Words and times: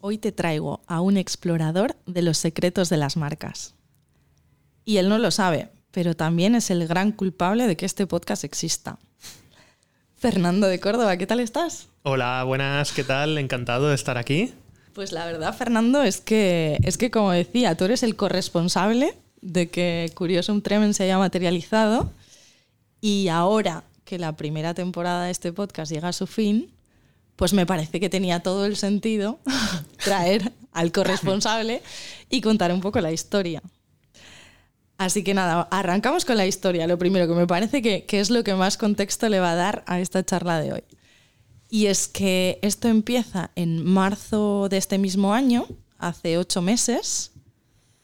hoy 0.00 0.18
te 0.18 0.32
traigo 0.32 0.82
a 0.86 1.00
un 1.00 1.16
explorador 1.16 1.96
de 2.06 2.22
los 2.22 2.38
secretos 2.38 2.88
de 2.88 2.96
las 2.96 3.16
marcas. 3.16 3.74
Y 4.84 4.96
él 4.96 5.08
no 5.08 5.18
lo 5.18 5.30
sabe, 5.30 5.68
pero 5.90 6.14
también 6.14 6.54
es 6.54 6.70
el 6.70 6.86
gran 6.86 7.12
culpable 7.12 7.66
de 7.66 7.76
que 7.76 7.86
este 7.86 8.06
podcast 8.06 8.44
exista. 8.44 8.98
Fernando 10.16 10.66
de 10.66 10.80
Córdoba, 10.80 11.16
¿qué 11.16 11.26
tal 11.26 11.40
estás? 11.40 11.88
Hola, 12.02 12.42
buenas, 12.44 12.92
¿qué 12.92 13.04
tal? 13.04 13.38
Encantado 13.38 13.88
de 13.88 13.94
estar 13.94 14.18
aquí. 14.18 14.52
Pues 14.94 15.12
la 15.12 15.24
verdad, 15.24 15.56
Fernando, 15.56 16.02
es 16.02 16.20
que, 16.20 16.78
es 16.82 16.98
que 16.98 17.10
como 17.10 17.30
decía, 17.30 17.76
tú 17.76 17.84
eres 17.84 18.02
el 18.02 18.16
corresponsable 18.16 19.14
de 19.40 19.70
que 19.70 20.10
Curiosum 20.14 20.60
Tremen 20.62 20.94
se 20.94 21.04
haya 21.04 21.18
materializado 21.18 22.12
y 23.00 23.28
ahora 23.28 23.84
que 24.04 24.18
la 24.18 24.36
primera 24.36 24.74
temporada 24.74 25.24
de 25.24 25.30
este 25.30 25.52
podcast 25.52 25.90
llega 25.92 26.08
a 26.08 26.12
su 26.12 26.26
fin, 26.26 26.70
pues 27.40 27.54
me 27.54 27.64
parece 27.64 28.00
que 28.00 28.10
tenía 28.10 28.40
todo 28.40 28.66
el 28.66 28.76
sentido 28.76 29.38
traer 30.04 30.52
al 30.72 30.92
corresponsable 30.92 31.80
y 32.28 32.42
contar 32.42 32.70
un 32.70 32.82
poco 32.82 33.00
la 33.00 33.12
historia. 33.12 33.62
Así 34.98 35.24
que 35.24 35.32
nada, 35.32 35.66
arrancamos 35.70 36.26
con 36.26 36.36
la 36.36 36.46
historia, 36.46 36.86
lo 36.86 36.98
primero 36.98 37.26
que 37.26 37.32
me 37.32 37.46
parece 37.46 37.80
que, 37.80 38.04
es 38.10 38.28
lo 38.28 38.44
que 38.44 38.54
más 38.54 38.76
contexto 38.76 39.30
le 39.30 39.40
va 39.40 39.52
a 39.52 39.54
dar 39.54 39.84
a 39.86 40.00
esta 40.00 40.22
charla 40.22 40.60
de 40.60 40.74
hoy. 40.74 40.84
Y 41.70 41.86
es 41.86 42.08
que 42.08 42.58
esto 42.60 42.88
empieza 42.88 43.52
en 43.56 43.86
marzo 43.86 44.68
de 44.68 44.76
este 44.76 44.98
mismo 44.98 45.32
año, 45.32 45.66
hace 45.96 46.36
ocho 46.36 46.60
meses, 46.60 47.32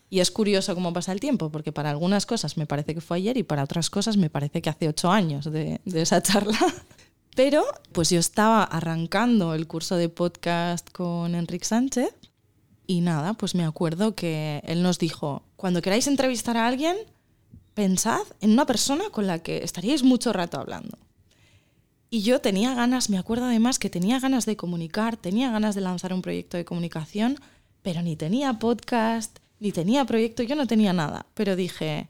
y 0.08 0.20
es 0.20 0.30
curioso 0.30 0.74
cómo 0.74 0.94
pasa 0.94 1.12
el 1.12 1.20
tiempo, 1.20 1.50
porque 1.52 1.72
para 1.72 1.90
algunas 1.90 2.24
cosas 2.24 2.56
me 2.56 2.64
parece 2.64 2.94
que 2.94 3.02
fue 3.02 3.18
ayer 3.18 3.36
y 3.36 3.42
para 3.42 3.64
otras 3.64 3.90
cosas 3.90 4.16
me 4.16 4.30
parece 4.30 4.62
que 4.62 4.70
hace 4.70 4.88
ocho 4.88 5.10
años 5.10 5.44
de 5.44 5.78
esa 5.84 6.22
charla. 6.22 6.58
Pero 7.36 7.66
pues 7.92 8.08
yo 8.08 8.18
estaba 8.18 8.64
arrancando 8.64 9.52
el 9.52 9.66
curso 9.66 9.96
de 9.96 10.08
podcast 10.08 10.90
con 10.90 11.34
Enrique 11.34 11.66
Sánchez 11.66 12.14
y 12.86 13.02
nada, 13.02 13.34
pues 13.34 13.54
me 13.54 13.66
acuerdo 13.66 14.14
que 14.14 14.62
él 14.64 14.82
nos 14.82 14.98
dijo, 14.98 15.42
cuando 15.56 15.82
queráis 15.82 16.06
entrevistar 16.06 16.56
a 16.56 16.66
alguien, 16.66 16.96
pensad 17.74 18.22
en 18.40 18.52
una 18.52 18.64
persona 18.64 19.10
con 19.10 19.26
la 19.26 19.40
que 19.40 19.58
estaríais 19.58 20.02
mucho 20.02 20.32
rato 20.32 20.58
hablando. 20.58 20.96
Y 22.08 22.22
yo 22.22 22.40
tenía 22.40 22.74
ganas, 22.74 23.10
me 23.10 23.18
acuerdo 23.18 23.44
además 23.44 23.78
que 23.78 23.90
tenía 23.90 24.18
ganas 24.18 24.46
de 24.46 24.56
comunicar, 24.56 25.18
tenía 25.18 25.50
ganas 25.50 25.74
de 25.74 25.82
lanzar 25.82 26.14
un 26.14 26.22
proyecto 26.22 26.56
de 26.56 26.64
comunicación, 26.64 27.38
pero 27.82 28.00
ni 28.00 28.16
tenía 28.16 28.54
podcast, 28.54 29.40
ni 29.60 29.72
tenía 29.72 30.06
proyecto, 30.06 30.42
yo 30.42 30.56
no 30.56 30.66
tenía 30.66 30.94
nada. 30.94 31.26
Pero 31.34 31.54
dije, 31.54 32.08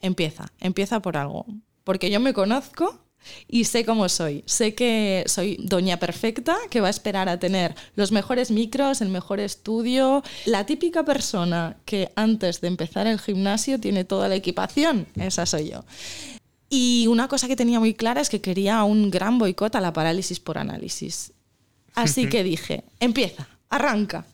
empieza, 0.00 0.50
empieza 0.60 1.00
por 1.00 1.18
algo. 1.18 1.44
Porque 1.84 2.10
yo 2.10 2.20
me 2.20 2.32
conozco 2.32 3.00
y 3.48 3.64
sé 3.64 3.84
cómo 3.84 4.08
soy. 4.08 4.42
Sé 4.46 4.74
que 4.74 5.24
soy 5.26 5.56
doña 5.60 5.98
perfecta, 5.98 6.56
que 6.70 6.80
va 6.80 6.88
a 6.88 6.90
esperar 6.90 7.28
a 7.28 7.38
tener 7.38 7.74
los 7.96 8.12
mejores 8.12 8.50
micros, 8.50 9.00
el 9.00 9.08
mejor 9.08 9.40
estudio, 9.40 10.22
la 10.46 10.66
típica 10.66 11.04
persona 11.04 11.76
que 11.84 12.12
antes 12.16 12.60
de 12.60 12.68
empezar 12.68 13.06
el 13.06 13.18
gimnasio 13.18 13.78
tiene 13.80 14.04
toda 14.04 14.28
la 14.28 14.36
equipación. 14.36 15.06
Esa 15.16 15.46
soy 15.46 15.70
yo. 15.70 15.84
Y 16.68 17.06
una 17.08 17.26
cosa 17.26 17.48
que 17.48 17.56
tenía 17.56 17.80
muy 17.80 17.94
clara 17.94 18.20
es 18.20 18.30
que 18.30 18.40
quería 18.40 18.84
un 18.84 19.10
gran 19.10 19.38
boicot 19.38 19.74
a 19.74 19.80
la 19.80 19.92
parálisis 19.92 20.38
por 20.38 20.56
análisis. 20.56 21.32
Así 21.94 22.28
que 22.28 22.44
dije, 22.44 22.84
empieza, 23.00 23.48
arranca. 23.68 24.24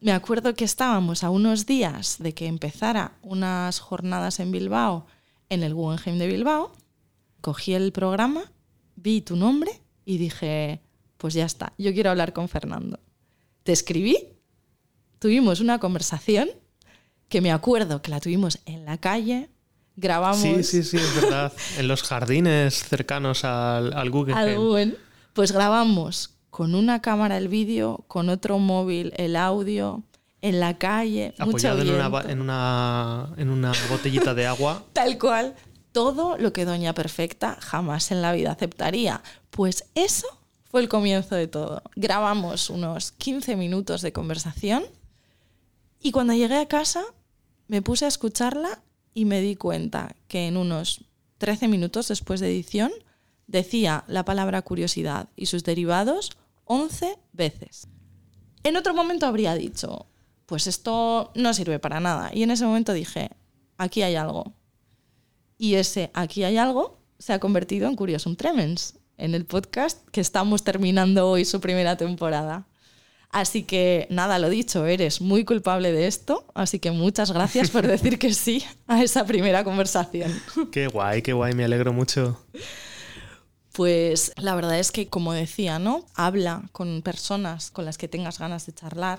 Me 0.00 0.12
acuerdo 0.12 0.54
que 0.54 0.64
estábamos 0.64 1.24
a 1.24 1.30
unos 1.30 1.66
días 1.66 2.16
de 2.18 2.34
que 2.34 2.46
empezara 2.46 3.12
unas 3.22 3.80
jornadas 3.80 4.38
en 4.40 4.52
Bilbao, 4.52 5.06
en 5.48 5.62
el 5.62 5.74
Guggenheim 5.74 6.18
de 6.18 6.26
Bilbao, 6.26 6.72
cogí 7.40 7.74
el 7.74 7.92
programa, 7.92 8.52
vi 8.96 9.20
tu 9.20 9.36
nombre 9.36 9.70
y 10.04 10.18
dije, 10.18 10.80
pues 11.16 11.34
ya 11.34 11.44
está, 11.44 11.72
yo 11.78 11.92
quiero 11.92 12.10
hablar 12.10 12.32
con 12.32 12.48
Fernando. 12.48 13.00
Te 13.62 13.72
escribí, 13.72 14.16
tuvimos 15.18 15.60
una 15.60 15.78
conversación 15.78 16.48
que 17.28 17.40
me 17.40 17.52
acuerdo 17.52 18.00
que 18.02 18.10
la 18.10 18.20
tuvimos 18.20 18.60
en 18.64 18.84
la 18.84 18.98
calle, 18.98 19.50
grabamos... 19.96 20.40
Sí, 20.40 20.62
sí, 20.62 20.82
sí, 20.82 20.96
es 20.96 21.14
verdad, 21.20 21.52
en 21.76 21.88
los 21.88 22.02
jardines 22.02 22.84
cercanos 22.84 23.44
al, 23.44 23.92
al 23.92 24.10
Google. 24.10 24.34
Al 24.34 24.96
Pues 25.34 25.52
grabamos 25.52 26.34
con 26.50 26.74
una 26.74 27.02
cámara 27.02 27.36
el 27.36 27.48
vídeo, 27.48 28.04
con 28.08 28.28
otro 28.30 28.58
móvil 28.58 29.12
el 29.16 29.36
audio, 29.36 30.02
en 30.40 30.60
la 30.60 30.78
calle, 30.78 31.34
apoyado 31.38 31.82
en 31.82 31.90
una, 31.90 32.22
en 32.28 32.40
una, 32.40 33.28
en 33.36 33.50
una 33.50 33.72
botellita 33.90 34.34
de 34.34 34.46
agua. 34.46 34.84
Tal 34.92 35.18
cual 35.18 35.54
todo 35.98 36.38
lo 36.38 36.52
que 36.52 36.64
Doña 36.64 36.94
Perfecta 36.94 37.58
jamás 37.60 38.12
en 38.12 38.22
la 38.22 38.30
vida 38.30 38.52
aceptaría. 38.52 39.20
Pues 39.50 39.86
eso 39.96 40.28
fue 40.70 40.80
el 40.80 40.88
comienzo 40.88 41.34
de 41.34 41.48
todo. 41.48 41.82
Grabamos 41.96 42.70
unos 42.70 43.10
15 43.10 43.56
minutos 43.56 44.00
de 44.00 44.12
conversación 44.12 44.84
y 46.00 46.12
cuando 46.12 46.34
llegué 46.34 46.54
a 46.54 46.68
casa 46.68 47.02
me 47.66 47.82
puse 47.82 48.04
a 48.04 48.08
escucharla 48.08 48.80
y 49.12 49.24
me 49.24 49.40
di 49.40 49.56
cuenta 49.56 50.14
que 50.28 50.46
en 50.46 50.56
unos 50.56 51.00
13 51.38 51.66
minutos 51.66 52.06
después 52.06 52.38
de 52.38 52.46
edición 52.46 52.92
decía 53.48 54.04
la 54.06 54.24
palabra 54.24 54.62
curiosidad 54.62 55.28
y 55.34 55.46
sus 55.46 55.64
derivados 55.64 56.30
11 56.66 57.18
veces. 57.32 57.88
En 58.62 58.76
otro 58.76 58.94
momento 58.94 59.26
habría 59.26 59.56
dicho, 59.56 60.06
pues 60.46 60.68
esto 60.68 61.32
no 61.34 61.54
sirve 61.54 61.80
para 61.80 61.98
nada. 61.98 62.30
Y 62.32 62.44
en 62.44 62.52
ese 62.52 62.66
momento 62.66 62.92
dije, 62.92 63.30
aquí 63.78 64.02
hay 64.02 64.14
algo. 64.14 64.52
Y 65.58 65.74
ese 65.74 66.10
Aquí 66.14 66.44
hay 66.44 66.56
algo 66.56 66.98
se 67.18 67.32
ha 67.32 67.40
convertido 67.40 67.88
en 67.88 67.96
Curiosum 67.96 68.36
Tremens, 68.36 68.94
en 69.16 69.34
el 69.34 69.44
podcast 69.44 70.08
que 70.10 70.20
estamos 70.20 70.62
terminando 70.62 71.28
hoy 71.28 71.44
su 71.44 71.60
primera 71.60 71.96
temporada. 71.96 72.66
Así 73.30 73.64
que 73.64 74.06
nada, 74.08 74.38
lo 74.38 74.48
dicho, 74.48 74.86
eres 74.86 75.20
muy 75.20 75.44
culpable 75.44 75.92
de 75.92 76.06
esto, 76.06 76.46
así 76.54 76.78
que 76.78 76.92
muchas 76.92 77.32
gracias 77.32 77.70
por 77.70 77.86
decir 77.86 78.18
que 78.18 78.32
sí 78.32 78.64
a 78.86 79.02
esa 79.02 79.26
primera 79.26 79.64
conversación. 79.64 80.32
Qué 80.72 80.86
guay, 80.86 81.22
qué 81.22 81.32
guay, 81.32 81.54
me 81.54 81.64
alegro 81.64 81.92
mucho. 81.92 82.40
Pues 83.72 84.32
la 84.36 84.54
verdad 84.54 84.78
es 84.78 84.90
que, 84.92 85.08
como 85.08 85.32
decía, 85.32 85.78
¿no? 85.78 86.06
Habla 86.14 86.68
con 86.72 87.02
personas 87.02 87.70
con 87.70 87.84
las 87.84 87.98
que 87.98 88.08
tengas 88.08 88.38
ganas 88.38 88.64
de 88.66 88.72
charlar 88.72 89.18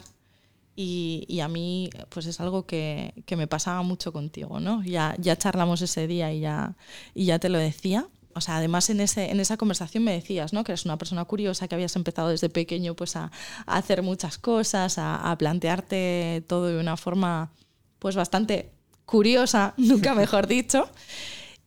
y, 0.81 1.41
a 1.41 1.49
mí, 1.49 1.89
pues 2.07 2.25
es 2.25 2.39
algo 2.39 2.65
que, 2.65 3.13
que, 3.25 3.35
me 3.35 3.47
pasaba 3.47 3.81
mucho 3.81 4.13
contigo, 4.13 4.61
¿no? 4.61 4.81
Ya, 4.81 5.13
ya 5.19 5.37
charlamos 5.37 5.81
ese 5.81 6.07
día 6.07 6.31
y 6.31 6.39
ya, 6.39 6.77
y 7.13 7.25
ya 7.25 7.37
te 7.37 7.49
lo 7.49 7.57
decía. 7.57 8.07
O 8.33 8.39
sea, 8.39 8.55
además 8.55 8.89
en, 8.89 9.01
ese, 9.01 9.29
en 9.29 9.41
esa 9.41 9.57
conversación 9.57 10.05
me 10.05 10.13
decías, 10.13 10.53
¿no? 10.53 10.63
Que 10.63 10.71
eres 10.71 10.85
una 10.85 10.97
persona 10.97 11.25
curiosa, 11.25 11.67
que 11.67 11.75
habías 11.75 11.97
empezado 11.97 12.29
desde 12.29 12.47
pequeño 12.47 12.95
pues 12.95 13.17
a, 13.17 13.29
hacer 13.65 14.03
muchas 14.03 14.37
cosas, 14.37 14.97
a, 14.97 15.29
a, 15.29 15.37
plantearte 15.37 16.45
todo 16.47 16.67
de 16.67 16.79
una 16.79 16.95
forma 16.95 17.51
pues 17.99 18.15
bastante 18.15 18.71
curiosa, 19.05 19.73
nunca 19.77 20.15
mejor 20.15 20.47
dicho. 20.47 20.89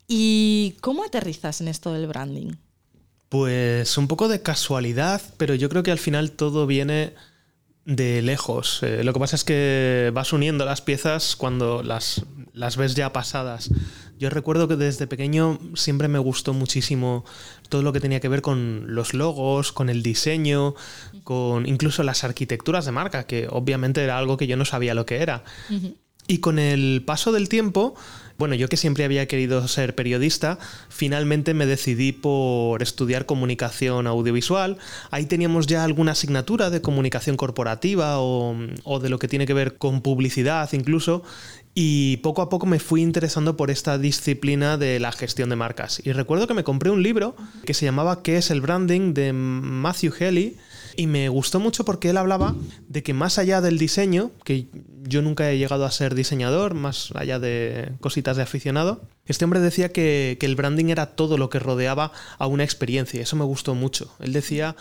¿Y 0.09 0.77
cómo 0.81 1.05
aterrizas 1.05 1.61
en 1.61 1.69
esto 1.69 1.93
del 1.93 2.07
branding? 2.07 2.53
Pues 3.29 3.99
un 3.99 4.09
poco 4.09 4.29
de 4.29 4.41
casualidad, 4.41 5.21
pero 5.37 5.55
yo 5.55 5.69
creo 5.69 5.83
que 5.83 5.91
al 5.91 5.99
final 5.99 6.33
todo 6.33 6.67
viene 6.67 7.13
de 7.85 8.23
lejos. 8.23 8.83
Eh, 8.83 9.03
lo 9.05 9.13
que 9.13 9.21
pasa 9.21 9.37
es 9.37 9.45
que 9.45 10.11
vas 10.15 10.33
uniendo 10.33 10.65
las 10.65 10.81
piezas 10.81 11.37
cuando 11.37 11.83
las, 11.83 12.25
las 12.53 12.77
ves 12.77 12.95
ya 12.95 13.13
pasadas. 13.13 13.71
Yo 14.19 14.31
recuerdo 14.31 14.69
que 14.69 14.77
desde 14.77 15.09
pequeño 15.09 15.59
siempre 15.75 16.07
me 16.07 16.21
gustó 16.21 16.55
muchísimo 16.55 17.25
todo 17.69 17.83
lo 17.83 17.93
que 17.93 17.99
tenía 17.99 18.21
que 18.21 18.29
ver 18.29 18.41
con 18.41 18.95
los 18.95 19.15
logos, 19.15 19.73
con 19.73 19.89
el 19.89 20.03
diseño, 20.03 20.75
con 21.25 21.67
incluso 21.67 22.05
las 22.05 22.23
arquitecturas 22.23 22.85
de 22.85 22.93
marca, 22.93 23.25
que 23.25 23.49
obviamente 23.51 24.05
era 24.05 24.19
algo 24.19 24.37
que 24.37 24.47
yo 24.47 24.57
no 24.57 24.65
sabía 24.65 24.95
lo 24.95 25.07
que 25.07 25.17
era. 25.17 25.43
Y 26.29 26.39
con 26.39 26.61
el 26.61 27.03
paso 27.05 27.33
del 27.33 27.49
tiempo, 27.49 27.97
bueno, 28.43 28.57
yo 28.57 28.69
que 28.69 28.77
siempre 28.77 29.05
había 29.05 29.29
querido 29.29 29.69
ser 29.69 29.95
periodista, 29.95 30.59
finalmente 30.89 31.55
me 31.55 31.65
decidí 31.65 32.11
por 32.11 32.83
estudiar 32.83 33.25
comunicación 33.25 34.09
audiovisual. 34.09 34.79
Ahí 35.13 35.27
teníamos 35.27 35.69
ya 35.69 35.85
alguna 35.85 36.11
asignatura 36.11 36.69
de 36.69 36.83
comunicación 36.83 37.37
corporativa 37.37 38.17
o, 38.19 38.57
de 39.01 39.09
lo 39.09 39.21
que 39.21 39.29
tiene 39.29 39.47
que 39.47 39.55
ver 39.55 39.79
con 39.79 40.03
publicidad 40.03 40.69
incluso. 40.73 41.23
Y 41.73 42.17
poco 42.17 42.43
a 42.43 42.49
poco 42.49 42.67
me 42.67 42.81
fui 42.81 43.01
interesando 43.01 43.57
por 43.57 43.71
esta 43.71 43.97
disciplina 43.97 44.77
de 44.77 44.99
la 44.99 45.13
gestión 45.13 45.49
de 45.49 45.55
marcas. 45.55 46.03
Y 46.05 46.11
recuerdo 46.11 46.49
que 46.49 46.55
me 46.55 46.65
compré 46.65 46.91
un 46.91 47.05
libro 47.05 47.37
que 47.65 47.75
se 47.75 47.85
llamaba 47.85 48.25
¿Qué 48.25 48.39
es 48.39 48.51
el 48.51 48.61
branding? 48.61 49.15
de 49.15 49.33
Matthew 49.33 50.15
Haley 50.19 50.57
y 50.97 51.07
me 51.07 51.29
gustó 51.29 51.61
mucho 51.61 51.85
porque 51.85 52.11
él 52.11 52.17
hablaba 52.17 52.55
de 52.89 53.03
que 53.03 53.15
más 53.15 53.39
allá 53.39 53.61
del 53.61 53.79
diseño, 53.79 54.31
que 54.45 54.67
yo 55.03 55.23
nunca 55.23 55.51
he 55.51 55.59
llegado 55.59 55.85
a 55.85 55.91
ser 55.91 56.15
diseñador, 56.15 56.75
más 56.75 57.11
allá 57.15 57.39
de 57.39 57.93
cositas 58.01 58.37
de 58.37 58.43
aficionado, 58.43 59.03
este 59.27 59.45
hombre 59.45 59.61
decía 59.61 59.93
que, 59.93 60.37
que 60.39 60.47
el 60.47 60.57
branding 60.57 60.87
era 60.87 61.07
todo 61.07 61.39
lo 61.39 61.49
que 61.49 61.59
rodeaba 61.59 62.13
a 62.39 62.47
una 62.47 62.65
experiencia 62.65 63.23
eso 63.23 63.37
me 63.37 63.45
gustó 63.45 63.75
mucho. 63.75 64.15
Él 64.21 64.33
decía 64.33 64.77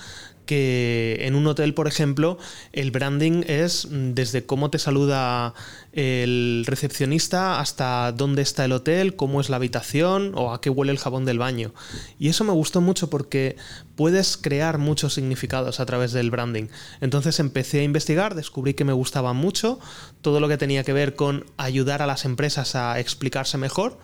que 0.52 1.20
en 1.22 1.36
un 1.36 1.48
hotel, 1.48 1.74
por 1.74 1.88
ejemplo, 1.88 2.38
el 2.74 2.92
branding 2.92 3.44
es 3.48 3.88
desde 3.90 4.46
cómo 4.46 4.70
te 4.70 4.80
saluda 4.80 5.54
el 5.94 6.66
recepcionista 6.68 7.62
hasta 7.62 8.12
dónde 8.12 8.42
está 8.42 8.66
el 8.66 8.74
hotel, 8.74 9.16
cómo 9.16 9.40
es 9.40 9.50
la 9.50 9.56
habitación 9.56 10.34
o 10.36 10.54
a 10.54 10.60
qué 10.60 10.70
huele 10.70 10.92
el 10.92 10.98
jabón 10.98 11.24
del 11.24 11.40
baño. 11.40 11.74
Y 12.20 12.28
eso 12.28 12.44
me 12.44 12.52
gustó 12.52 12.82
mucho 12.82 13.10
porque 13.10 13.56
puedes 13.96 14.36
crear 14.36 14.78
muchos 14.78 15.14
significados 15.14 15.80
a 15.80 15.86
través 15.86 16.12
del 16.12 16.32
branding. 16.32 16.68
Entonces 17.00 17.40
empecé 17.40 17.80
a 17.80 17.84
investigar, 17.84 18.36
descubrí 18.36 18.74
que 18.74 18.84
me 18.84 18.92
gustaba 18.92 19.32
mucho 19.32 19.80
todo 20.20 20.42
lo 20.42 20.50
que 20.50 20.58
tenía 20.58 20.84
que 20.84 20.92
ver 20.92 21.16
con 21.16 21.46
ayudar 21.56 22.02
a 22.02 22.08
las 22.08 22.26
empresas 22.26 22.76
a 22.76 23.00
explicarse 23.00 23.58
mejor. 23.58 24.00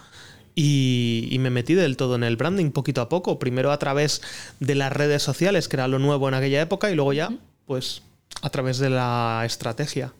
Y, 0.59 1.37
me 1.39 1.51
metí 1.51 1.75
del 1.75 1.97
todo 1.97 2.15
en 2.15 2.23
el 2.23 2.35
branding 2.35 2.71
poquito 2.71 3.01
a 3.01 3.09
poco. 3.09 3.37
Primero 3.37 3.71
a 3.71 3.77
través 3.77 4.23
de 4.59 4.73
las 4.73 4.91
redes 4.91 5.21
sociales, 5.21 5.67
que 5.67 5.75
era 5.75 5.87
lo 5.87 5.99
nuevo 5.99 6.27
en 6.27 6.33
aquella 6.33 6.59
época, 6.59 6.89
y 6.89 6.95
luego 6.95 7.13
ya, 7.13 7.31
pues, 7.67 8.01
a 8.41 8.49
través 8.49 8.79
de 8.79 8.89
la 8.89 9.43
estrategia. 9.45 10.15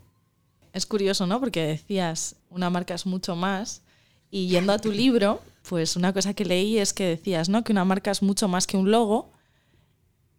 Es 0.74 0.86
curioso, 0.86 1.26
¿no? 1.26 1.40
Porque 1.40 1.66
decías, 1.66 2.36
una 2.52 2.70
marca 2.70 2.94
es 2.94 3.08
mucho 3.08 3.36
más. 3.36 3.82
Y 4.30 4.48
yendo 4.48 4.74
a 4.74 4.78
tu 4.78 4.92
libro, 4.92 5.42
pues 5.68 5.96
una 5.96 6.14
cosa 6.14 6.36
que 6.36 6.46
leí 6.46 6.78
es 6.78 6.94
que 6.94 7.08
decías, 7.08 7.50
¿no? 7.50 7.64
Que 7.64 7.72
una 7.72 7.84
marca 7.84 8.12
es 8.12 8.22
mucho 8.22 8.48
más 8.48 8.68
que 8.68 8.78
un 8.78 8.92
logo, 8.92 9.32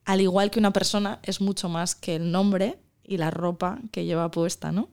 al 0.04 0.20
igual 0.20 0.52
que 0.52 0.60
una 0.60 0.72
persona 0.72 1.18
es 1.24 1.40
mucho 1.40 1.68
más 1.68 1.96
que 1.96 2.14
el 2.14 2.30
nombre 2.30 2.78
y 3.02 3.16
la 3.16 3.32
ropa 3.32 3.80
que 3.90 4.04
lleva 4.04 4.30
puesta, 4.30 4.70
¿no? 4.70 4.90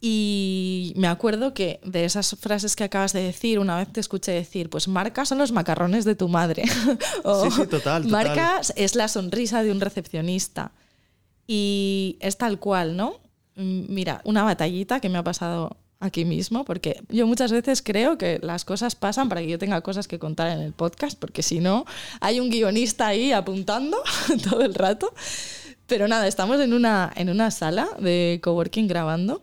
Y 0.00 0.94
me 0.96 1.08
acuerdo 1.08 1.52
que 1.52 1.80
de 1.84 2.04
esas 2.04 2.34
frases 2.40 2.74
que 2.74 2.84
acabas 2.84 3.12
de 3.12 3.22
decir, 3.22 3.58
una 3.58 3.76
vez 3.76 3.92
te 3.92 4.00
escuché 4.00 4.32
decir, 4.32 4.70
pues 4.70 4.88
marca 4.88 5.26
son 5.26 5.38
los 5.38 5.52
macarrones 5.52 6.04
de 6.04 6.14
tu 6.14 6.28
madre. 6.28 6.64
o 7.24 7.44
sí, 7.44 7.50
sí, 7.50 7.66
total, 7.66 8.04
total. 8.04 8.10
Marca 8.10 8.60
es 8.76 8.94
la 8.94 9.08
sonrisa 9.08 9.62
de 9.62 9.72
un 9.72 9.80
recepcionista. 9.80 10.72
Y 11.46 12.16
es 12.20 12.38
tal 12.38 12.58
cual, 12.58 12.96
¿no? 12.96 13.20
Mm, 13.56 13.92
mira, 13.92 14.22
una 14.24 14.42
batallita 14.42 15.00
que 15.00 15.08
me 15.08 15.18
ha 15.18 15.24
pasado 15.24 15.76
aquí 15.98 16.24
mismo, 16.24 16.64
porque 16.64 17.02
yo 17.10 17.26
muchas 17.26 17.52
veces 17.52 17.82
creo 17.82 18.16
que 18.16 18.38
las 18.42 18.64
cosas 18.64 18.94
pasan 18.94 19.28
para 19.28 19.42
que 19.42 19.48
yo 19.48 19.58
tenga 19.58 19.82
cosas 19.82 20.08
que 20.08 20.18
contar 20.18 20.48
en 20.48 20.60
el 20.60 20.72
podcast, 20.72 21.18
porque 21.18 21.42
si 21.42 21.60
no, 21.60 21.84
hay 22.20 22.40
un 22.40 22.48
guionista 22.48 23.08
ahí 23.08 23.32
apuntando 23.32 24.02
todo 24.48 24.62
el 24.62 24.74
rato. 24.74 25.12
Pero 25.86 26.08
nada, 26.08 26.26
estamos 26.26 26.58
en 26.60 26.72
una, 26.72 27.12
en 27.16 27.28
una 27.28 27.50
sala 27.50 27.88
de 27.98 28.40
coworking 28.42 28.86
grabando 28.86 29.42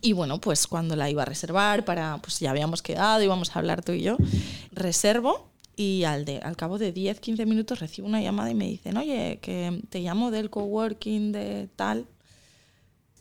y 0.00 0.12
bueno, 0.12 0.40
pues 0.40 0.66
cuando 0.66 0.96
la 0.96 1.10
iba 1.10 1.22
a 1.22 1.26
reservar, 1.26 1.84
para, 1.84 2.18
pues 2.18 2.38
ya 2.38 2.50
habíamos 2.50 2.82
quedado, 2.82 3.22
íbamos 3.22 3.54
a 3.54 3.58
hablar 3.58 3.84
tú 3.84 3.92
y 3.92 4.02
yo, 4.02 4.16
reservo 4.72 5.50
y 5.76 6.04
al, 6.04 6.24
de, 6.24 6.38
al 6.38 6.56
cabo 6.56 6.78
de 6.78 6.92
10, 6.92 7.20
15 7.20 7.46
minutos 7.46 7.80
recibo 7.80 8.06
una 8.06 8.20
llamada 8.20 8.50
y 8.50 8.54
me 8.54 8.66
dicen, 8.66 8.96
oye, 8.96 9.38
que 9.40 9.82
te 9.88 10.00
llamo 10.00 10.30
del 10.30 10.50
coworking 10.50 11.32
de 11.32 11.68
tal. 11.74 12.06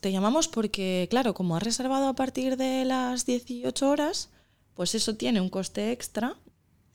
Te 0.01 0.12
llamamos 0.12 0.48
porque, 0.48 1.07
claro, 1.10 1.33
como 1.33 1.56
has 1.56 1.63
reservado 1.63 2.07
a 2.07 2.16
partir 2.16 2.57
de 2.57 2.86
las 2.86 3.25
18 3.25 3.89
horas, 3.89 4.30
pues 4.74 4.94
eso 4.94 5.16
tiene 5.16 5.42
un 5.42 5.50
coste 5.50 5.92
extra. 5.92 6.36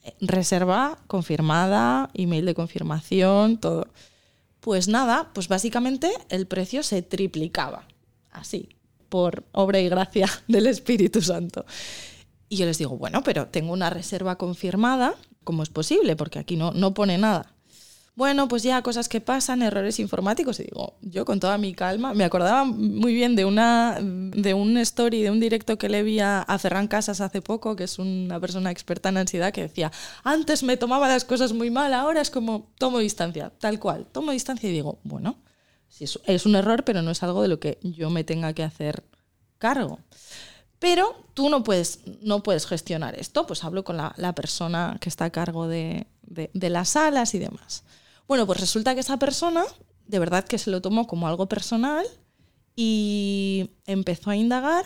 Eh, 0.03 0.13
reserva 0.21 0.99
confirmada, 1.07 2.09
email 2.13 2.45
de 2.45 2.55
confirmación, 2.55 3.57
todo. 3.57 3.87
Pues 4.59 4.87
nada, 4.87 5.31
pues 5.33 5.47
básicamente 5.47 6.11
el 6.29 6.47
precio 6.47 6.83
se 6.83 7.01
triplicaba. 7.01 7.87
Así, 8.31 8.74
por 9.09 9.43
obra 9.51 9.79
y 9.79 9.89
gracia 9.89 10.29
del 10.47 10.67
Espíritu 10.67 11.21
Santo. 11.21 11.65
Y 12.49 12.57
yo 12.57 12.65
les 12.65 12.77
digo, 12.77 12.97
bueno, 12.97 13.23
pero 13.23 13.47
tengo 13.47 13.73
una 13.73 13.89
reserva 13.89 14.37
confirmada, 14.37 15.15
¿cómo 15.43 15.63
es 15.63 15.69
posible? 15.69 16.15
Porque 16.15 16.39
aquí 16.39 16.55
no, 16.55 16.71
no 16.71 16.93
pone 16.93 17.17
nada. 17.17 17.55
Bueno, 18.15 18.47
pues 18.47 18.63
ya 18.63 18.81
cosas 18.81 19.09
que 19.09 19.19
pasan, 19.19 19.61
errores 19.61 19.99
informáticos. 19.99 20.61
Y 20.61 20.63
digo, 20.63 20.95
yo 21.01 21.25
con 21.25 21.41
toda 21.41 21.57
mi 21.57 21.73
calma, 21.73 22.13
me 22.13 22.23
acordaba 22.23 22.63
muy 22.63 23.13
bien 23.13 23.35
de, 23.35 23.43
una, 23.43 23.99
de 23.99 24.53
un 24.53 24.77
story, 24.77 25.21
de 25.21 25.31
un 25.31 25.41
directo 25.41 25.77
que 25.77 25.89
le 25.89 26.01
vi 26.01 26.21
a, 26.21 26.45
Ferran 26.57 26.87
Casas 26.87 27.19
hace 27.19 27.41
poco, 27.41 27.75
que 27.75 27.83
es 27.83 27.99
una 27.99 28.39
persona 28.39 28.71
experta 28.71 29.09
en 29.09 29.17
ansiedad, 29.17 29.51
que 29.51 29.63
decía, 29.63 29.91
antes 30.23 30.63
me 30.63 30.77
tomaba 30.77 31.09
las 31.09 31.25
cosas 31.25 31.51
muy 31.51 31.69
mal, 31.69 31.93
ahora 31.93 32.21
es 32.21 32.29
como 32.29 32.71
tomo 32.77 32.99
distancia, 32.99 33.51
tal 33.59 33.79
cual. 33.79 34.07
Tomo 34.09 34.31
distancia 34.31 34.69
y 34.69 34.73
digo, 34.73 34.99
bueno, 35.03 35.35
es 35.99 36.45
un 36.45 36.55
error, 36.55 36.83
pero 36.83 37.01
no 37.01 37.11
es 37.11 37.23
algo 37.23 37.41
de 37.41 37.47
lo 37.47 37.59
que 37.59 37.79
yo 37.81 38.09
me 38.09 38.23
tenga 38.23 38.53
que 38.53 38.63
hacer 38.63 39.03
cargo. 39.57 39.99
Pero 40.79 41.15
tú 41.33 41.49
no 41.49 41.63
puedes, 41.63 42.01
no 42.21 42.43
puedes 42.43 42.67
gestionar 42.67 43.15
esto, 43.15 43.47
pues 43.47 43.63
hablo 43.63 43.83
con 43.83 43.97
la, 43.97 44.35
persona 44.35 44.97
que 44.99 45.09
está 45.09 45.25
a 45.25 45.29
cargo 45.29 45.67
de, 45.67 46.05
de, 46.21 46.69
las 46.69 46.89
salas 46.89 47.33
y 47.33 47.39
demás. 47.39 47.83
Bueno, 48.27 48.45
pues 48.45 48.59
resulta 48.59 48.93
que 48.93 48.99
esa 48.99 49.17
persona 49.17 49.63
de 50.05 50.19
verdad 50.19 50.45
que 50.45 50.57
se 50.57 50.69
lo 50.69 50.81
tomó 50.81 51.07
como 51.07 51.27
algo 51.27 51.47
personal 51.47 52.05
y 52.75 53.71
empezó 53.85 54.29
a 54.29 54.35
indagar 54.35 54.85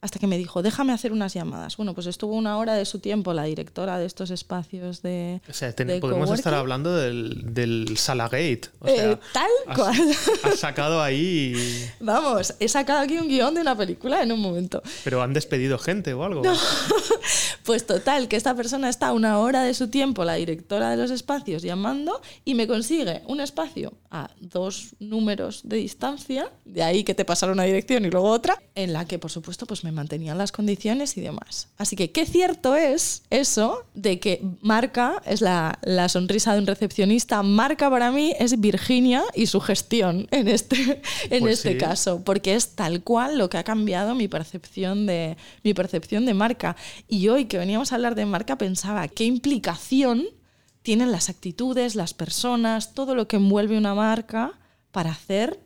hasta 0.00 0.18
que 0.18 0.26
me 0.26 0.38
dijo, 0.38 0.62
déjame 0.62 0.92
hacer 0.92 1.12
unas 1.12 1.34
llamadas. 1.34 1.76
Bueno, 1.76 1.92
pues 1.94 2.06
estuvo 2.06 2.34
una 2.34 2.56
hora 2.58 2.74
de 2.74 2.84
su 2.84 3.00
tiempo 3.00 3.32
la 3.32 3.44
directora 3.44 3.98
de 3.98 4.06
estos 4.06 4.30
espacios 4.30 5.02
de. 5.02 5.40
O 5.48 5.52
sea, 5.52 5.74
podemos 6.00 6.30
estar 6.30 6.54
hablando 6.54 6.94
del, 6.94 7.52
del 7.52 7.96
Salagate. 7.98 8.62
O 8.78 8.86
sea, 8.86 9.12
eh, 9.12 9.18
tal 9.32 9.76
cual. 9.76 10.16
Has 10.44 10.60
sacado 10.60 11.02
ahí. 11.02 11.54
Vamos, 12.00 12.54
he 12.60 12.68
sacado 12.68 13.00
aquí 13.00 13.18
un 13.18 13.28
guion 13.28 13.54
de 13.54 13.60
una 13.60 13.76
película 13.76 14.22
en 14.22 14.30
un 14.30 14.40
momento. 14.40 14.82
Pero 15.02 15.20
han 15.22 15.32
despedido 15.32 15.78
gente 15.78 16.14
o 16.14 16.22
algo. 16.22 16.42
pues 17.64 17.84
total, 17.84 18.28
que 18.28 18.36
esta 18.36 18.54
persona 18.54 18.88
está 18.88 19.12
una 19.12 19.38
hora 19.38 19.62
de 19.62 19.74
su 19.74 19.88
tiempo, 19.88 20.24
la 20.24 20.34
directora 20.34 20.90
de 20.90 20.96
los 20.96 21.10
espacios, 21.10 21.62
llamando 21.62 22.20
y 22.44 22.54
me 22.54 22.68
consigue 22.68 23.22
un 23.26 23.40
espacio 23.40 23.94
a 24.10 24.30
dos 24.40 24.94
números 25.00 25.62
de 25.64 25.76
distancia, 25.76 26.50
de 26.64 26.82
ahí 26.82 27.04
que 27.04 27.14
te 27.14 27.24
pasaron 27.24 27.54
una 27.54 27.64
dirección 27.64 28.04
y 28.04 28.10
luego 28.10 28.30
otra, 28.30 28.62
en 28.74 28.92
la 28.92 29.04
que 29.04 29.18
por 29.18 29.30
supuesto 29.30 29.66
pues 29.66 29.84
me 29.84 29.87
mantenían 29.92 30.38
las 30.38 30.52
condiciones 30.52 31.16
y 31.16 31.20
demás. 31.20 31.68
Así 31.76 31.96
que 31.96 32.10
qué 32.10 32.26
cierto 32.26 32.76
es 32.76 33.22
eso 33.30 33.84
de 33.94 34.20
que 34.20 34.42
marca 34.60 35.22
es 35.24 35.40
la, 35.40 35.78
sonrisa 36.08 36.54
de 36.54 36.60
un 36.60 36.66
recepcionista, 36.66 37.42
marca 37.42 37.90
para 37.90 38.10
mí 38.10 38.34
es 38.38 38.60
Virginia 38.60 39.22
y 39.34 39.46
su 39.46 39.60
gestión 39.60 40.28
en 40.30 40.48
este, 40.48 41.02
en 41.30 41.40
pues 41.40 41.58
este 41.58 41.76
caso, 41.76 42.22
porque 42.24 42.54
es 42.54 42.74
tal 42.74 43.02
cual 43.02 43.38
lo 43.38 43.50
que 43.50 43.58
ha 43.58 43.64
cambiado 43.64 44.14
mi 44.14 44.28
percepción, 44.28 45.06
de, 45.06 45.36
mi 45.62 45.74
percepción 45.74 46.26
de 46.26 46.34
marca. 46.34 46.76
Y 47.08 47.28
hoy 47.28 47.46
que 47.46 47.58
veníamos 47.58 47.92
a 47.92 47.96
hablar 47.96 48.14
de 48.14 48.26
marca 48.26 48.56
pensaba 48.58 49.08
qué 49.08 49.24
implicación 49.24 50.26
tienen 50.82 51.12
las 51.12 51.28
actitudes, 51.28 51.94
las 51.94 52.14
personas, 52.14 52.94
todo 52.94 53.14
lo 53.14 53.28
que 53.28 53.36
envuelve 53.36 53.76
una 53.76 53.94
marca 53.94 54.58
para 54.90 55.10
hacer 55.10 55.60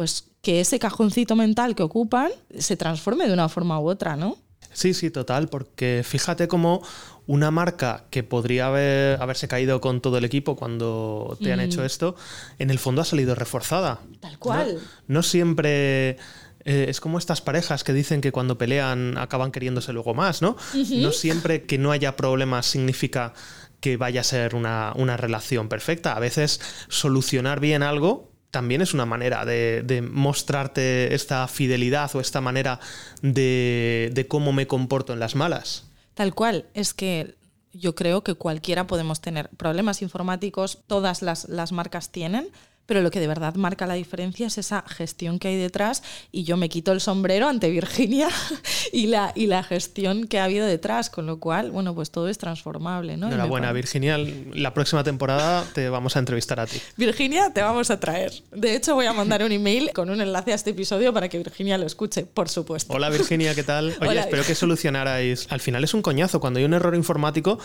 pues 0.00 0.24
que 0.40 0.62
ese 0.62 0.78
cajoncito 0.78 1.36
mental 1.36 1.74
que 1.74 1.82
ocupan 1.82 2.30
se 2.58 2.74
transforme 2.74 3.26
de 3.26 3.34
una 3.34 3.50
forma 3.50 3.78
u 3.78 3.90
otra, 3.90 4.16
¿no? 4.16 4.38
Sí, 4.72 4.94
sí, 4.94 5.10
total, 5.10 5.50
porque 5.50 6.00
fíjate 6.06 6.48
cómo 6.48 6.80
una 7.26 7.50
marca 7.50 8.04
que 8.08 8.22
podría 8.22 8.68
haber, 8.68 9.20
haberse 9.20 9.46
caído 9.46 9.82
con 9.82 10.00
todo 10.00 10.16
el 10.16 10.24
equipo 10.24 10.56
cuando 10.56 11.36
te 11.42 11.52
han 11.52 11.60
hecho 11.60 11.84
esto, 11.84 12.16
en 12.58 12.70
el 12.70 12.78
fondo 12.78 13.02
ha 13.02 13.04
salido 13.04 13.34
reforzada. 13.34 14.00
Tal 14.20 14.38
cual. 14.38 14.78
No, 15.06 15.22
siempre... 15.22 16.16
Eh, 16.64 16.86
es 16.88 17.00
como 17.00 17.18
estas 17.18 17.42
parejas 17.42 17.84
que 17.84 17.92
dicen 17.92 18.22
que 18.22 18.32
cuando 18.32 18.56
pelean 18.56 19.18
acaban 19.18 19.52
queriéndose 19.52 19.92
luego 19.92 20.14
más, 20.14 20.40
¿no? 20.40 20.56
No 20.74 21.12
siempre 21.12 21.64
que 21.64 21.76
no 21.76 21.90
haya 21.90 22.16
problemas 22.16 22.64
significa 22.64 23.34
que 23.80 23.96
vaya 23.96 24.20
a 24.20 24.24
ser 24.24 24.54
una, 24.54 25.16
relación 25.16 25.68
perfecta. 25.68 26.14
A 26.14 26.20
veces 26.20 26.60
solucionar 26.88 27.60
bien 27.60 27.82
algo 27.82 28.29
también 28.50 28.82
es 28.82 28.94
una 28.94 29.06
manera 29.06 29.44
de, 29.44 30.08
mostrarte 30.10 31.14
esta 31.14 31.46
fidelidad 31.48 32.14
o 32.14 32.20
esta 32.20 32.40
manera 32.40 32.80
de, 33.22 34.26
cómo 34.28 34.52
me 34.52 34.66
comporto 34.66 35.12
en 35.12 35.20
las 35.20 35.34
malas. 35.34 35.86
Tal 36.14 36.34
cual, 36.34 36.66
es 36.74 36.94
que 36.94 37.36
yo 37.72 37.94
creo 37.94 38.22
que 38.24 38.34
cualquiera 38.34 38.86
podemos 38.86 39.20
tener 39.20 39.48
problemas 39.50 40.02
informáticos, 40.02 40.78
todas 40.86 41.22
las, 41.22 41.48
las 41.48 41.72
marcas 41.72 42.10
tienen, 42.10 42.50
pero 42.90 43.02
lo 43.02 43.12
que 43.12 43.20
de 43.20 43.28
verdad 43.28 43.54
marca 43.54 43.86
la 43.86 43.94
diferencia 43.94 44.48
es 44.48 44.58
esa 44.58 44.82
gestión 44.84 45.38
que 45.38 45.46
hay 45.46 45.56
detrás 45.56 46.02
y 46.32 46.42
yo 46.42 46.56
me 46.56 46.68
quito 46.68 46.90
el 46.90 47.00
sombrero 47.00 47.48
ante 47.48 47.70
Virginia 47.70 48.28
y 48.92 49.06
la, 49.06 49.30
y 49.36 49.46
la 49.46 49.62
gestión 49.62 50.26
que 50.26 50.40
ha 50.40 50.44
habido 50.46 50.66
detrás, 50.66 51.08
con 51.08 51.24
lo 51.24 51.38
cual, 51.38 51.70
bueno, 51.70 51.94
pues 51.94 52.10
todo 52.10 52.28
es 52.28 52.36
transformable. 52.36 53.16
¿no? 53.16 53.28
Enhorabuena, 53.28 53.72
Virginia, 53.72 54.18
la 54.18 54.74
próxima 54.74 55.04
temporada 55.04 55.64
te 55.72 55.88
vamos 55.88 56.16
a 56.16 56.18
entrevistar 56.18 56.58
a 56.58 56.66
ti. 56.66 56.80
Virginia, 56.96 57.52
te 57.54 57.62
vamos 57.62 57.92
a 57.92 58.00
traer. 58.00 58.32
De 58.50 58.74
hecho, 58.74 58.96
voy 58.96 59.06
a 59.06 59.12
mandar 59.12 59.44
un 59.44 59.52
email 59.52 59.92
con 59.94 60.10
un 60.10 60.20
enlace 60.20 60.50
a 60.50 60.56
este 60.56 60.70
episodio 60.70 61.12
para 61.12 61.28
que 61.28 61.38
Virginia 61.38 61.78
lo 61.78 61.86
escuche, 61.86 62.26
por 62.26 62.48
supuesto. 62.48 62.92
Hola 62.92 63.08
Virginia, 63.08 63.54
¿qué 63.54 63.62
tal? 63.62 63.94
Oye, 64.00 64.18
espero 64.18 64.42
que 64.42 64.56
solucionarais. 64.56 65.46
Al 65.50 65.60
final 65.60 65.84
es 65.84 65.94
un 65.94 66.02
coñazo 66.02 66.40
cuando 66.40 66.58
hay 66.58 66.64
un 66.64 66.74
error 66.74 66.96
informático 66.96 67.60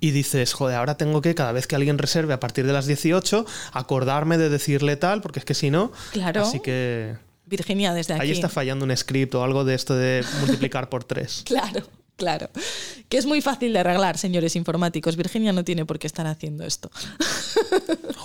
y 0.00 0.12
dices, 0.12 0.54
joder, 0.54 0.76
ahora 0.76 0.96
tengo 0.96 1.20
que 1.20 1.34
cada 1.34 1.52
vez 1.52 1.66
que 1.66 1.76
alguien 1.76 1.98
reserve 1.98 2.32
a 2.32 2.40
partir 2.40 2.66
de 2.66 2.72
las 2.72 2.86
18 2.86 3.44
acordarme 3.74 4.38
de 4.38 4.48
decir 4.48 4.69
decirle 4.70 4.96
tal, 4.96 5.20
porque 5.20 5.40
es 5.40 5.44
que 5.44 5.54
si 5.54 5.70
no. 5.70 5.92
Claro. 6.12 6.42
Así 6.42 6.60
que. 6.60 7.16
Virginia, 7.46 7.92
desde 7.92 8.14
aquí. 8.14 8.22
Ahí 8.22 8.30
está 8.30 8.48
fallando 8.48 8.84
un 8.84 8.96
script 8.96 9.34
o 9.34 9.42
algo 9.42 9.64
de 9.64 9.74
esto 9.74 9.96
de 9.96 10.24
multiplicar 10.40 10.88
por 10.88 11.04
tres. 11.04 11.42
Claro, 11.46 11.82
Claro, 12.20 12.50
que 13.08 13.16
es 13.16 13.24
muy 13.24 13.40
fácil 13.40 13.72
de 13.72 13.78
arreglar, 13.78 14.18
señores 14.18 14.54
informáticos. 14.54 15.16
Virginia 15.16 15.54
no 15.54 15.64
tiene 15.64 15.86
por 15.86 15.98
qué 15.98 16.06
estar 16.06 16.26
haciendo 16.26 16.64
esto. 16.66 16.90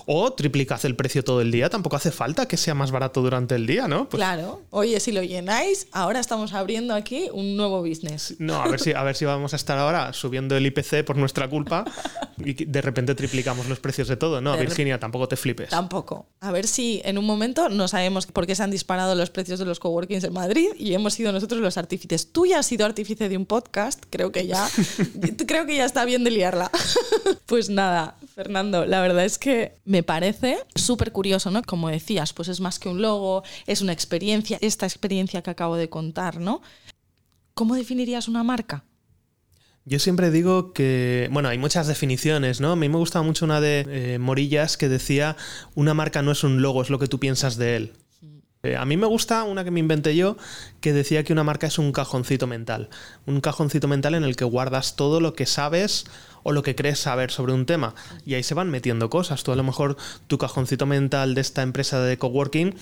O 0.07 0.31
triplicad 0.33 0.85
el 0.85 0.95
precio 0.95 1.23
todo 1.23 1.41
el 1.41 1.51
día, 1.51 1.67
tampoco 1.69 1.95
hace 1.95 2.11
falta 2.11 2.47
que 2.47 2.57
sea 2.57 2.75
más 2.75 2.91
barato 2.91 3.23
durante 3.23 3.55
el 3.55 3.65
día, 3.65 3.87
¿no? 3.87 4.07
Pues 4.07 4.19
claro, 4.19 4.61
oye, 4.69 4.99
si 4.99 5.11
lo 5.11 5.23
llenáis, 5.23 5.87
ahora 5.91 6.19
estamos 6.19 6.53
abriendo 6.53 6.93
aquí 6.93 7.27
un 7.33 7.57
nuevo 7.57 7.81
business. 7.81 8.35
No, 8.37 8.61
a 8.61 8.67
ver 8.67 8.79
si, 8.79 8.93
a 8.93 9.01
ver 9.01 9.15
si 9.15 9.25
vamos 9.25 9.53
a 9.53 9.55
estar 9.55 9.79
ahora 9.79 10.13
subiendo 10.13 10.55
el 10.55 10.65
IPC 10.67 11.03
por 11.03 11.17
nuestra 11.17 11.49
culpa 11.49 11.85
y 12.37 12.65
de 12.65 12.81
repente 12.81 13.15
triplicamos 13.15 13.67
los 13.67 13.79
precios 13.79 14.07
de 14.07 14.15
todo. 14.15 14.41
No, 14.41 14.55
Virginia, 14.57 14.99
tampoco 14.99 15.27
te 15.27 15.37
flipes. 15.37 15.69
Tampoco. 15.69 16.27
A 16.39 16.51
ver 16.51 16.67
si 16.67 17.01
en 17.03 17.17
un 17.17 17.25
momento 17.25 17.69
no 17.69 17.87
sabemos 17.87 18.27
por 18.27 18.45
qué 18.45 18.53
se 18.53 18.61
han 18.61 18.69
disparado 18.69 19.15
los 19.15 19.31
precios 19.31 19.57
de 19.57 19.65
los 19.65 19.79
coworkings 19.79 20.23
en 20.23 20.33
Madrid 20.33 20.67
y 20.77 20.93
hemos 20.93 21.15
sido 21.15 21.31
nosotros 21.31 21.61
los 21.61 21.77
artífices. 21.77 22.31
Tú 22.31 22.45
ya 22.45 22.59
has 22.59 22.67
sido 22.67 22.85
artífice 22.85 23.27
de 23.27 23.37
un 23.37 23.47
podcast, 23.47 23.84
creo 24.09 24.31
que 24.31 24.47
ya, 24.47 24.67
creo 25.47 25.65
que 25.65 25.75
ya 25.75 25.85
está 25.85 26.05
bien 26.05 26.23
de 26.23 26.31
liarla. 26.31 26.71
pues 27.45 27.69
nada, 27.69 28.17
Fernando, 28.33 28.85
la 28.85 29.01
verdad 29.01 29.25
es 29.25 29.37
que 29.37 29.73
me 29.85 30.03
parece 30.03 30.57
súper 30.75 31.11
curioso, 31.11 31.51
¿no? 31.51 31.61
Como 31.63 31.89
decías, 31.89 32.33
pues 32.33 32.47
es 32.47 32.59
más 32.59 32.79
que 32.79 32.89
un 32.89 33.01
logo, 33.01 33.43
es 33.67 33.81
una 33.81 33.93
experiencia, 33.93 34.57
esta 34.61 34.85
experiencia 34.85 35.41
que 35.41 35.51
acabo 35.51 35.75
de 35.77 35.89
contar, 35.89 36.39
¿no? 36.39 36.61
¿Cómo 37.53 37.75
definirías 37.75 38.27
una 38.27 38.43
marca? 38.43 38.83
Yo 39.87 39.99
siempre 39.99 40.31
digo 40.31 40.73
que, 40.73 41.29
bueno, 41.31 41.47
hay 41.47 41.59
muchas 41.59 41.85
definiciones, 41.85 42.59
¿no? 42.59 42.71
A 42.71 42.75
mí 42.75 42.89
me 42.89 42.97
gustaba 42.97 43.23
mucho 43.23 43.45
una 43.45 43.61
de 43.61 43.85
eh, 43.87 44.19
Morillas 44.19 44.77
que 44.77 44.89
decía, 44.89 45.37
una 45.75 45.93
marca 45.93 46.23
no 46.23 46.31
es 46.31 46.43
un 46.43 46.63
logo, 46.63 46.81
es 46.81 46.89
lo 46.89 46.97
que 46.97 47.07
tú 47.07 47.19
piensas 47.19 47.55
de 47.55 47.75
él. 47.75 47.93
Eh, 48.65 48.75
a 48.75 48.85
mí 48.85 48.97
me 48.97 49.05
gusta 49.05 49.43
una 49.43 49.63
que 49.63 49.69
me 49.69 49.79
inventé 49.79 50.15
yo 50.15 50.37
que 50.81 50.91
decía 50.91 51.23
que 51.23 51.33
una 51.33 51.43
marca 51.43 51.67
es 51.67 51.77
un 51.77 51.91
cajoncito 51.91 52.47
mental. 52.47 52.89
Un 53.27 53.39
cajoncito 53.39 53.87
mental 53.87 54.15
en 54.15 54.23
el 54.23 54.35
que 54.35 54.45
guardas 54.45 54.95
todo 54.95 55.19
lo 55.19 55.33
que 55.33 55.45
sabes 55.45 56.05
o 56.41 56.51
lo 56.51 56.63
que 56.63 56.75
crees 56.75 56.99
saber 56.99 57.29
sobre 57.29 57.53
un 57.53 57.65
tema. 57.65 57.93
Y 58.25 58.33
ahí 58.33 58.43
se 58.43 58.55
van 58.55 58.71
metiendo 58.71 59.09
cosas. 59.09 59.43
Tú 59.43 59.51
a 59.51 59.55
lo 59.55 59.63
mejor 59.63 59.97
tu 60.27 60.37
cajoncito 60.39 60.87
mental 60.87 61.35
de 61.35 61.41
esta 61.41 61.61
empresa 61.61 61.99
de 61.99 62.17
coworking 62.17 62.75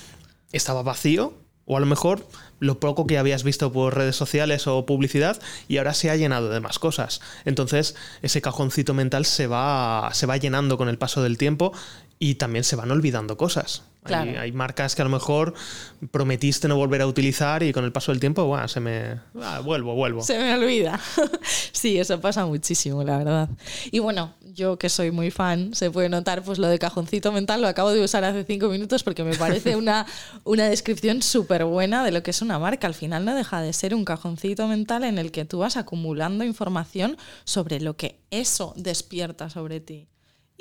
estaba 0.54 0.84
vacío 0.84 1.34
o 1.66 1.78
a 1.78 1.80
lo 1.80 1.86
mejor 1.86 2.28
lo 2.60 2.80
poco 2.80 3.08
que 3.08 3.18
habías 3.18 3.44
visto 3.44 3.72
por 3.72 3.96
redes 3.96 4.16
sociales 4.16 4.68
o 4.68 4.86
publicidad 4.86 5.42
y 5.68 5.78
ahora 5.78 5.94
se 5.94 6.10
ha 6.10 6.16
llenado 6.16 6.50
de 6.50 6.60
más 6.60 6.80
cosas. 6.80 7.22
Entonces 7.46 7.96
ese 8.22 8.42
cajoncito 8.42 8.94
mental 8.94 9.25
se 9.25 9.48
va, 9.48 10.10
se 10.13 10.25
va 10.25 10.38
llenando 10.38 10.78
con 10.78 10.90
el 10.90 10.98
paso 10.98 11.24
del 11.24 11.38
tiempo 11.38 11.74
y 12.24 12.36
también 12.36 12.63
se 12.63 12.77
van 12.77 12.89
olvidando 12.89 13.36
cosas. 13.36 13.84
Hay, 14.06 14.53
marcas 14.53 14.96
que 14.96 15.01
a 15.01 15.06
lo 15.06 15.12
mejor 15.12 15.53
prometiste 16.10 16.70
no 16.70 16.77
volver 16.77 17.01
a 17.01 17.08
utilizar 17.08 17.63
y 17.63 17.74
con 17.74 17.84
el 17.84 17.92
paso 17.92 18.13
del 18.13 18.22
tiempo, 18.22 18.58
se 18.70 18.80
me... 18.80 19.20
Ah, 19.42 19.60
vuelvo, 19.60 19.94
vuelvo. 19.94 20.22
Se 20.22 20.39
me 20.39 20.53
olvida. 20.53 21.01
sí, 21.74 22.00
eso 22.00 22.22
pasa 22.22 22.46
muchísimo, 22.46 23.03
la 23.03 23.18
verdad. 23.18 23.50
Y 23.92 24.00
bueno, 24.00 24.36
yo 24.53 24.80
que 24.80 24.88
soy 24.88 25.12
muy 25.12 25.32
fan, 25.32 25.75
se 25.75 25.92
puede 25.92 26.08
notar 26.08 26.44
pues 26.44 26.60
lo 26.60 26.68
de 26.68 26.80
cajoncito 26.80 27.34
mental, 27.34 27.62
lo 27.62 27.68
acabo 27.68 27.92
de 27.92 28.01
usar 28.01 28.24
hace 28.24 28.46
cinco 28.46 28.70
minutos 28.70 29.03
porque 29.03 29.25
me 29.25 29.36
parece 29.36 29.75
una, 29.75 30.06
una 30.46 30.70
descripción 30.70 31.22
súper 31.22 31.65
buena 31.65 32.06
de 32.06 32.12
lo 32.12 32.24
que 32.24 32.32
es 32.32 32.42
una 32.42 32.58
marca. 32.58 32.88
Al 32.88 32.94
final 32.94 33.25
no 33.25 33.36
deja 33.36 33.60
de 33.60 33.74
ser 33.74 33.94
un 33.94 34.06
cajoncito 34.06 34.65
mental 34.70 35.03
en 35.03 35.18
el 35.18 35.34
que 35.34 35.44
tú 35.44 35.60
vas 35.60 35.75
acumulando 35.75 36.46
información 36.46 37.18
sobre 37.44 37.82
lo 37.82 37.98
que 37.98 38.22
eso 38.32 38.74
despierta 38.77 39.50
sobre 39.50 39.82
ti. 39.82 40.08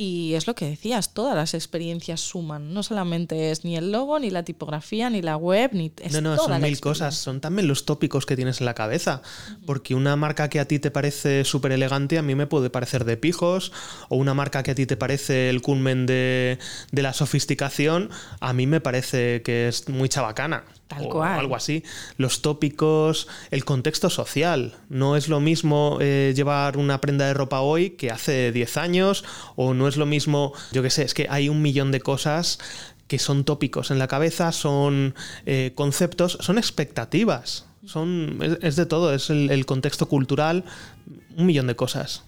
Y 0.05 0.35
es 0.35 0.49
lo 0.49 0.57
que 0.57 0.65
decías, 0.65 1.15
todas 1.15 1.37
las 1.37 1.55
experiencias 1.55 2.21
suman. 2.21 2.75
No 2.75 2.83
solamente 2.83 3.53
es 3.53 3.65
ni 3.65 3.77
el 3.77 3.93
logo, 3.93 4.19
ni 4.19 4.31
la 4.31 4.43
tipografía, 4.43 5.09
ni 5.11 5.23
la 5.23 5.37
web, 5.37 5.71
ni. 5.75 5.93
Es 6.03 6.13
no, 6.13 6.21
no, 6.21 6.37
son 6.37 6.61
mil 6.61 6.81
cosas. 6.81 7.15
Son 7.15 7.41
también 7.41 7.69
los 7.69 7.85
tópicos 7.85 8.27
que 8.27 8.35
tienes 8.35 8.59
en 8.59 8.67
la 8.67 8.75
cabeza. 8.75 9.23
Porque 9.65 9.95
una 9.95 10.17
marca 10.17 10.49
que 10.49 10.59
a 10.59 10.67
ti 10.67 10.81
te 10.81 10.91
parece 10.91 11.45
súper 11.45 11.71
elegante, 11.71 12.19
a 12.19 12.23
mí 12.23 12.35
me 12.35 12.49
puede 12.49 12.69
parecer 12.69 13.05
de 13.05 13.17
pijos. 13.17 13.71
O 14.09 14.17
una 14.17 14.35
marca 14.35 14.65
que 14.65 14.73
a 14.73 14.75
ti 14.75 14.87
te 14.87 14.97
parece 14.97 15.49
el 15.51 15.63
culmen 15.63 16.05
de, 16.07 16.59
de 16.91 17.03
la 17.03 17.13
sofisticación, 17.13 18.11
a 18.41 18.53
mí 18.53 18.67
me 18.67 18.81
parece 18.81 19.43
que 19.43 19.69
es 19.69 19.89
muy 19.89 20.09
chabacana 20.09 20.65
o 21.01 21.23
algo 21.23 21.57
así. 21.57 21.83
Los 22.17 22.43
tópicos, 22.43 23.29
el 23.51 23.65
contexto 23.65 24.11
social. 24.11 24.75
No 24.89 25.17
es 25.17 25.29
lo 25.29 25.41
mismo 25.41 25.99
eh, 26.01 26.33
llevar 26.37 26.77
una 26.77 27.01
prenda 27.01 27.27
de 27.27 27.35
ropa 27.35 27.61
hoy 27.61 27.91
que 27.91 28.11
hace 28.11 28.53
10 28.53 28.77
años, 28.77 29.25
o 29.57 29.75
no 29.75 29.89
es 29.89 29.97
lo 29.97 30.07
mismo, 30.07 30.53
yo 30.73 30.83
qué 30.83 30.91
sé, 30.91 31.03
es 31.03 31.15
que 31.15 31.27
hay 31.31 31.49
un 31.49 31.63
millón 31.63 31.93
de 31.93 32.01
cosas 32.01 32.59
que 33.09 33.19
son 33.19 33.45
tópicos 33.45 33.91
en 33.91 33.99
la 33.99 34.09
cabeza, 34.09 34.53
son 34.53 35.15
eh, 35.45 35.73
conceptos, 35.75 36.39
son 36.41 36.59
expectativas. 36.59 37.67
Son, 37.85 38.39
es, 38.63 38.77
de 38.77 38.87
todo, 38.87 39.13
es 39.13 39.29
el, 39.29 39.67
contexto 39.67 40.09
cultural, 40.09 40.65
un 41.37 41.47
millón 41.47 41.67
de 41.67 41.75
cosas. 41.75 42.23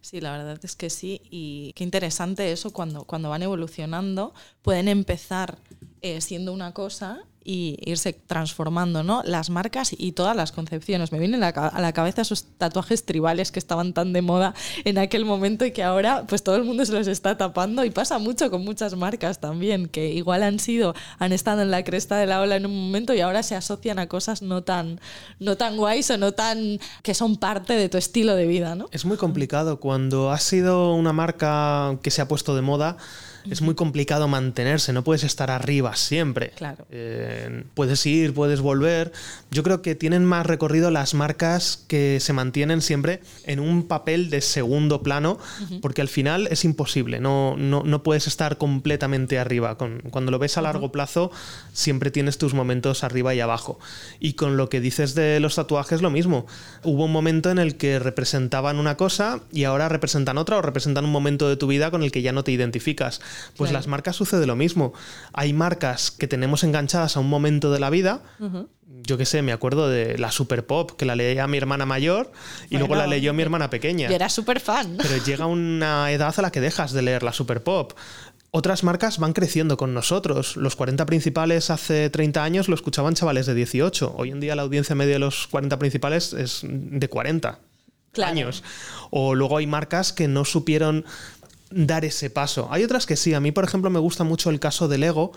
Sí, 0.00 0.20
la 0.20 0.32
verdad 0.32 0.58
es 0.62 0.74
que 0.74 0.88
sí. 0.88 1.20
Y 1.30 1.74
qué 1.74 1.84
interesante 1.84 2.50
eso 2.50 2.72
cuando, 2.72 3.04
cuando 3.04 3.28
van 3.28 3.42
evolucionando. 3.42 4.32
Pueden 4.62 4.88
empezar 4.88 5.58
eh, 6.00 6.20
siendo 6.22 6.52
una 6.52 6.72
cosa 6.72 7.20
y 7.50 7.78
irse 7.80 8.12
transformando, 8.12 9.02
¿no? 9.02 9.22
Las 9.24 9.48
marcas 9.48 9.96
y 9.96 10.12
todas 10.12 10.36
las 10.36 10.52
concepciones. 10.52 11.12
Me 11.12 11.18
vienen 11.18 11.42
a 11.42 11.80
la 11.80 11.92
cabeza 11.94 12.20
esos 12.20 12.44
tatuajes 12.58 13.06
tribales 13.06 13.52
que 13.52 13.58
estaban 13.58 13.94
tan 13.94 14.12
de 14.12 14.20
moda 14.20 14.54
en 14.84 14.98
aquel 14.98 15.24
momento 15.24 15.64
y 15.64 15.70
que 15.70 15.82
ahora 15.82 16.26
pues 16.28 16.42
todo 16.42 16.56
el 16.56 16.64
mundo 16.64 16.84
se 16.84 16.92
los 16.92 17.06
está 17.06 17.38
tapando 17.38 17.86
y 17.86 17.90
pasa 17.90 18.18
mucho 18.18 18.50
con 18.50 18.66
muchas 18.66 18.96
marcas 18.96 19.40
también 19.40 19.88
que 19.88 20.12
igual 20.12 20.42
han 20.42 20.58
sido 20.58 20.94
han 21.18 21.32
estado 21.32 21.62
en 21.62 21.70
la 21.70 21.84
cresta 21.84 22.18
de 22.18 22.26
la 22.26 22.42
ola 22.42 22.56
en 22.56 22.66
un 22.66 22.86
momento 22.86 23.14
y 23.14 23.20
ahora 23.20 23.42
se 23.42 23.54
asocian 23.54 23.98
a 23.98 24.08
cosas 24.08 24.42
no 24.42 24.62
tan 24.62 25.00
no 25.40 25.56
tan 25.56 25.78
guays 25.78 26.10
o 26.10 26.18
no 26.18 26.32
tan 26.32 26.78
que 27.02 27.14
son 27.14 27.36
parte 27.36 27.72
de 27.72 27.88
tu 27.88 27.96
estilo 27.96 28.36
de 28.36 28.46
vida, 28.46 28.74
¿no? 28.74 28.90
Es 28.92 29.06
muy 29.06 29.16
complicado 29.16 29.80
cuando 29.80 30.30
has 30.30 30.42
sido 30.42 30.92
una 30.92 31.14
marca 31.14 31.98
que 32.02 32.10
se 32.10 32.20
ha 32.20 32.28
puesto 32.28 32.54
de 32.54 32.60
moda 32.60 32.98
es 33.50 33.62
muy 33.62 33.74
complicado 33.74 34.28
mantenerse, 34.28 34.92
no 34.92 35.04
puedes 35.04 35.24
estar 35.24 35.50
arriba 35.50 35.96
siempre. 35.96 36.50
Claro. 36.50 36.86
Eh, 36.90 37.37
puedes 37.74 38.04
ir, 38.06 38.34
puedes 38.34 38.60
volver. 38.60 39.12
Yo 39.50 39.62
creo 39.62 39.82
que 39.82 39.94
tienen 39.94 40.24
más 40.24 40.46
recorrido 40.46 40.90
las 40.90 41.14
marcas 41.14 41.84
que 41.88 42.18
se 42.20 42.32
mantienen 42.32 42.82
siempre 42.82 43.20
en 43.44 43.60
un 43.60 43.86
papel 43.86 44.30
de 44.30 44.40
segundo 44.40 45.02
plano, 45.02 45.38
porque 45.80 46.00
al 46.00 46.08
final 46.08 46.48
es 46.50 46.64
imposible, 46.64 47.20
no, 47.20 47.56
no, 47.56 48.02
puedes 48.02 48.26
estar 48.26 48.58
completamente 48.58 49.38
arriba. 49.38 49.76
cuando 49.76 50.30
lo 50.30 50.38
ves 50.38 50.58
a 50.58 50.62
largo 50.62 50.92
plazo, 50.92 51.30
siempre 51.72 52.10
tienes 52.10 52.38
tus 52.38 52.54
momentos 52.54 53.04
arriba 53.04 53.34
y 53.34 53.40
abajo. 53.40 53.78
Y 54.20 54.34
con 54.34 54.56
lo 54.56 54.68
que 54.68 54.80
dices 54.80 55.14
de 55.14 55.40
los 55.40 55.56
tatuajes, 55.56 56.02
lo 56.02 56.10
mismo. 56.10 56.46
Hubo 56.84 57.04
un 57.06 57.12
momento 57.12 57.50
en 57.50 57.58
el 57.58 57.76
que 57.76 57.98
representaban 57.98 58.78
una 58.78 58.96
cosa 58.96 59.40
y 59.52 59.64
ahora 59.64 59.88
representan 59.88 60.38
otra 60.38 60.58
o 60.58 60.62
representan 60.62 61.04
un 61.04 61.12
momento 61.12 61.48
de 61.48 61.56
tu 61.56 61.66
vida 61.66 61.90
con 61.90 62.02
el 62.02 62.12
que 62.12 62.22
ya 62.22 62.32
no 62.32 62.44
te 62.44 62.52
identificas. 62.52 63.20
Pues 63.56 63.72
las 63.72 63.86
marcas 63.86 64.16
sucede 64.16 64.46
lo 64.46 64.56
mismo. 64.56 64.92
Hay 65.32 65.52
marcas 65.52 66.10
que 66.10 66.28
tenemos 66.28 66.64
enganchadas 66.64 67.16
a 67.16 67.20
un 67.20 67.27
momento 67.28 67.70
de 67.70 67.80
la 67.80 67.90
vida. 67.90 68.22
Yo 69.02 69.16
qué 69.18 69.24
sé, 69.24 69.42
me 69.42 69.52
acuerdo 69.52 69.88
de 69.88 70.18
la 70.18 70.32
Super 70.32 70.66
Pop, 70.66 70.92
que 70.96 71.04
la 71.04 71.14
leía 71.14 71.46
mi 71.46 71.58
hermana 71.58 71.86
mayor 71.86 72.32
y 72.68 72.78
luego 72.78 72.94
la 72.94 73.06
leyó 73.06 73.32
mi 73.32 73.42
hermana 73.42 73.70
pequeña. 73.70 74.08
Yo 74.08 74.14
era 74.14 74.28
súper 74.28 74.60
fan. 74.60 74.96
Pero 75.00 75.22
llega 75.24 75.46
una 75.46 76.10
edad 76.10 76.34
a 76.36 76.42
la 76.42 76.50
que 76.50 76.60
dejas 76.60 76.92
de 76.92 77.02
leer 77.02 77.22
la 77.22 77.32
Super 77.32 77.62
Pop. 77.62 77.92
Otras 78.50 78.82
marcas 78.82 79.18
van 79.18 79.34
creciendo 79.34 79.76
con 79.76 79.92
nosotros. 79.92 80.56
Los 80.56 80.74
40 80.74 81.04
principales 81.04 81.68
hace 81.70 82.08
30 82.08 82.42
años 82.42 82.68
lo 82.68 82.74
escuchaban 82.74 83.14
chavales 83.14 83.44
de 83.46 83.54
18. 83.54 84.14
Hoy 84.16 84.30
en 84.30 84.40
día 84.40 84.56
la 84.56 84.62
audiencia 84.62 84.94
media 84.94 85.14
de 85.14 85.18
los 85.18 85.46
40 85.48 85.78
principales 85.78 86.32
es 86.32 86.62
de 86.64 87.08
40 87.08 87.58
años. 88.22 88.64
O 89.10 89.34
luego 89.34 89.58
hay 89.58 89.66
marcas 89.66 90.12
que 90.12 90.28
no 90.28 90.44
supieron 90.44 91.04
dar 91.70 92.04
ese 92.04 92.30
paso. 92.30 92.68
Hay 92.70 92.84
otras 92.84 93.06
que 93.06 93.16
sí. 93.16 93.34
A 93.34 93.40
mí, 93.40 93.52
por 93.52 93.64
ejemplo, 93.64 93.90
me 93.90 93.98
gusta 93.98 94.24
mucho 94.24 94.50
el 94.50 94.60
caso 94.60 94.88
de 94.88 94.98
Lego, 94.98 95.32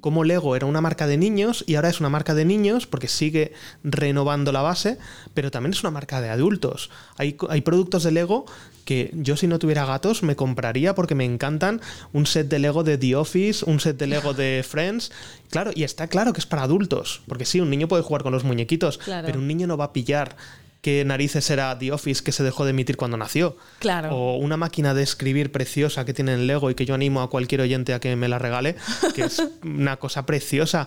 como 0.00 0.24
Lego 0.24 0.56
era 0.56 0.66
una 0.66 0.80
marca 0.80 1.06
de 1.06 1.16
niños 1.16 1.64
y 1.66 1.76
ahora 1.76 1.88
es 1.88 2.00
una 2.00 2.08
marca 2.08 2.34
de 2.34 2.44
niños 2.44 2.86
porque 2.86 3.08
sigue 3.08 3.52
renovando 3.82 4.52
la 4.52 4.62
base, 4.62 4.98
pero 5.34 5.50
también 5.50 5.72
es 5.72 5.82
una 5.82 5.90
marca 5.90 6.20
de 6.20 6.28
adultos. 6.28 6.90
Hay, 7.16 7.36
hay 7.48 7.60
productos 7.60 8.02
de 8.04 8.12
Lego 8.12 8.46
que 8.84 9.10
yo 9.14 9.36
si 9.36 9.48
no 9.48 9.58
tuviera 9.58 9.84
gatos 9.84 10.22
me 10.22 10.36
compraría 10.36 10.94
porque 10.94 11.14
me 11.14 11.24
encantan 11.24 11.80
un 12.12 12.26
set 12.26 12.48
de 12.48 12.58
Lego 12.58 12.84
de 12.84 12.98
The 12.98 13.16
Office, 13.16 13.64
un 13.64 13.80
set 13.80 13.96
de 13.96 14.06
Lego 14.06 14.32
de 14.32 14.64
Friends. 14.68 15.10
Claro, 15.50 15.70
y 15.74 15.84
está 15.84 16.08
claro 16.08 16.32
que 16.32 16.40
es 16.40 16.46
para 16.46 16.62
adultos, 16.62 17.22
porque 17.26 17.44
sí, 17.44 17.60
un 17.60 17.70
niño 17.70 17.88
puede 17.88 18.02
jugar 18.02 18.22
con 18.22 18.32
los 18.32 18.44
muñequitos, 18.44 19.00
pero 19.04 19.38
un 19.38 19.46
niño 19.46 19.66
no 19.66 19.76
va 19.76 19.86
a 19.86 19.92
pillar 19.92 20.36
qué 20.86 21.04
narices 21.04 21.50
era 21.50 21.76
The 21.76 21.90
Office 21.90 22.22
que 22.22 22.30
se 22.30 22.44
dejó 22.44 22.64
de 22.64 22.70
emitir 22.70 22.96
cuando 22.96 23.16
nació. 23.16 23.56
Claro. 23.80 24.10
O 24.14 24.36
una 24.36 24.56
máquina 24.56 24.94
de 24.94 25.02
escribir 25.02 25.50
preciosa 25.50 26.04
que 26.04 26.14
tiene 26.14 26.32
en 26.32 26.46
Lego 26.46 26.70
y 26.70 26.76
que 26.76 26.86
yo 26.86 26.94
animo 26.94 27.22
a 27.22 27.28
cualquier 27.28 27.62
oyente 27.62 27.92
a 27.92 27.98
que 27.98 28.14
me 28.14 28.28
la 28.28 28.38
regale, 28.38 28.76
que 29.12 29.24
es 29.24 29.42
una 29.64 29.96
cosa 29.96 30.26
preciosa. 30.26 30.86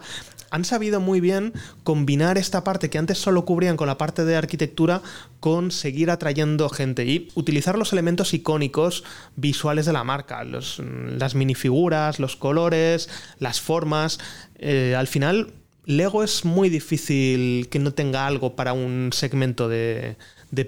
Han 0.51 0.63
sabido 0.63 1.01
muy 1.01 1.19
bien 1.19 1.51
combinar 1.83 2.37
esta 2.37 2.63
parte 2.63 2.89
que 2.89 2.97
antes 2.97 3.17
solo 3.17 3.43
cubrían 3.43 3.75
con 3.75 3.87
la 3.87 3.97
parte 3.97 4.23
de 4.23 4.37
arquitectura 4.37 5.01
con 5.41 5.69
seguir 5.69 6.11
atrayendo 6.11 6.69
gente 6.69 7.03
y 7.03 7.27
utilizar 7.35 7.77
los 7.77 7.91
elementos 7.91 8.33
icónicos 8.33 9.03
visuales 9.35 9.85
de 9.85 9.91
la 9.91 10.05
marca, 10.05 10.45
los, 10.45 10.79
las 10.79 11.35
minifiguras, 11.35 12.19
los 12.19 12.37
colores, 12.37 13.09
las 13.37 13.59
formas. 13.59 14.17
Eh, 14.59 14.95
al 14.97 15.07
final 15.07 15.58
Lego 15.89 16.23
es 16.23 16.45
muy 16.45 16.69
difícil 16.69 17.67
que 17.69 17.79
no 17.79 17.95
tenga 17.95 18.27
algo 18.27 18.55
para 18.55 18.73
un 18.73 19.09
segmento 19.11 19.67
de, 19.67 20.17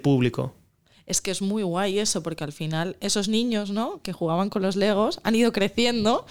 público 0.02 0.56
es 1.06 1.20
que 1.20 1.30
es 1.30 1.42
muy 1.42 1.62
guay 1.62 2.00
eso, 2.00 2.22
porque 2.22 2.42
al 2.42 2.52
final 2.52 2.96
esos 3.00 3.28
niños, 3.28 3.70
¿no? 3.70 4.00
Que 4.02 4.12
jugaban 4.12 4.50
con 4.50 4.62
los 4.62 4.74
Legos 4.74 5.20
han 5.22 5.34
ido 5.34 5.52
creciendo 5.52 6.26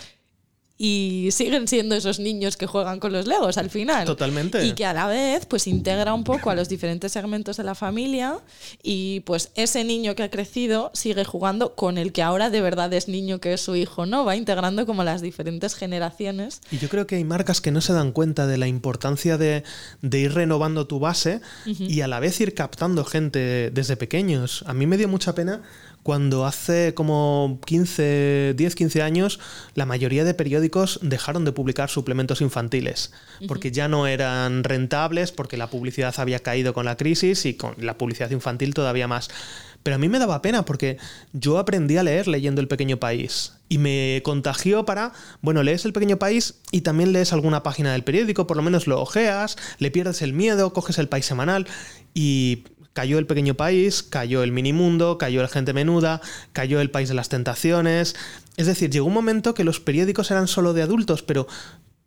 y 0.84 1.30
siguen 1.30 1.68
siendo 1.68 1.94
esos 1.94 2.20
niños 2.20 2.58
que 2.58 2.66
juegan 2.66 3.00
con 3.00 3.14
los 3.14 3.28
Legos 3.28 3.60
al 3.60 3.70
final. 3.70 4.04
Totalmente. 4.04 4.66
Y 4.66 4.74
que 4.74 4.84
a 4.84 4.94
la 4.94 5.06
vez 5.06 5.46
pues 5.46 5.68
integra 5.68 6.12
un 6.16 6.24
poco 6.24 6.50
a 6.50 6.56
los 6.56 6.70
diferentes 6.70 7.12
segmentos 7.12 7.58
de 7.58 7.64
la 7.64 7.76
familia 7.76 8.40
y 8.82 9.20
pues 9.20 9.52
ese 9.54 9.84
niño 9.84 10.16
que 10.16 10.24
ha 10.24 10.32
crecido 10.32 10.90
sigue 10.96 11.24
jugando 11.24 11.76
con 11.76 12.00
el 12.00 12.12
que 12.12 12.24
ahora 12.24 12.50
de 12.50 12.62
verdad 12.62 12.92
es 12.94 13.08
niño 13.08 13.40
que 13.40 13.54
es 13.54 13.62
su 13.62 13.76
hijo, 13.76 14.08
¿no? 14.08 14.26
Va 14.26 14.36
integrando 14.36 14.88
como 14.88 15.04
las 15.04 15.22
diferentes 15.22 15.76
generaciones. 15.76 16.62
Y 16.72 16.80
yo 16.80 16.90
creo 16.90 17.06
que 17.06 17.18
hay 17.18 17.26
marcas 17.26 17.62
que 17.62 17.70
no 17.70 17.82
se 17.82 17.94
dan 17.94 18.12
cuenta 18.12 18.48
de 18.48 18.58
la 18.58 18.66
importancia 18.66 19.38
de, 19.38 19.64
ir 20.02 20.34
renovando 20.34 20.88
tu 20.88 20.98
base 20.98 21.42
y 21.64 22.02
a 22.02 22.08
la 22.08 22.20
vez 22.20 22.42
ir 22.42 22.56
captando 22.56 23.06
gente 23.06 23.70
desde 23.70 23.98
pequeños. 23.98 24.64
A 24.66 24.74
mí 24.74 24.88
me 24.88 24.98
dio 24.98 25.08
mucha 25.08 25.36
pena 25.36 25.62
cuando 26.04 26.46
hace 26.46 26.94
como 26.94 27.60
15, 27.66 28.56
10, 28.58 28.76
15 28.76 29.02
años 29.02 29.40
la 29.76 29.86
mayoría 29.86 30.24
de 30.24 30.34
periódicos 30.34 31.00
dejaron 31.02 31.46
de 31.46 31.52
publicar 31.52 31.90
suplementos 31.90 32.42
infantiles, 32.42 33.12
porque 33.48 33.72
ya 33.72 33.88
no 33.88 34.08
eran 34.08 34.64
rentables, 34.64 35.32
porque 35.32 35.58
la 35.58 35.70
publicidad 35.70 36.14
había 36.18 36.40
caído 36.40 36.74
con 36.74 36.86
la 36.86 36.98
crisis 36.98 37.46
y 37.46 37.54
con 37.54 37.76
la 37.78 37.98
publicidad 37.98 38.32
infantil 38.32 38.74
todavía 38.74 39.08
más. 39.08 39.30
Pero 39.84 39.96
a 39.96 40.00
mí 40.00 40.10
me 40.10 40.20
daba 40.20 40.42
pena 40.42 40.64
porque 40.64 40.98
yo 41.34 41.58
aprendí 41.58 41.98
a 41.98 42.04
leer 42.04 42.28
leyendo 42.28 42.62
El 42.62 42.68
Pequeño 42.68 42.98
País 42.98 43.54
y 43.68 43.78
me 43.80 44.22
contagió 44.24 44.86
para, 44.86 45.12
bueno, 45.42 45.64
lees 45.64 45.86
El 45.86 45.94
Pequeño 45.94 46.18
País 46.18 46.56
y 46.72 46.82
también 46.82 47.14
lees 47.14 47.34
alguna 47.34 47.64
página 47.64 47.94
del 47.94 48.04
periódico, 48.04 48.46
por 48.46 48.58
lo 48.58 48.64
menos 48.64 48.86
lo 48.86 49.02
ojeas, 49.02 49.58
le 49.80 49.90
pierdes 49.90 50.22
el 50.22 50.34
miedo, 50.34 50.74
coges 50.74 51.00
el 51.00 51.08
país 51.08 51.26
semanal 51.26 51.68
y 52.14 52.64
Cayó 52.94 53.20
el 53.20 53.26
pequeño 53.26 53.56
país, 53.56 54.04
cayó 54.04 54.44
el 54.44 54.52
mini 54.52 54.74
mundo, 54.74 55.18
cayó 55.18 55.42
el 55.42 55.48
gente 55.48 55.74
menuda, 55.74 56.22
cayó 56.52 56.82
el 56.82 56.92
país 56.92 57.10
de 57.10 57.16
las 57.16 57.30
tentaciones. 57.30 58.16
Es 58.58 58.68
decir, 58.68 58.90
llegó 58.90 59.08
un 59.08 59.14
momento 59.14 59.54
que 59.54 59.64
los 59.64 59.80
periódicos 59.80 60.30
eran 60.32 60.48
solo 60.48 60.74
de 60.74 60.82
adultos, 60.82 61.24
pero 61.24 61.48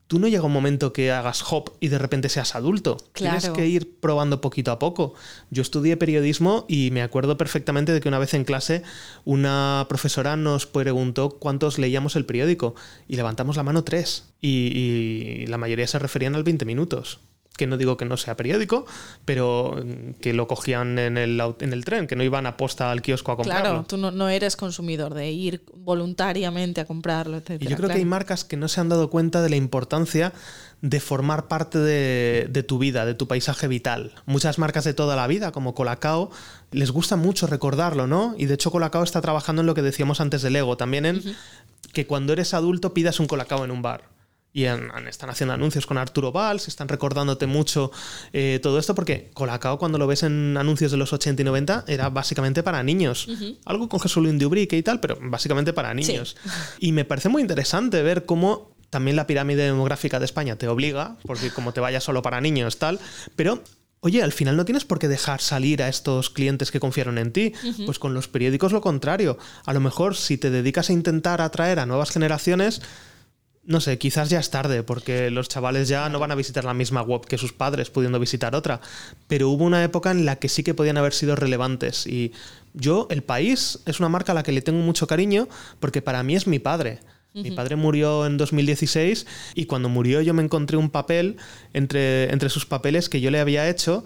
tú 0.06 0.18
no 0.18 0.28
llega 0.28 0.44
un 0.44 0.52
momento 0.52 0.92
que 0.92 1.10
hagas 1.10 1.42
hop 1.50 1.72
y 1.80 1.88
de 1.88 1.98
repente 1.98 2.28
seas 2.28 2.54
adulto. 2.54 2.98
Tienes 3.12 3.48
que 3.48 3.66
ir 3.66 3.98
probando 4.00 4.40
poquito 4.40 4.70
a 4.70 4.78
poco. 4.78 5.14
Yo 5.50 5.62
estudié 5.62 5.96
periodismo 5.96 6.66
y 6.68 6.90
me 6.90 7.02
acuerdo 7.02 7.36
perfectamente 7.36 7.92
de 7.92 8.00
que 8.00 8.08
una 8.08 8.18
vez 8.18 8.34
en 8.34 8.44
clase 8.44 8.82
una 9.24 9.86
profesora 9.88 10.36
nos 10.36 10.66
preguntó 10.66 11.30
cuántos 11.30 11.78
leíamos 11.78 12.16
el 12.16 12.26
periódico 12.26 12.74
y 13.08 13.16
levantamos 13.16 13.56
la 13.56 13.62
mano 13.62 13.84
tres 13.84 14.24
y, 14.40 14.48
y 14.48 15.46
la 15.46 15.58
mayoría 15.58 15.86
se 15.86 15.98
referían 15.98 16.34
al 16.34 16.44
20 16.44 16.64
minutos 16.64 17.20
que 17.56 17.66
no 17.66 17.76
digo 17.76 17.96
que 17.96 18.04
no 18.04 18.16
sea 18.16 18.36
periódico, 18.36 18.84
pero 19.24 19.82
que 20.20 20.32
lo 20.32 20.48
cogían 20.48 20.98
en 20.98 21.16
el, 21.16 21.40
en 21.60 21.72
el 21.72 21.84
tren, 21.84 22.06
que 22.06 22.16
no 22.16 22.24
iban 22.24 22.46
a 22.46 22.56
posta 22.56 22.90
al 22.90 23.00
kiosco 23.00 23.32
a 23.32 23.36
comprarlo. 23.36 23.62
Claro, 23.62 23.84
tú 23.86 23.96
no, 23.96 24.28
eres 24.28 24.56
consumidor 24.56 25.14
de 25.14 25.30
ir 25.30 25.62
voluntariamente 25.76 26.80
a 26.80 26.84
comprarlo, 26.84 27.36
etc. 27.36 27.62
Y 27.62 27.68
yo 27.68 27.76
creo 27.76 27.88
que 27.88 27.96
hay 27.96 28.04
marcas 28.04 28.44
que 28.44 28.56
no 28.56 28.66
se 28.66 28.80
han 28.80 28.88
dado 28.88 29.08
cuenta 29.08 29.40
de 29.40 29.50
la 29.50 29.56
importancia 29.56 30.32
de 30.82 31.00
formar 31.00 31.46
parte 31.46 31.78
de, 31.78 32.48
de, 32.50 32.62
tu 32.62 32.78
vida, 32.78 33.06
de 33.06 33.14
tu 33.14 33.28
paisaje 33.28 33.68
vital. 33.68 34.12
Muchas 34.26 34.58
marcas 34.58 34.84
de 34.84 34.92
toda 34.92 35.14
la 35.14 35.26
vida, 35.28 35.52
como 35.52 35.74
Colacao, 35.74 36.30
les 36.72 36.90
gusta 36.90 37.16
mucho 37.16 37.46
recordarlo, 37.46 38.06
¿no? 38.06 38.34
Y 38.36 38.46
de 38.46 38.54
hecho 38.54 38.72
Colacao 38.72 39.04
está 39.04 39.20
trabajando 39.20 39.62
en 39.62 39.66
lo 39.66 39.74
que 39.74 39.82
decíamos 39.82 40.20
antes 40.20 40.42
del 40.42 40.56
ego, 40.56 40.76
también 40.76 41.06
en 41.06 41.22
que 41.92 42.06
cuando 42.06 42.32
eres 42.32 42.52
adulto 42.52 42.92
pidas 42.92 43.20
un 43.20 43.28
Colacao 43.28 43.64
en 43.64 43.70
un 43.70 43.80
bar 43.80 44.13
y 44.54 44.66
están 44.66 45.30
haciendo 45.30 45.52
anuncios 45.52 45.84
con 45.84 45.98
Arturo 45.98 46.30
Valls, 46.30 46.68
están 46.68 46.86
recordándote 46.86 47.48
mucho 47.48 47.90
eh, 48.32 48.60
todo 48.62 48.78
esto, 48.78 48.94
porque 48.94 49.32
Colacao, 49.34 49.80
cuando 49.80 49.98
lo 49.98 50.06
ves 50.06 50.22
en 50.22 50.56
anuncios 50.56 50.92
de 50.92 50.96
los 50.96 51.12
80 51.12 51.42
y 51.42 51.44
90, 51.44 51.84
era 51.88 52.08
básicamente 52.08 52.62
para 52.62 52.80
niños. 52.84 53.26
Algo 53.64 53.88
con 53.88 53.98
Jesulín 53.98 54.38
de 54.38 54.46
Ubrique 54.46 54.76
y 54.76 54.82
tal, 54.84 55.00
pero 55.00 55.18
básicamente 55.20 55.72
para 55.72 55.92
niños. 55.92 56.36
Y 56.78 56.92
me 56.92 57.04
parece 57.04 57.28
muy 57.28 57.42
interesante 57.42 58.02
ver 58.02 58.26
cómo 58.26 58.76
también 58.90 59.16
la 59.16 59.26
pirámide 59.26 59.64
demográfica 59.64 60.20
de 60.20 60.24
España 60.24 60.56
te 60.56 60.68
obliga, 60.68 61.16
porque 61.24 61.50
como 61.50 61.72
te 61.72 61.80
vayas 61.80 62.04
solo 62.04 62.22
para 62.22 62.40
niños, 62.40 62.78
tal, 62.78 63.00
pero 63.34 63.60
Oye, 64.00 64.22
al 64.22 64.32
final 64.32 64.54
no 64.58 64.66
tienes 64.66 64.84
por 64.84 64.98
qué 64.98 65.08
dejar 65.08 65.40
salir 65.40 65.82
a 65.82 65.88
estos 65.88 66.28
clientes 66.28 66.70
que 66.70 66.78
confiaron 66.78 67.16
en 67.16 67.32
ti. 67.32 67.54
Pues 67.86 67.98
con 67.98 68.12
los 68.12 68.28
periódicos 68.28 68.70
lo 68.70 68.82
contrario. 68.82 69.38
A 69.64 69.72
lo 69.72 69.80
mejor 69.80 70.14
si 70.14 70.36
te 70.36 70.50
dedicas 70.50 70.90
a 70.90 70.92
intentar 70.92 71.40
atraer 71.40 71.78
a 71.78 71.86
nuevas 71.86 72.10
generaciones, 72.10 72.82
no 73.66 73.80
sé, 73.80 73.96
quizás 73.98 74.28
ya 74.28 74.38
es 74.38 74.50
tarde, 74.50 74.82
porque 74.82 75.30
los 75.30 75.48
chavales 75.48 75.88
ya 75.88 76.08
no 76.08 76.18
van 76.18 76.30
a 76.30 76.34
visitar 76.34 76.64
la 76.64 76.74
misma 76.74 77.02
web 77.02 77.24
que 77.26 77.38
sus 77.38 77.52
padres, 77.52 77.90
pudiendo 77.90 78.20
visitar 78.20 78.54
otra. 78.54 78.80
Pero 79.26 79.48
hubo 79.48 79.64
una 79.64 79.82
época 79.82 80.10
en 80.10 80.26
la 80.26 80.36
que 80.36 80.48
sí 80.48 80.62
que 80.62 80.74
podían 80.74 80.98
haber 80.98 81.14
sido 81.14 81.34
relevantes. 81.34 82.06
Y 82.06 82.32
yo, 82.74 83.06
El 83.10 83.22
País, 83.22 83.80
es 83.86 84.00
una 84.00 84.08
marca 84.08 84.32
a 84.32 84.34
la 84.34 84.42
que 84.42 84.52
le 84.52 84.62
tengo 84.62 84.80
mucho 84.80 85.06
cariño, 85.06 85.48
porque 85.80 86.02
para 86.02 86.22
mí 86.22 86.36
es 86.36 86.46
mi 86.46 86.58
padre. 86.58 87.00
Mi 87.32 87.50
padre 87.50 87.74
murió 87.74 88.26
en 88.26 88.36
2016 88.36 89.26
y 89.56 89.66
cuando 89.66 89.88
murió 89.88 90.20
yo 90.20 90.32
me 90.34 90.42
encontré 90.44 90.76
un 90.76 90.88
papel 90.88 91.36
entre, 91.72 92.32
entre 92.32 92.48
sus 92.48 92.64
papeles 92.64 93.08
que 93.08 93.20
yo 93.20 93.32
le 93.32 93.40
había 93.40 93.68
hecho. 93.68 94.04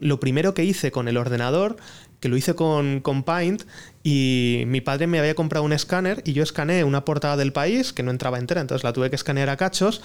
Lo 0.00 0.18
primero 0.18 0.54
que 0.54 0.64
hice 0.64 0.90
con 0.90 1.06
el 1.06 1.16
ordenador 1.16 1.76
que 2.24 2.30
lo 2.30 2.38
hice 2.38 2.54
con, 2.54 3.00
con, 3.00 3.22
Paint 3.22 3.64
y 4.02 4.62
mi 4.66 4.80
padre 4.80 5.06
me 5.06 5.18
había 5.18 5.34
comprado 5.34 5.62
un 5.62 5.74
escáner 5.74 6.22
y 6.24 6.32
yo 6.32 6.42
escaneé 6.42 6.82
una 6.82 7.04
portada 7.04 7.36
del 7.36 7.52
país 7.52 7.92
que 7.92 8.02
no 8.02 8.10
entraba 8.10 8.38
entera, 8.38 8.62
entonces 8.62 8.82
la 8.82 8.94
tuve 8.94 9.10
que 9.10 9.16
escanear 9.16 9.50
a 9.50 9.58
cachos 9.58 10.00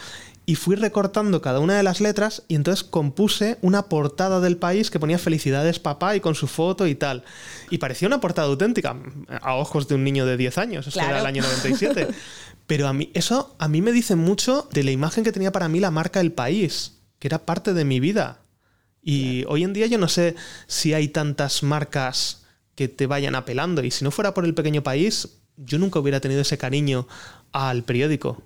y 0.46 0.56
fui 0.56 0.76
recortando 0.76 1.42
cada 1.42 1.62
una 1.62 1.78
de 1.78 1.84
las 1.84 2.02
letras 2.02 2.44
y 2.50 2.56
entonces 2.56 2.84
compuse 2.84 3.58
una 3.62 3.84
portada 3.84 4.42
del 4.42 4.58
país 4.58 4.92
que 4.92 5.00
ponía 5.00 5.18
felicidades 5.18 5.80
papá 5.80 6.18
y 6.18 6.20
con 6.20 6.36
su 6.36 6.48
foto 6.48 6.88
y 6.88 6.96
tal. 6.96 7.24
Y 7.70 7.78
parecía 7.78 8.10
una 8.10 8.20
portada 8.20 8.50
auténtica 8.50 8.98
a 9.42 9.56
ojos 9.56 9.88
de 9.88 9.96
un 9.96 10.04
niño 10.04 10.26
de 10.26 10.36
10 10.36 10.58
años, 10.58 10.88
eso 10.88 11.00
era 11.00 11.22
el 11.22 11.26
año 11.26 11.42
97. 11.64 12.10
Pero 12.68 12.90
a 12.90 12.92
mí, 12.92 13.12
eso 13.14 13.56
a 13.60 13.70
mí 13.70 13.82
me 13.82 13.94
dice 13.94 14.18
mucho 14.18 14.68
de 14.74 14.84
la 14.84 14.92
imagen 14.92 15.24
que 15.24 15.32
tenía 15.32 15.54
para 15.54 15.70
mí 15.70 15.80
la 15.80 15.90
marca 15.90 16.20
El 16.20 16.34
País, 16.34 17.00
que 17.18 17.30
era 17.30 17.46
parte 17.46 17.74
de 17.74 17.86
mi 17.86 18.02
vida. 18.02 18.42
Y 19.02 19.46
hoy 19.48 19.64
en 19.64 19.74
día 19.74 19.88
yo 19.88 19.98
no 19.98 20.08
sé 20.08 20.36
si 20.68 20.94
hay 20.94 21.08
tantas 21.08 21.64
marcas 21.64 22.44
que 22.76 22.88
te 22.88 23.08
vayan 23.08 23.36
apelando. 23.36 23.84
Y 23.84 23.92
si 23.92 24.04
no 24.04 24.12
fuera 24.12 24.34
por 24.34 24.46
el 24.46 24.54
pequeño 24.54 24.84
país, 24.84 25.28
yo 25.58 25.78
nunca 25.78 26.00
hubiera 26.00 26.20
tenido 26.20 26.42
ese 26.42 26.58
cariño 26.58 27.08
al 27.52 27.84
periódico. 27.84 28.42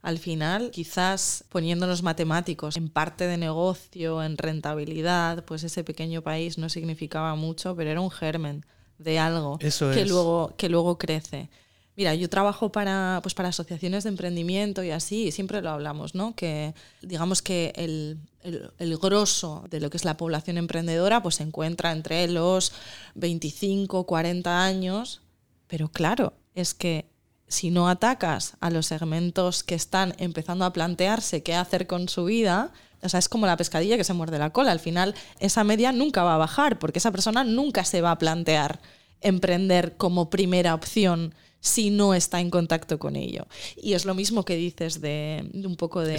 Al 0.00 0.18
final, 0.18 0.70
quizás 0.70 1.44
poniéndonos 1.48 2.02
matemáticos 2.02 2.76
en 2.76 2.88
parte 2.88 3.26
de 3.26 3.36
negocio, 3.36 4.22
en 4.22 4.38
rentabilidad, 4.38 5.44
pues 5.44 5.64
ese 5.64 5.82
pequeño 5.82 6.22
país 6.22 6.56
no 6.56 6.68
significaba 6.68 7.34
mucho, 7.34 7.74
pero 7.74 7.90
era 7.90 8.00
un 8.00 8.10
germen 8.10 8.64
de 8.98 9.18
algo 9.18 9.58
que, 9.58 10.06
luego, 10.06 10.54
que 10.56 10.68
luego 10.68 10.98
crece. 10.98 11.50
Mira, 11.98 12.14
yo 12.14 12.30
trabajo 12.30 12.70
para, 12.70 13.18
pues 13.24 13.34
para 13.34 13.48
asociaciones 13.48 14.04
de 14.04 14.10
emprendimiento 14.10 14.84
y 14.84 14.92
así, 14.92 15.24
y 15.24 15.32
siempre 15.32 15.60
lo 15.60 15.70
hablamos, 15.70 16.14
¿no? 16.14 16.32
Que 16.36 16.72
digamos 17.02 17.42
que 17.42 17.72
el, 17.74 18.20
el, 18.44 18.98
grosso 18.98 19.64
de 19.68 19.80
lo 19.80 19.90
que 19.90 19.96
es 19.96 20.04
la 20.04 20.16
población 20.16 20.58
emprendedora 20.58 21.20
pues 21.24 21.34
se 21.34 21.42
encuentra 21.42 21.90
entre 21.90 22.28
los 22.28 22.72
25, 23.16 24.06
40 24.06 24.62
años, 24.62 25.22
pero 25.66 25.88
claro, 25.88 26.34
es 26.54 26.72
que 26.72 27.10
si 27.48 27.72
no 27.72 27.88
atacas 27.88 28.56
a 28.60 28.70
los 28.70 28.86
segmentos 28.86 29.64
que 29.64 29.74
están 29.74 30.14
empezando 30.18 30.64
a 30.66 30.72
plantearse 30.72 31.42
qué 31.42 31.56
hacer 31.56 31.88
con 31.88 32.08
su 32.08 32.26
vida, 32.26 32.70
o 33.02 33.08
sea, 33.08 33.18
es 33.18 33.28
como 33.28 33.46
la 33.46 33.56
pescadilla 33.56 33.96
que 33.96 34.04
se 34.04 34.14
muerde 34.14 34.38
la 34.38 34.50
cola. 34.50 34.70
Al 34.70 34.78
final, 34.78 35.16
esa 35.40 35.64
media 35.64 35.90
nunca 35.90 36.22
va 36.22 36.36
a 36.36 36.38
bajar 36.38 36.78
porque 36.78 37.00
esa 37.00 37.10
persona 37.10 37.42
nunca 37.42 37.84
se 37.84 38.02
va 38.02 38.12
a 38.12 38.18
plantear 38.18 38.78
emprender 39.20 39.96
como 39.96 40.30
primera 40.30 40.76
opción 40.76 41.34
si 41.60 41.90
no 41.90 42.14
está 42.14 42.40
en 42.40 42.50
contacto 42.50 42.98
con 42.98 43.16
ello. 43.16 43.46
Y 43.76 43.94
es 43.94 44.04
lo 44.04 44.14
mismo 44.14 44.44
que 44.44 44.56
dices 44.56 45.00
de, 45.00 45.50
un 45.52 45.76
poco 45.76 46.02
de, 46.02 46.16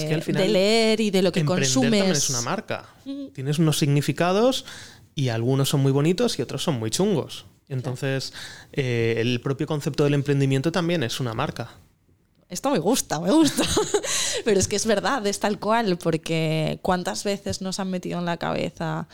leer 0.47 0.99
y 0.99 1.11
de 1.11 1.21
lo 1.21 1.31
que 1.31 1.45
consumes. 1.45 1.91
También 1.91 2.11
es 2.11 2.29
una 2.29 2.41
marca. 2.41 2.89
Tienes 3.33 3.59
unos 3.59 3.77
significados 3.77 4.65
y 5.15 5.29
algunos 5.29 5.69
son 5.69 5.81
muy 5.81 5.91
bonitos 5.91 6.39
y 6.39 6.41
otros 6.41 6.63
son 6.63 6.79
muy 6.79 6.91
chungos. 6.91 7.45
Entonces, 7.67 8.33
eh, 8.73 9.15
el 9.17 9.41
propio 9.41 9.67
concepto 9.67 10.03
del 10.03 10.15
emprendimiento 10.15 10.71
también 10.71 11.03
es 11.03 11.19
una 11.19 11.33
marca. 11.33 11.69
Esto 12.49 12.71
me 12.71 12.79
gusta, 12.79 13.19
me 13.19 13.31
gusta. 13.31 13.63
Pero 14.45 14.59
es 14.59 14.67
que 14.67 14.75
es 14.75 14.87
verdad, 14.87 15.25
es 15.27 15.39
tal 15.39 15.59
cual, 15.59 15.97
porque 15.99 16.79
cuántas 16.81 17.23
veces 17.23 17.61
nos 17.61 17.79
han 17.79 17.91
metido 17.91 18.17
en 18.17 18.25
la 18.25 18.37
cabeza 18.37 19.07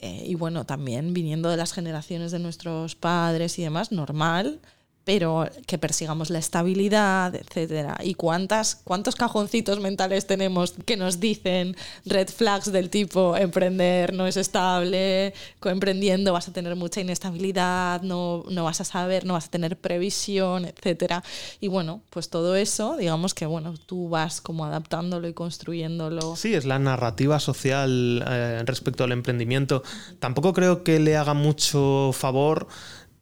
eh, 0.00 0.24
y 0.26 0.34
bueno, 0.34 0.66
también 0.66 1.14
viniendo 1.14 1.48
de 1.48 1.56
las 1.56 1.72
generaciones 1.72 2.32
de 2.32 2.40
nuestros 2.40 2.96
padres 2.96 3.58
y 3.58 3.62
demás, 3.62 3.92
normal, 3.92 4.60
pero 5.04 5.48
que 5.66 5.78
persigamos 5.78 6.30
la 6.30 6.38
estabilidad, 6.38 7.34
etcétera. 7.34 7.98
¿Y 8.02 8.14
cuántas, 8.14 8.76
cuántos 8.76 9.14
cajoncitos 9.14 9.80
mentales 9.80 10.26
tenemos 10.26 10.74
que 10.86 10.96
nos 10.96 11.20
dicen 11.20 11.76
red 12.06 12.28
flags 12.28 12.72
del 12.72 12.90
tipo 12.90 13.36
emprender 13.36 14.12
no 14.12 14.26
es 14.26 14.36
estable, 14.36 15.34
emprendiendo 15.62 16.32
vas 16.32 16.48
a 16.48 16.52
tener 16.52 16.74
mucha 16.76 17.00
inestabilidad, 17.00 18.02
no, 18.02 18.44
no 18.48 18.64
vas 18.64 18.80
a 18.80 18.84
saber, 18.84 19.24
no 19.24 19.34
vas 19.34 19.46
a 19.46 19.50
tener 19.50 19.76
previsión, 19.76 20.64
etcétera? 20.64 21.22
Y 21.60 21.68
bueno, 21.68 22.02
pues 22.10 22.30
todo 22.30 22.56
eso, 22.56 22.96
digamos 22.96 23.34
que 23.34 23.46
bueno, 23.46 23.74
tú 23.86 24.08
vas 24.08 24.40
como 24.40 24.64
adaptándolo 24.64 25.28
y 25.28 25.34
construyéndolo. 25.34 26.36
Sí, 26.36 26.54
es 26.54 26.64
la 26.64 26.78
narrativa 26.78 27.38
social 27.40 28.24
eh, 28.26 28.62
respecto 28.64 29.04
al 29.04 29.12
emprendimiento. 29.12 29.82
Tampoco 30.18 30.52
creo 30.52 30.82
que 30.82 30.98
le 30.98 31.16
haga 31.16 31.34
mucho 31.34 32.10
favor 32.12 32.66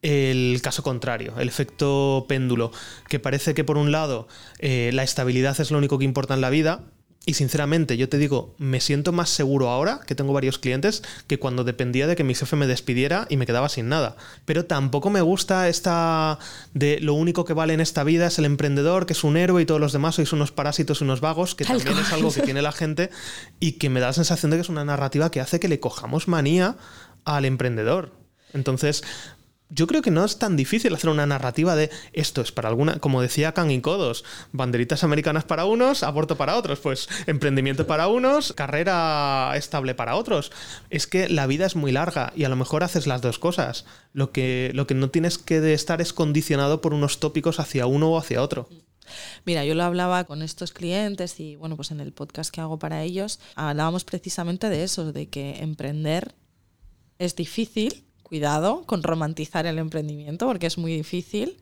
el 0.02 0.60
caso 0.62 0.82
contrario, 0.82 1.34
el 1.38 1.48
efecto 1.48 2.26
péndulo, 2.28 2.72
que 3.08 3.20
parece 3.20 3.54
que 3.54 3.64
por 3.64 3.78
un 3.78 3.92
lado 3.92 4.28
eh, 4.58 4.90
la 4.92 5.04
estabilidad 5.04 5.58
es 5.60 5.70
lo 5.70 5.78
único 5.78 5.98
que 5.98 6.04
importa 6.04 6.34
en 6.34 6.40
la 6.40 6.50
vida, 6.50 6.82
y 7.24 7.34
sinceramente, 7.34 7.96
yo 7.96 8.08
te 8.08 8.18
digo, 8.18 8.56
me 8.58 8.80
siento 8.80 9.12
más 9.12 9.30
seguro 9.30 9.68
ahora, 9.68 10.00
que 10.06 10.16
tengo 10.16 10.32
varios 10.32 10.58
clientes, 10.58 11.04
que 11.28 11.38
cuando 11.38 11.62
dependía 11.62 12.08
de 12.08 12.16
que 12.16 12.24
mi 12.24 12.34
jefe 12.34 12.56
me 12.56 12.66
despidiera 12.66 13.26
y 13.30 13.36
me 13.36 13.46
quedaba 13.46 13.68
sin 13.68 13.88
nada. 13.88 14.16
Pero 14.44 14.64
tampoco 14.64 15.08
me 15.08 15.20
gusta 15.20 15.68
esta 15.68 16.40
de 16.74 16.98
lo 17.00 17.14
único 17.14 17.44
que 17.44 17.52
vale 17.52 17.74
en 17.74 17.80
esta 17.80 18.02
vida 18.02 18.26
es 18.26 18.40
el 18.40 18.44
emprendedor, 18.44 19.06
que 19.06 19.12
es 19.12 19.22
un 19.22 19.36
héroe 19.36 19.62
y 19.62 19.66
todos 19.66 19.80
los 19.80 19.92
demás 19.92 20.16
sois 20.16 20.32
unos 20.32 20.50
parásitos 20.50 21.00
y 21.00 21.04
unos 21.04 21.20
vagos, 21.20 21.54
que 21.54 21.64
también 21.64 21.96
es 21.96 22.12
algo 22.12 22.32
que 22.32 22.42
tiene 22.42 22.60
la 22.60 22.72
gente 22.72 23.08
y 23.60 23.72
que 23.72 23.88
me 23.88 24.00
da 24.00 24.08
la 24.08 24.14
sensación 24.14 24.50
de 24.50 24.56
que 24.56 24.62
es 24.62 24.68
una 24.68 24.84
narrativa 24.84 25.30
que 25.30 25.40
hace 25.40 25.60
que 25.60 25.68
le 25.68 25.78
cojamos 25.78 26.26
manía 26.26 26.76
al 27.24 27.44
emprendedor. 27.44 28.10
Entonces, 28.52 29.04
yo 29.74 29.86
creo 29.86 30.02
que 30.02 30.10
no 30.10 30.24
es 30.24 30.38
tan 30.38 30.56
difícil 30.56 30.94
hacer 30.94 31.08
una 31.08 31.26
narrativa 31.26 31.74
de 31.74 31.90
esto 32.12 32.42
es 32.42 32.52
para 32.52 32.68
alguna, 32.68 32.98
como 32.98 33.22
decía 33.22 33.52
Kang 33.52 33.70
y 33.70 33.80
Codos, 33.80 34.24
banderitas 34.52 35.02
americanas 35.02 35.44
para 35.44 35.64
unos, 35.64 36.02
aborto 36.02 36.36
para 36.36 36.56
otros, 36.56 36.78
pues 36.80 37.08
emprendimiento 37.26 37.86
para 37.86 38.08
unos, 38.08 38.52
carrera 38.52 39.52
estable 39.56 39.94
para 39.94 40.16
otros. 40.16 40.52
Es 40.90 41.06
que 41.06 41.28
la 41.28 41.46
vida 41.46 41.64
es 41.64 41.74
muy 41.74 41.90
larga 41.90 42.32
y 42.36 42.44
a 42.44 42.50
lo 42.50 42.56
mejor 42.56 42.84
haces 42.84 43.06
las 43.06 43.22
dos 43.22 43.38
cosas. 43.38 43.86
Lo 44.12 44.30
que, 44.30 44.70
lo 44.74 44.86
que 44.86 44.94
no 44.94 45.08
tienes 45.08 45.38
que 45.38 45.72
estar 45.72 46.02
es 46.02 46.12
condicionado 46.12 46.82
por 46.82 46.92
unos 46.92 47.18
tópicos 47.18 47.58
hacia 47.58 47.86
uno 47.86 48.10
o 48.10 48.18
hacia 48.18 48.42
otro. 48.42 48.68
Mira, 49.44 49.64
yo 49.64 49.74
lo 49.74 49.84
hablaba 49.84 50.24
con 50.24 50.42
estos 50.42 50.72
clientes 50.72 51.40
y 51.40 51.56
bueno, 51.56 51.76
pues 51.76 51.90
en 51.90 52.00
el 52.00 52.12
podcast 52.12 52.52
que 52.52 52.60
hago 52.60 52.78
para 52.78 53.02
ellos 53.02 53.40
hablábamos 53.54 54.04
precisamente 54.04 54.68
de 54.68 54.84
eso, 54.84 55.12
de 55.12 55.28
que 55.28 55.56
emprender 55.62 56.34
es 57.18 57.36
difícil, 57.36 58.04
cuidado 58.32 58.84
con 58.86 59.02
romantizar 59.02 59.66
el 59.66 59.78
emprendimiento 59.78 60.46
porque 60.46 60.66
es 60.66 60.78
muy 60.78 60.96
difícil 60.96 61.58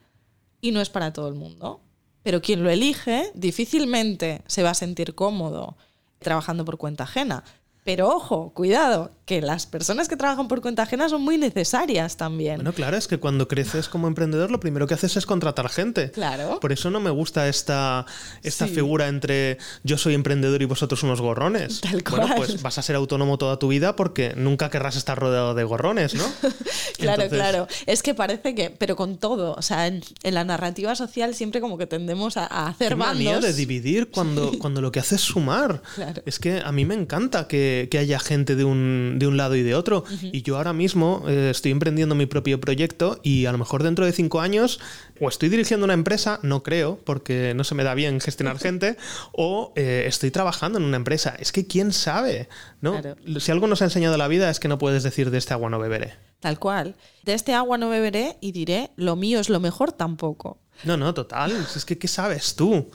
y 0.61 0.71
no 0.71 0.81
es 0.81 0.89
para 0.89 1.13
todo 1.13 1.27
el 1.27 1.35
mundo. 1.35 1.81
Pero 2.23 2.41
quien 2.41 2.63
lo 2.63 2.71
elige 2.71 3.33
difícilmente 3.35 4.43
se 4.47 4.63
va 4.63 4.71
a 4.71 4.75
sentir 4.75 5.17
cómodo 5.17 5.77
trabajando 6.21 6.65
por 6.65 6.79
cuenta 6.79 7.03
ajena. 7.03 7.43
Pero 7.85 8.09
ojo, 8.09 8.53
cuidado, 8.53 9.11
que 9.25 9.41
las 9.41 9.65
personas 9.65 10.09
que 10.09 10.17
trabajan 10.17 10.49
por 10.49 10.61
cuenta 10.61 10.83
ajena 10.83 11.09
son 11.09 11.23
muy 11.23 11.39
necesarias 11.39 12.17
también. 12.17 12.57
Bueno, 12.57 12.73
claro, 12.73 12.97
es 12.97 13.07
que 13.07 13.19
cuando 13.19 13.47
creces 13.47 13.89
como 13.89 14.09
emprendedor 14.09 14.51
lo 14.51 14.59
primero 14.59 14.89
que 14.89 14.95
haces 14.95 15.17
es 15.17 15.25
contratar 15.25 15.69
gente. 15.69 16.11
Claro. 16.11 16.59
Por 16.61 16.73
eso 16.73 16.91
no 16.91 16.99
me 16.99 17.11
gusta 17.11 17.49
esta, 17.49 18.07
esta 18.43 18.67
figura 18.67 19.09
entre 19.09 19.57
yo 19.85 19.97
soy 19.99 20.15
emprendedor 20.15 20.61
y 20.63 20.65
vosotros 20.65 21.05
unos 21.05 21.21
gorrones. 21.21 21.81
Tal 21.81 22.03
cual. 22.03 22.23
Bueno, 22.23 22.37
pues 22.37 22.61
vas 22.61 22.79
a 22.79 22.83
ser 22.83 22.97
autónomo 22.97 23.39
toda 23.39 23.59
tu 23.59 23.69
vida 23.69 23.97
porque 23.97 24.35
nunca 24.37 24.69
querrás 24.69 24.97
estar 24.97 25.17
rodeado 25.17 25.55
de 25.55 25.65
gorrones, 25.65 26.15
¿no? 26.15 26.25
claro, 26.99 27.29
claro. 27.29 27.69
Es 27.87 28.03
que 28.03 28.15
parece 28.15 28.55
que, 28.55 28.71
pero 28.71 28.97
con 28.97 29.17
todo, 29.17 29.55
o 29.55 29.63
sea, 29.63 29.87
en, 29.87 30.03
la 30.23 30.45
narrativa 30.45 30.95
social 30.97 31.35
siempre 31.35 31.61
como 31.61 31.79
que 31.79 31.87
tendemos 31.87 32.37
a, 32.37 32.47
hacer 32.67 32.91
Qué 32.91 32.97
manía 32.97 33.39
de 33.39 33.53
dividir 33.53 34.11
cuando, 34.11 34.59
cuando 34.59 34.83
lo 34.83 34.91
que 34.93 34.99
hace 34.99 35.15
es 35.15 35.21
sumar. 35.21 35.83
Claro. 35.95 36.21
Es 36.27 36.41
que 36.41 36.61
a 36.65 36.73
mí 36.73 36.85
me 36.85 36.95
encanta 36.95 37.47
que 37.47 37.80
que, 37.89 37.99
haya 37.99 38.19
gente 38.19 38.57
de 38.57 38.65
un, 38.65 39.17
de 39.19 39.27
un, 39.27 39.37
lado 39.37 39.57
y 39.57 39.63
de 39.63 39.75
otro. 39.75 40.05
Y 40.23 40.43
yo 40.43 40.57
ahora 40.57 40.73
mismo 40.73 41.25
eh, 41.29 41.49
estoy 41.51 41.73
emprendiendo 41.73 42.15
mi 42.15 42.27
propio 42.27 42.61
proyecto 42.61 43.21
y 43.23 43.47
a 43.47 43.53
lo 43.53 43.59
mejor 43.59 43.83
dentro 43.83 44.05
de 44.05 44.13
cinco 44.13 44.41
años 44.41 44.81
o 45.21 45.29
estoy 45.29 45.49
dirigiendo 45.49 45.85
una 45.85 45.95
empresa, 45.95 46.41
no 46.43 46.63
creo, 46.63 46.99
porque 47.05 47.53
no 47.55 47.65
se 47.65 47.75
me 47.75 47.85
da 47.85 47.95
bien 47.95 48.21
gestionar 48.21 48.59
gente, 48.59 48.97
o 49.33 49.73
eh, 49.77 50.05
estoy 50.07 50.31
trabajando 50.31 50.79
en 50.79 50.85
una 50.85 50.97
empresa. 50.97 51.37
Es 51.39 51.53
que 51.53 51.67
quién 51.67 51.93
sabe, 51.93 52.49
¿no? 52.81 53.01
Si 53.39 53.53
algo 53.53 53.67
nos 53.67 53.83
ha 53.83 53.85
enseñado 53.85 54.17
la 54.17 54.29
vida 54.29 54.51
es 54.51 54.61
que 54.61 54.69
no 54.69 54.79
puedes 54.79 55.03
decir 55.03 55.31
de 55.31 55.39
este 55.39 55.53
agua 55.53 55.71
no 55.71 55.79
beberé. 55.79 56.15
Tal 56.41 56.59
cual. 56.59 56.97
De 57.23 57.35
este 57.35 57.53
agua 57.53 57.77
no 57.77 57.91
beberé 57.91 58.37
y 58.41 58.53
diré, 58.53 58.91
lo 58.97 59.15
mío 59.15 59.41
es 59.41 59.51
lo 59.51 59.61
mejor 59.61 59.93
tampoco. 59.93 60.59
No, 60.85 60.97
no, 60.97 61.13
total. 61.13 61.53
Es 61.77 61.85
que, 61.85 61.99
¿qué 61.99 62.09
sabes 62.09 62.57
tú? 62.57 62.91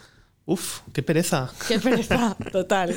Uf, 0.46 0.80
qué 0.92 1.02
pereza. 1.02 1.50
Qué 1.66 1.78
pereza, 1.80 2.36
total. 2.52 2.96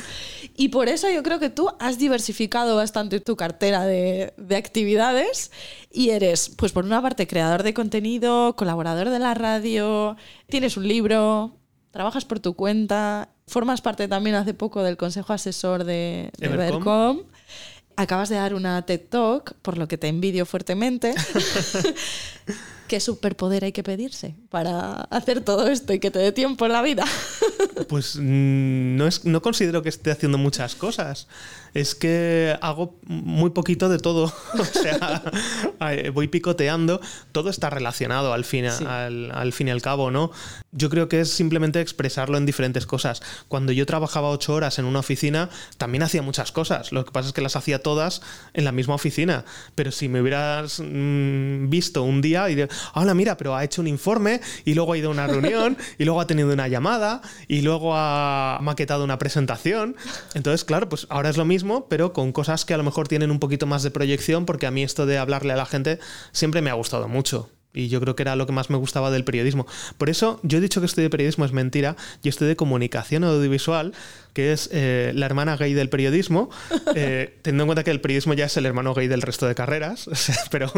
Y 0.60 0.68
por 0.68 0.90
eso 0.90 1.10
yo 1.10 1.24
creo 1.24 1.40
que 1.40 1.50
tú 1.50 1.70
has 1.80 1.98
diversificado 1.98 2.76
bastante 2.76 3.22
tu 3.22 3.38
cartera 3.38 3.86
de, 3.86 4.34
actividades 4.58 5.54
y 5.90 6.10
eres, 6.10 6.50
pues 6.50 6.74
por 6.74 6.84
una 6.84 7.02
parte, 7.02 7.28
creador 7.28 7.64
de 7.64 7.74
contenido, 7.74 8.58
colaborador 8.58 9.10
de 9.10 9.20
la 9.20 9.34
radio, 9.36 10.18
tienes 10.50 10.76
un 10.76 10.86
libro, 10.86 11.56
trabajas 11.92 12.26
por 12.26 12.42
tu 12.42 12.56
cuenta, 12.56 13.30
formas 13.48 13.80
parte 13.80 14.10
también 14.10 14.36
hace 14.36 14.54
poco 14.54 14.84
del 14.84 14.98
consejo 14.98 15.32
asesor 15.32 15.86
de, 15.86 16.30
de 16.38 16.48
Evercom. 16.48 17.22
Acabas 17.96 18.28
de 18.28 18.36
dar 18.36 18.54
una 18.54 18.82
TED 18.82 19.00
Talk, 19.10 19.54
por 19.62 19.78
lo 19.78 19.88
que 19.88 19.98
te 19.98 20.10
envidio 20.10 20.46
fuertemente. 20.46 21.16
¿Qué 22.90 23.00
superpoder 23.00 23.66
hay 23.66 23.72
que 23.72 23.84
pedirse 23.84 24.34
para 24.50 25.02
hacer 25.12 25.42
todo 25.42 25.68
esto 25.68 25.94
y 25.94 26.00
que 26.00 26.10
te 26.10 26.18
dé 26.18 26.32
tiempo 26.32 26.66
en 26.66 26.72
la 26.74 26.82
vida? 26.82 27.06
Pues 27.88 28.16
mm, 28.16 28.96
no, 28.98 29.06
es, 29.06 29.26
no 29.26 29.42
considero 29.44 29.84
que 29.84 29.90
esté 29.90 30.10
haciendo 30.10 30.38
muchas 30.38 30.76
cosas. 30.76 31.28
Es 31.74 31.96
que 31.96 32.58
hago 32.62 33.00
muy 33.06 33.52
poquito 33.52 33.90
de 33.90 34.00
todo. 34.00 34.26
o 34.60 34.66
sea, 34.66 35.24
voy 36.14 36.28
picoteando. 36.28 37.00
Todo 37.32 37.50
está 37.50 37.70
relacionado 37.70 38.34
al 38.34 38.46
fin, 38.46 38.66
al, 38.66 39.32
al 39.32 39.54
fin 39.54 39.68
y 39.68 39.72
al 39.72 39.82
cabo, 39.82 40.12
¿no? 40.12 40.32
Yo 40.72 40.90
creo 40.90 41.10
que 41.10 41.22
es 41.22 41.32
simplemente 41.32 41.82
expresarlo 41.82 42.38
en 42.38 42.46
diferentes 42.46 42.86
cosas. 42.86 43.22
Cuando 43.48 43.72
yo 43.72 43.86
trabajaba 43.86 44.30
ocho 44.30 44.54
horas 44.54 44.80
en 44.80 44.86
una 44.86 45.00
oficina, 45.00 45.50
también 45.78 46.04
hacía 46.04 46.22
muchas 46.22 46.52
cosas. 46.52 46.92
Lo 46.92 47.06
que 47.06 47.12
pasa 47.12 47.30
es 47.30 47.34
que 47.34 47.42
las 47.42 47.56
hacía 47.56 47.82
todas 47.82 48.22
en 48.54 48.66
la 48.66 48.72
misma 48.72 48.96
oficina. 48.96 49.46
Pero 49.76 49.92
si 49.92 50.10
me 50.10 50.22
hubieras 50.22 50.80
mm, 50.80 51.70
visto 51.70 52.04
un 52.04 52.22
día 52.22 52.50
y 52.50 52.56
de, 52.56 52.70
hola, 52.94 53.14
mira, 53.14 53.38
pero 53.38 53.56
ha 53.56 53.64
hecho 53.64 53.82
un 53.82 53.88
informe 53.88 54.42
y 54.66 54.74
luego 54.74 54.94
ha 54.94 54.98
ido 54.98 55.10
a 55.10 55.12
una 55.12 55.28
reunión 55.28 55.78
y 55.98 56.06
luego 56.06 56.22
ha 56.22 56.28
tenido 56.28 56.52
una 56.54 56.68
llamada 56.68 57.22
y 57.48 57.62
luego 57.62 57.96
ha 57.96 58.60
maquetado 58.62 59.04
una 59.04 59.18
presentación. 59.18 59.96
Entonces, 60.34 60.64
claro, 60.66 60.90
pues 60.90 61.08
ahora 61.10 61.30
es 61.30 61.38
lo 61.38 61.46
mismo, 61.46 61.59
pero 61.90 62.14
con 62.14 62.32
cosas 62.32 62.66
que 62.66 62.74
a 62.74 62.78
lo 62.78 62.84
mejor 62.84 63.08
tienen 63.08 63.32
un 63.32 63.40
poquito 63.40 63.66
más 63.66 63.84
de 63.84 63.92
proyección, 63.92 64.46
porque 64.46 64.68
a 64.68 64.72
mí 64.72 64.84
esto 64.84 65.06
de 65.06 65.18
hablarle 65.18 65.54
a 65.54 65.58
la 65.58 65.66
gente 65.66 66.00
siempre 66.32 66.62
me 66.62 66.70
ha 66.70 66.74
gustado 66.74 67.08
mucho. 67.08 67.50
Y 67.72 67.88
yo 67.88 68.02
creo 68.02 68.16
que 68.16 68.24
era 68.24 68.36
lo 68.36 68.48
que 68.48 68.52
más 68.52 68.70
me 68.70 68.78
gustaba 68.78 69.12
del 69.12 69.24
periodismo. 69.24 69.68
Por 69.98 70.10
eso 70.10 70.40
yo 70.42 70.58
he 70.58 70.62
dicho 70.62 70.80
que 70.80 70.88
estoy 70.88 71.04
de 71.04 71.10
periodismo 71.10 71.46
es 71.46 71.52
mentira. 71.52 71.96
Yo 72.24 72.30
estoy 72.30 72.48
de 72.48 72.56
comunicación 72.56 73.24
audiovisual, 73.24 73.94
que 74.34 74.54
es 74.54 74.70
eh, 74.74 75.12
la 75.14 75.28
hermana 75.28 75.56
gay 75.56 75.74
del 75.74 75.90
periodismo, 75.90 76.50
eh, 76.96 77.38
teniendo 77.44 77.64
en 77.64 77.68
cuenta 77.68 77.84
que 77.84 77.92
el 77.92 78.02
periodismo 78.02 78.34
ya 78.34 78.46
es 78.46 78.58
el 78.58 78.66
hermano 78.66 78.96
gay 78.96 79.08
del 79.08 79.22
resto 79.22 79.48
de 79.48 79.54
carreras. 79.54 80.10
pero, 80.52 80.72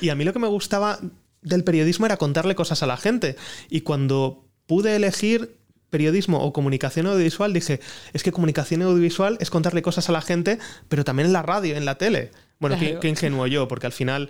y 0.00 0.08
a 0.08 0.14
mí 0.14 0.24
lo 0.24 0.32
que 0.32 0.38
me 0.38 0.48
gustaba 0.48 0.98
del 1.42 1.64
periodismo 1.64 2.06
era 2.06 2.16
contarle 2.16 2.54
cosas 2.54 2.82
a 2.82 2.86
la 2.86 2.96
gente. 2.96 3.36
Y 3.68 3.82
cuando 3.82 4.46
pude 4.66 4.96
elegir 4.96 5.59
periodismo 5.90 6.42
o 6.42 6.52
comunicación 6.52 7.06
audiovisual, 7.06 7.52
dije, 7.52 7.80
es 8.12 8.22
que 8.22 8.32
comunicación 8.32 8.82
audiovisual 8.82 9.36
es 9.40 9.50
contarle 9.50 9.82
cosas 9.82 10.08
a 10.08 10.12
la 10.12 10.22
gente, 10.22 10.58
pero 10.88 11.04
también 11.04 11.26
en 11.26 11.32
la 11.32 11.42
radio, 11.42 11.76
en 11.76 11.84
la 11.84 11.96
tele. 11.96 12.30
Bueno, 12.58 12.76
qué, 12.78 13.08
ingenuo 13.08 13.46
yo, 13.46 13.68
porque 13.68 13.86
al 13.86 13.92
final 13.92 14.28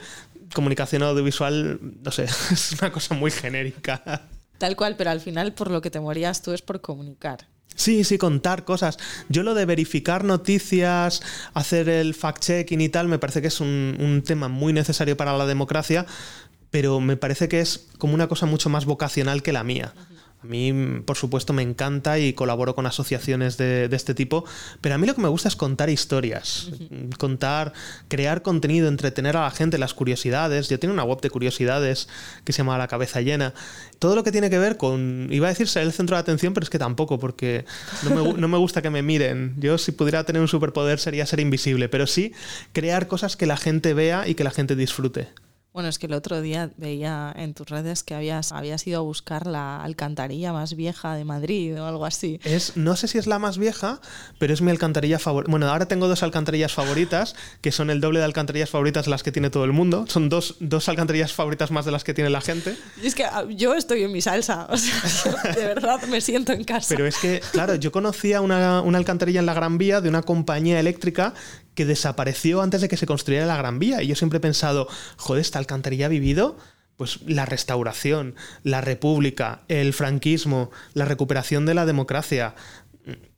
comunicación 0.55 1.03
audiovisual, 1.03 1.79
no 2.03 2.11
sé, 2.11 2.25
es 2.51 2.73
una 2.81 2.90
cosa 2.90 3.14
muy 3.14 3.31
genérica. 3.31 4.23
Tal 4.59 4.77
cual, 4.77 4.96
pero 4.96 5.11
al 5.11 5.20
final 5.20 5.53
por 5.53 5.70
lo 5.70 5.81
que 5.81 5.90
te 5.90 6.01
morías 6.01 6.42
tú 6.42 6.53
es 6.53 6.62
por 6.62 6.81
comunicar. 6.81 7.46
Sí, 7.75 8.05
sí, 8.05 8.18
contar 8.18 8.64
cosas. 8.64 8.99
Yo 9.29 9.42
lo 9.42 9.55
de 9.55 9.64
verificar 9.64 10.25
noticias, 10.25 11.23
hacer 11.55 11.88
el 11.88 12.14
fact-checking 12.14 12.81
y 12.81 12.88
tal, 12.88 13.09
me 13.09 13.18
parece 13.18 13.40
que 13.40 13.49
es 13.49 13.61
un, 13.61 13.96
un 13.99 14.23
tema 14.23 14.49
muy 14.49 14.73
necesario 14.73 15.16
para 15.16 15.37
la 15.37 15.46
democracia, 15.46 16.05
pero 16.70 17.01
me 17.01 17.16
parece 17.16 17.49
que 17.49 17.61
es 17.61 17.87
como 17.99 18.14
una 18.14 18.29
cosa 18.29 18.46
mucho 18.46 18.68
más 18.68 18.85
vocacional 18.85 19.42
que 19.42 19.53
la 19.53 19.64
mía. 19.64 19.94
A 20.42 20.46
mí, 20.46 21.03
por 21.05 21.18
supuesto, 21.18 21.53
me 21.53 21.62
encanta 21.62 22.18
y 22.18 22.33
colaboro 22.33 22.74
con 22.74 22.87
asociaciones 22.87 23.59
de, 23.59 23.90
este 23.92 24.14
tipo, 24.14 24.46
pero 24.81 24.94
a 24.94 24.98
mí 24.98 25.07
lo 25.07 25.14
que 25.14 25.20
me 25.20 25.29
gusta 25.29 25.48
es 25.48 25.57
contar 25.57 25.90
historias, 25.90 26.70
contar, 27.18 27.74
crear 28.09 28.40
contenido, 28.40 28.88
entretener 28.88 29.37
a 29.37 29.42
la 29.42 29.50
gente, 29.50 29.76
las 29.76 29.92
curiosidades. 29.92 30.70
Yo 30.70 30.79
tengo 30.79 30.94
una 30.94 31.05
web 31.05 31.20
de 31.20 31.29
curiosidades 31.29 32.09
que 32.44 32.55
se 32.55 32.59
llama 32.59 32.79
La 32.79 32.88
Cabeza 32.88 33.20
Llena. 33.20 33.53
Todo 33.98 34.16
lo 34.16 34.24
que 34.24 34.33
tiene 34.33 34.48
que 34.48 34.59
ver 34.59 34.79
con, 34.79 35.29
iba 35.31 35.46
a 35.46 35.50
decir 35.50 35.68
ser 35.68 35.83
el 35.83 35.92
centro 35.92 36.16
de 36.16 36.20
atención, 36.20 36.55
pero 36.55 36.64
es 36.64 36.70
que 36.70 36.79
tampoco, 36.79 37.18
porque 37.18 37.66
no 38.03 38.24
me, 38.24 38.33
no 38.33 38.48
me 38.48 38.57
gusta 38.57 38.81
que 38.81 38.88
me 38.88 39.03
miren. 39.03 39.57
Yo 39.59 39.76
si 39.76 39.92
pudiera 39.92 40.24
tener 40.24 40.40
un 40.40 40.48
superpoder 40.48 40.98
sería 40.98 41.26
ser 41.26 41.40
invisible, 41.40 41.90
pero 41.90 42.07
sí 42.07 42.33
crear 42.72 43.09
cosas 43.09 43.37
que 43.37 43.44
la 43.44 43.59
gente 43.59 43.92
vea 43.92 44.26
y 44.26 44.35
que 44.35 44.44
la 44.44 44.50
gente 44.50 44.74
disfrute. 44.74 45.29
Bueno, 45.73 45.89
es 45.89 46.01
que 46.01 46.07
el 46.07 46.15
otro 46.15 46.41
día 46.41 46.69
veía 46.79 47.33
en 47.37 47.55
tus 47.55 47.69
redes 47.69 48.03
que 48.03 48.17
habías, 48.17 48.51
habías 48.51 48.85
ido 48.89 48.99
a 48.99 49.03
buscar 49.03 49.47
la 49.47 49.81
alcantarilla 49.85 50.53
más 50.53 50.75
vieja 50.75 51.15
de 51.15 51.25
Madrid 51.25 51.81
o 51.81 51.87
algo 51.87 52.07
así. 52.07 52.41
Es, 52.43 52.77
no 52.77 52.97
sé 52.97 53.07
si 53.07 53.19
es 53.19 53.29
la 53.29 53.39
más 53.39 53.57
vieja, 53.57 54.01
pero 54.41 54.53
es 54.53 54.63
mi 54.63 54.73
alcantarilla 54.73 55.21
favorita. 55.21 55.49
Bueno, 55.49 55.69
ahora 55.69 55.87
tengo 55.87 56.09
dos 56.09 56.25
alcantarillas 56.25 56.73
favoritas, 56.73 57.37
que 57.61 57.71
son 57.71 57.91
el 57.91 58.01
doble 58.01 58.19
de 58.19 58.25
alcantarillas 58.25 58.69
favoritas 58.69 59.05
de 59.05 59.13
las 59.13 59.23
que 59.23 59.31
tiene 59.31 59.49
todo 59.49 59.65
el 59.65 59.73
mundo. 59.73 60.07
Son 60.09 60.29
dos, 60.29 60.57
dos 60.59 60.89
alcantarillas 60.89 61.33
favoritas 61.33 61.71
más 61.71 61.85
de 61.85 61.93
las 61.93 62.03
que 62.03 62.15
tiene 62.15 62.31
la 62.31 62.41
gente. 62.41 62.77
Y 63.01 63.07
es 63.07 63.15
que 63.15 63.25
ah, 63.25 63.45
yo 63.49 63.75
estoy 63.75 64.03
en 64.03 64.11
mi 64.11 64.23
salsa, 64.23 64.67
o 64.71 64.77
sea, 64.77 65.53
de 65.55 65.67
verdad 65.67 66.03
me 66.09 66.21
siento 66.21 66.53
en 66.53 66.65
casa. 66.65 66.89
Pero 66.89 67.07
es 67.07 67.17
que, 67.19 67.41
claro, 67.53 67.77
yo 67.77 67.93
conocía 67.93 68.41
una, 68.41 68.81
una 68.81 68.99
alcantarilla 68.99 69.39
en 69.39 69.47
la 69.47 69.55
Gran 69.55 69.79
Vía 69.79 70.01
de 70.01 70.09
una 70.09 70.23
compañía 70.23 70.81
eléctrica 70.81 71.33
que 71.81 71.87
desapareció 71.87 72.61
antes 72.61 72.83
de 72.83 72.88
que 72.88 72.99
se 72.99 73.07
construyera 73.07 73.47
la 73.47 73.57
Gran 73.57 73.79
Vía. 73.79 74.03
Y 74.03 74.09
yo 74.09 74.14
siempre 74.14 74.37
he 74.37 74.40
pensado, 74.40 74.87
joder, 75.16 75.40
esta 75.40 75.59
alcantarilla 75.59 76.07
ha 76.07 76.09
vivido 76.11 76.59
pues 76.99 77.21
la 77.27 77.47
restauración, 77.47 78.35
la 78.64 78.83
república, 78.83 79.62
el 79.69 79.95
franquismo, 79.95 80.71
la 80.93 81.07
recuperación 81.07 81.64
de 81.64 81.73
la 81.73 81.87
democracia. 81.87 82.55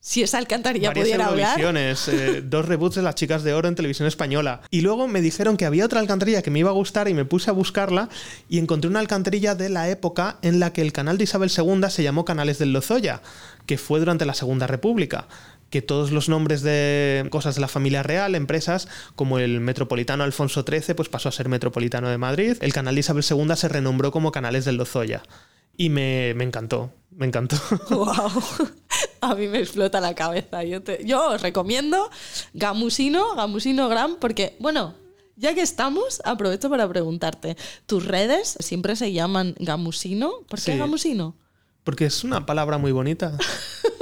Si 0.00 0.24
esa 0.24 0.38
alcantarilla 0.38 0.92
pudiera 0.92 1.26
hablar. 1.26 1.60
Eh, 1.60 2.42
dos 2.44 2.66
reboots 2.66 2.96
de 2.96 3.02
Las 3.02 3.14
Chicas 3.14 3.44
de 3.44 3.54
Oro 3.54 3.68
en 3.68 3.76
televisión 3.76 4.08
española. 4.08 4.62
Y 4.68 4.80
luego 4.80 5.06
me 5.06 5.20
dijeron 5.20 5.56
que 5.56 5.64
había 5.64 5.84
otra 5.84 6.00
alcantarilla 6.00 6.42
que 6.42 6.50
me 6.50 6.58
iba 6.58 6.70
a 6.70 6.74
gustar 6.74 7.06
y 7.06 7.14
me 7.14 7.24
puse 7.24 7.48
a 7.48 7.52
buscarla 7.52 8.08
y 8.48 8.58
encontré 8.58 8.90
una 8.90 8.98
alcantarilla 8.98 9.54
de 9.54 9.68
la 9.68 9.88
época 9.88 10.38
en 10.42 10.58
la 10.58 10.72
que 10.72 10.82
el 10.82 10.92
canal 10.92 11.16
de 11.16 11.24
Isabel 11.24 11.52
II 11.56 11.88
se 11.90 12.02
llamó 12.02 12.24
Canales 12.24 12.58
del 12.58 12.72
Lozoya, 12.72 13.22
que 13.66 13.78
fue 13.78 14.00
durante 14.00 14.26
la 14.26 14.34
Segunda 14.34 14.66
República 14.66 15.28
que 15.72 15.82
todos 15.82 16.12
los 16.12 16.28
nombres 16.28 16.62
de 16.62 17.26
cosas 17.30 17.56
de 17.56 17.60
la 17.62 17.66
familia 17.66 18.04
real, 18.04 18.36
empresas 18.36 18.86
como 19.16 19.40
el 19.40 19.58
Metropolitano 19.60 20.22
Alfonso 20.22 20.64
XIII, 20.68 20.94
pues 20.94 21.08
pasó 21.08 21.28
a 21.28 21.32
ser 21.32 21.48
Metropolitano 21.48 22.08
de 22.08 22.18
Madrid. 22.18 22.56
El 22.60 22.72
canal 22.72 22.94
de 22.94 23.00
Isabel 23.00 23.24
II 23.28 23.56
se 23.56 23.68
renombró 23.68 24.12
como 24.12 24.30
Canales 24.30 24.64
del 24.64 24.76
Lozoya. 24.76 25.22
Y 25.76 25.88
me, 25.88 26.34
me 26.36 26.44
encantó, 26.44 26.92
me 27.10 27.26
encantó. 27.26 27.56
Wow. 27.90 28.30
A 29.22 29.34
mí 29.34 29.48
me 29.48 29.60
explota 29.60 30.00
la 30.00 30.14
cabeza. 30.14 30.62
Yo, 30.64 30.82
te- 30.82 31.02
yo 31.04 31.30
os 31.30 31.40
recomiendo 31.40 32.10
Gamusino, 32.54 33.34
Gamusino 33.34 33.88
Gram, 33.88 34.16
porque, 34.20 34.56
bueno, 34.60 34.94
ya 35.36 35.54
que 35.54 35.62
estamos, 35.62 36.20
aprovecho 36.24 36.68
para 36.68 36.86
preguntarte, 36.88 37.56
¿tus 37.86 38.04
redes 38.04 38.56
siempre 38.60 38.94
se 38.96 39.12
llaman 39.12 39.54
Gamusino? 39.58 40.30
¿Por 40.48 40.58
qué 40.60 40.72
Sí. 40.72 40.78
Gamusino? 40.78 41.36
Porque 41.84 42.04
es 42.04 42.22
una 42.24 42.44
palabra 42.46 42.76
muy 42.78 42.92
bonita. 42.92 43.36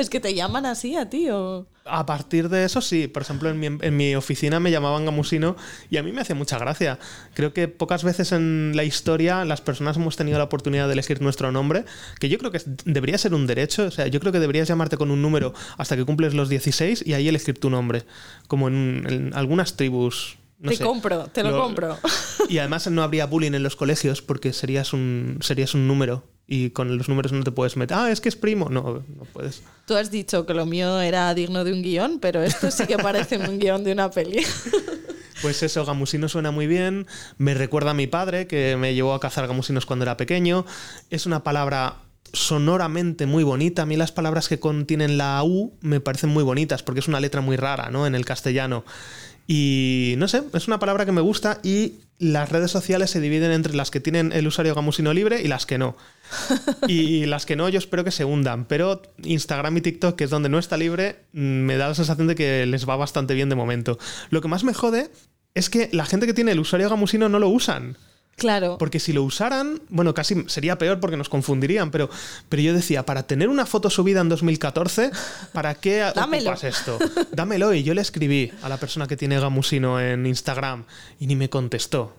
Es 0.00 0.10
que 0.10 0.20
te 0.20 0.34
llaman 0.34 0.66
así 0.66 0.96
a 0.96 1.08
ti 1.10 1.28
o... 1.30 1.66
A 1.84 2.06
partir 2.06 2.48
de 2.48 2.64
eso, 2.64 2.80
sí. 2.80 3.08
Por 3.08 3.22
ejemplo, 3.22 3.48
en 3.50 3.58
mi, 3.58 3.66
en 3.66 3.96
mi 3.96 4.14
oficina 4.14 4.60
me 4.60 4.70
llamaban 4.70 5.04
gamusino 5.04 5.56
y 5.90 5.96
a 5.96 6.02
mí 6.02 6.12
me 6.12 6.20
hacía 6.20 6.34
mucha 6.36 6.58
gracia. 6.58 6.98
Creo 7.34 7.52
que 7.52 7.68
pocas 7.68 8.04
veces 8.04 8.32
en 8.32 8.72
la 8.74 8.84
historia 8.84 9.44
las 9.44 9.60
personas 9.60 9.96
hemos 9.96 10.16
tenido 10.16 10.38
la 10.38 10.44
oportunidad 10.44 10.86
de 10.86 10.92
elegir 10.92 11.20
nuestro 11.20 11.50
nombre, 11.52 11.84
que 12.20 12.28
yo 12.28 12.38
creo 12.38 12.50
que 12.52 12.60
debería 12.84 13.18
ser 13.18 13.34
un 13.34 13.46
derecho. 13.46 13.84
O 13.84 13.90
sea, 13.90 14.06
yo 14.06 14.20
creo 14.20 14.32
que 14.32 14.38
deberías 14.40 14.68
llamarte 14.68 14.96
con 14.96 15.10
un 15.10 15.20
número 15.22 15.52
hasta 15.78 15.96
que 15.96 16.04
cumples 16.04 16.32
los 16.34 16.48
16 16.48 17.02
y 17.06 17.14
ahí 17.14 17.28
elegir 17.28 17.58
tu 17.58 17.70
nombre. 17.70 18.04
Como 18.46 18.68
en, 18.68 19.04
en 19.08 19.34
algunas 19.34 19.76
tribus. 19.76 20.38
No 20.58 20.70
te 20.70 20.76
sé. 20.76 20.84
compro, 20.84 21.24
te 21.26 21.42
lo, 21.42 21.50
Lo- 21.52 21.62
compro. 21.62 21.98
Y 22.48 22.58
además 22.58 22.86
no 22.90 23.02
habría 23.02 23.26
bullying 23.26 23.52
en 23.54 23.62
los 23.62 23.76
colegios 23.76 24.20
porque 24.22 24.52
serías 24.52 24.92
un, 24.92 25.38
serías 25.40 25.74
un 25.74 25.88
número. 25.88 26.24
Y 26.52 26.70
con 26.70 26.98
los 26.98 27.08
números 27.08 27.30
no 27.30 27.44
te 27.44 27.52
puedes 27.52 27.76
meter. 27.76 27.96
Ah, 27.96 28.10
es 28.10 28.20
que 28.20 28.28
es 28.28 28.34
primo. 28.34 28.68
No, 28.68 29.04
no 29.06 29.24
puedes. 29.32 29.62
Tú 29.86 29.94
has 29.94 30.10
dicho 30.10 30.46
que 30.46 30.52
lo 30.52 30.66
mío 30.66 31.00
era 31.00 31.32
digno 31.32 31.62
de 31.62 31.72
un 31.72 31.80
guion, 31.80 32.18
pero 32.18 32.42
esto 32.42 32.72
sí 32.72 32.88
que 32.88 32.98
parece 32.98 33.38
un 33.38 33.60
guion 33.60 33.84
de 33.84 33.92
una 33.92 34.10
peli. 34.10 34.44
Pues 35.42 35.62
eso, 35.62 35.86
gamusino 35.86 36.28
suena 36.28 36.50
muy 36.50 36.66
bien. 36.66 37.06
Me 37.38 37.54
recuerda 37.54 37.92
a 37.92 37.94
mi 37.94 38.06
padre, 38.06 38.46
que 38.46 38.76
me 38.76 38.92
llevó 38.92 39.14
a 39.14 39.20
cazar 39.20 39.46
gamusinos 39.46 39.86
cuando 39.86 40.02
era 40.02 40.18
pequeño. 40.18 40.66
Es 41.08 41.24
una 41.24 41.42
palabra 41.42 41.96
sonoramente 42.34 43.24
muy 43.24 43.42
bonita. 43.42 43.82
A 43.82 43.86
mí 43.86 43.96
las 43.96 44.12
palabras 44.12 44.48
que 44.48 44.60
contienen 44.60 45.16
la 45.16 45.42
U 45.42 45.72
me 45.80 46.00
parecen 46.00 46.28
muy 46.28 46.44
bonitas, 46.44 46.82
porque 46.82 47.00
es 47.00 47.08
una 47.08 47.20
letra 47.20 47.40
muy 47.40 47.56
rara, 47.56 47.90
¿no? 47.90 48.06
En 48.06 48.14
el 48.14 48.26
castellano. 48.26 48.84
Y 49.46 50.14
no 50.18 50.28
sé, 50.28 50.42
es 50.52 50.68
una 50.68 50.78
palabra 50.78 51.06
que 51.06 51.12
me 51.12 51.22
gusta 51.22 51.58
y 51.62 51.94
las 52.20 52.50
redes 52.50 52.70
sociales 52.70 53.10
se 53.10 53.18
dividen 53.18 53.50
entre 53.50 53.74
las 53.74 53.90
que 53.90 53.98
tienen 53.98 54.30
el 54.32 54.46
usuario 54.46 54.74
gamusino 54.74 55.14
libre 55.14 55.40
y 55.40 55.48
las 55.48 55.64
que 55.64 55.78
no. 55.78 55.96
Y 56.86 57.24
las 57.24 57.46
que 57.46 57.56
no, 57.56 57.68
yo 57.70 57.78
espero 57.78 58.04
que 58.04 58.10
se 58.10 58.26
hundan. 58.26 58.66
Pero 58.66 59.00
Instagram 59.24 59.78
y 59.78 59.80
TikTok, 59.80 60.16
que 60.16 60.24
es 60.24 60.30
donde 60.30 60.50
no 60.50 60.58
está 60.58 60.76
libre, 60.76 61.24
mm, 61.32 61.38
me 61.38 61.78
da 61.78 61.88
la 61.88 61.94
sensación 61.94 62.28
de 62.28 62.34
que 62.34 62.66
les 62.66 62.86
va 62.86 62.96
bastante 62.96 63.32
bien 63.32 63.48
de 63.48 63.54
momento. 63.54 63.98
Lo 64.28 64.42
que 64.42 64.48
más 64.48 64.64
me 64.64 64.74
jode 64.74 65.10
es 65.54 65.70
que 65.70 65.88
la 65.92 66.04
gente 66.04 66.26
que 66.26 66.34
tiene 66.34 66.52
el 66.52 66.60
usuario 66.60 66.90
gamusino 66.90 67.30
no 67.30 67.38
lo 67.38 67.48
usan. 67.48 67.96
Claro. 68.40 68.78
Porque 68.78 68.98
si 68.98 69.12
lo 69.12 69.22
usaran, 69.22 69.82
bueno, 69.90 70.14
casi 70.14 70.44
sería 70.48 70.78
peor 70.78 70.98
porque 70.98 71.18
nos 71.18 71.28
confundirían, 71.28 71.90
pero, 71.90 72.08
pero 72.48 72.62
yo 72.62 72.72
decía, 72.72 73.04
para 73.04 73.24
tener 73.24 73.50
una 73.50 73.66
foto 73.66 73.90
subida 73.90 74.22
en 74.22 74.30
2014, 74.30 75.10
¿para 75.52 75.74
qué 75.74 75.98
Dámelo. 76.14 76.50
ocupas 76.50 76.64
esto? 76.64 76.98
Dámelo. 77.32 77.74
Y 77.74 77.82
yo 77.82 77.92
le 77.92 78.00
escribí 78.00 78.50
a 78.62 78.70
la 78.70 78.78
persona 78.78 79.06
que 79.06 79.18
tiene 79.18 79.38
gamusino 79.38 80.00
en 80.00 80.24
Instagram 80.24 80.84
y 81.18 81.26
ni 81.26 81.36
me 81.36 81.50
contestó. 81.50 82.16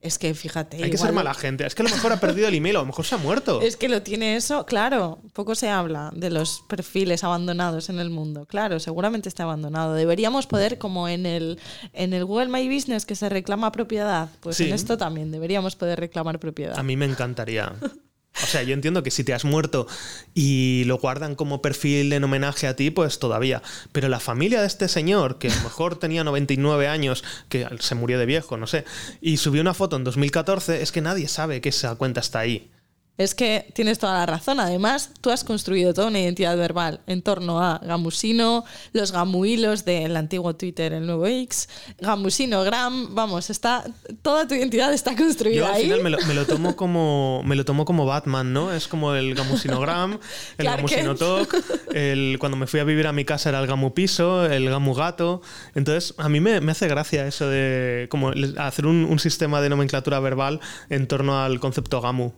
Es 0.00 0.16
que 0.18 0.32
fíjate. 0.32 0.82
Hay 0.82 0.90
que 0.92 0.96
ser 0.96 1.12
mala 1.12 1.34
gente. 1.34 1.66
Es 1.66 1.74
que 1.74 1.82
a 1.82 1.88
lo 1.88 1.90
mejor 1.90 2.12
ha 2.12 2.20
perdido 2.20 2.46
el 2.46 2.54
email, 2.54 2.76
a 2.76 2.80
lo 2.80 2.86
mejor 2.86 3.04
se 3.04 3.16
ha 3.16 3.18
muerto. 3.18 3.60
Es 3.62 3.76
que 3.76 3.88
lo 3.88 4.00
tiene 4.02 4.36
eso, 4.36 4.64
claro. 4.64 5.18
Poco 5.32 5.56
se 5.56 5.68
habla 5.68 6.12
de 6.14 6.30
los 6.30 6.62
perfiles 6.68 7.24
abandonados 7.24 7.88
en 7.88 7.98
el 7.98 8.08
mundo. 8.08 8.46
Claro, 8.46 8.78
seguramente 8.78 9.28
está 9.28 9.42
abandonado. 9.42 9.94
Deberíamos 9.94 10.46
poder, 10.46 10.78
como 10.78 11.08
en 11.08 11.26
el, 11.26 11.58
en 11.92 12.12
el 12.12 12.24
Google 12.24 12.48
My 12.48 12.72
Business 12.72 13.06
que 13.06 13.16
se 13.16 13.28
reclama 13.28 13.72
propiedad, 13.72 14.28
pues 14.40 14.56
Sí. 14.56 14.64
en 14.68 14.74
esto 14.74 14.96
también 14.96 15.32
deberíamos 15.32 15.74
poder 15.74 15.98
reclamar 15.98 16.36
A 16.36 16.40
propiedad. 16.40 16.80
mí 16.84 16.96
me 16.96 17.06
encantaría. 17.06 17.72
O 18.42 18.46
sea, 18.46 18.62
yo 18.62 18.72
entiendo 18.72 19.02
que 19.02 19.10
si 19.10 19.24
te 19.24 19.34
has 19.34 19.44
muerto 19.44 19.86
y 20.32 20.84
lo 20.86 20.98
guardan 20.98 21.34
como 21.34 21.60
perfil 21.60 22.12
en 22.12 22.24
homenaje 22.24 22.66
a 22.66 22.76
ti, 22.76 22.90
pues 22.90 23.18
todavía. 23.18 23.62
Pero 23.92 24.08
la 24.08 24.20
familia 24.20 24.60
de 24.60 24.66
este 24.66 24.88
señor, 24.88 25.38
que 25.38 25.48
a 25.48 25.56
lo 25.56 25.62
mejor 25.62 25.96
tenía 25.98 26.24
99 26.24 26.88
años, 26.88 27.24
que 27.48 27.66
se 27.80 27.94
murió 27.94 28.18
de 28.18 28.26
viejo, 28.26 28.56
no 28.56 28.66
sé, 28.66 28.84
y 29.20 29.38
subió 29.38 29.60
una 29.60 29.74
foto 29.74 29.96
en 29.96 30.04
2014, 30.04 30.82
es 30.82 30.92
que 30.92 31.00
nadie 31.00 31.28
sabe 31.28 31.60
que 31.60 31.70
esa 31.70 31.94
cuenta 31.96 32.20
está 32.20 32.40
ahí. 32.40 32.70
Es 33.18 33.34
que 33.34 33.70
tienes 33.74 33.98
toda 33.98 34.14
la 34.14 34.26
razón. 34.26 34.60
Además, 34.60 35.10
tú 35.20 35.30
has 35.30 35.42
construido 35.42 35.92
toda 35.92 36.06
una 36.06 36.20
identidad 36.20 36.56
verbal 36.56 37.00
en 37.08 37.20
torno 37.20 37.60
a 37.60 37.78
Gamusino, 37.78 38.64
los 38.92 39.10
gamuilos 39.10 39.84
del 39.84 40.16
antiguo 40.16 40.54
Twitter, 40.54 40.92
el 40.92 41.04
nuevo 41.04 41.26
X, 41.26 41.68
Gamusino 41.98 42.62
Gram. 42.62 43.14
Vamos, 43.16 43.50
está 43.50 43.84
toda 44.22 44.46
tu 44.46 44.54
identidad 44.54 44.92
está 44.94 45.16
construida 45.16 45.56
Yo 45.56 45.66
al 45.66 45.74
ahí. 45.74 45.82
final 45.82 46.02
me 46.02 46.10
lo, 46.10 46.18
me 46.26 46.34
lo 46.34 46.46
tomo 46.46 46.76
como 46.76 47.42
me 47.44 47.56
lo 47.56 47.64
tomo 47.64 47.84
como 47.84 48.06
Batman, 48.06 48.52
¿no? 48.52 48.72
Es 48.72 48.86
como 48.86 49.14
el 49.14 49.34
gamusinogram, 49.34 50.12
el 50.12 50.18
Clark 50.56 50.76
gamusino 50.76 51.14
talk, 51.16 51.56
el 51.92 52.36
cuando 52.38 52.56
me 52.56 52.68
fui 52.68 52.78
a 52.78 52.84
vivir 52.84 53.08
a 53.08 53.12
mi 53.12 53.24
casa 53.24 53.48
era 53.48 53.58
el 53.58 53.66
gamu 53.66 53.94
piso, 53.94 54.46
el 54.46 54.70
gamu 54.70 54.94
gato. 54.94 55.42
Entonces, 55.74 56.14
a 56.18 56.28
mí 56.28 56.40
me, 56.40 56.60
me 56.60 56.70
hace 56.70 56.86
gracia 56.86 57.26
eso 57.26 57.48
de 57.48 58.06
como 58.10 58.32
hacer 58.58 58.86
un, 58.86 59.04
un 59.04 59.18
sistema 59.18 59.60
de 59.60 59.70
nomenclatura 59.70 60.20
verbal 60.20 60.60
en 60.88 61.08
torno 61.08 61.42
al 61.42 61.58
concepto 61.58 62.00
gamu. 62.00 62.32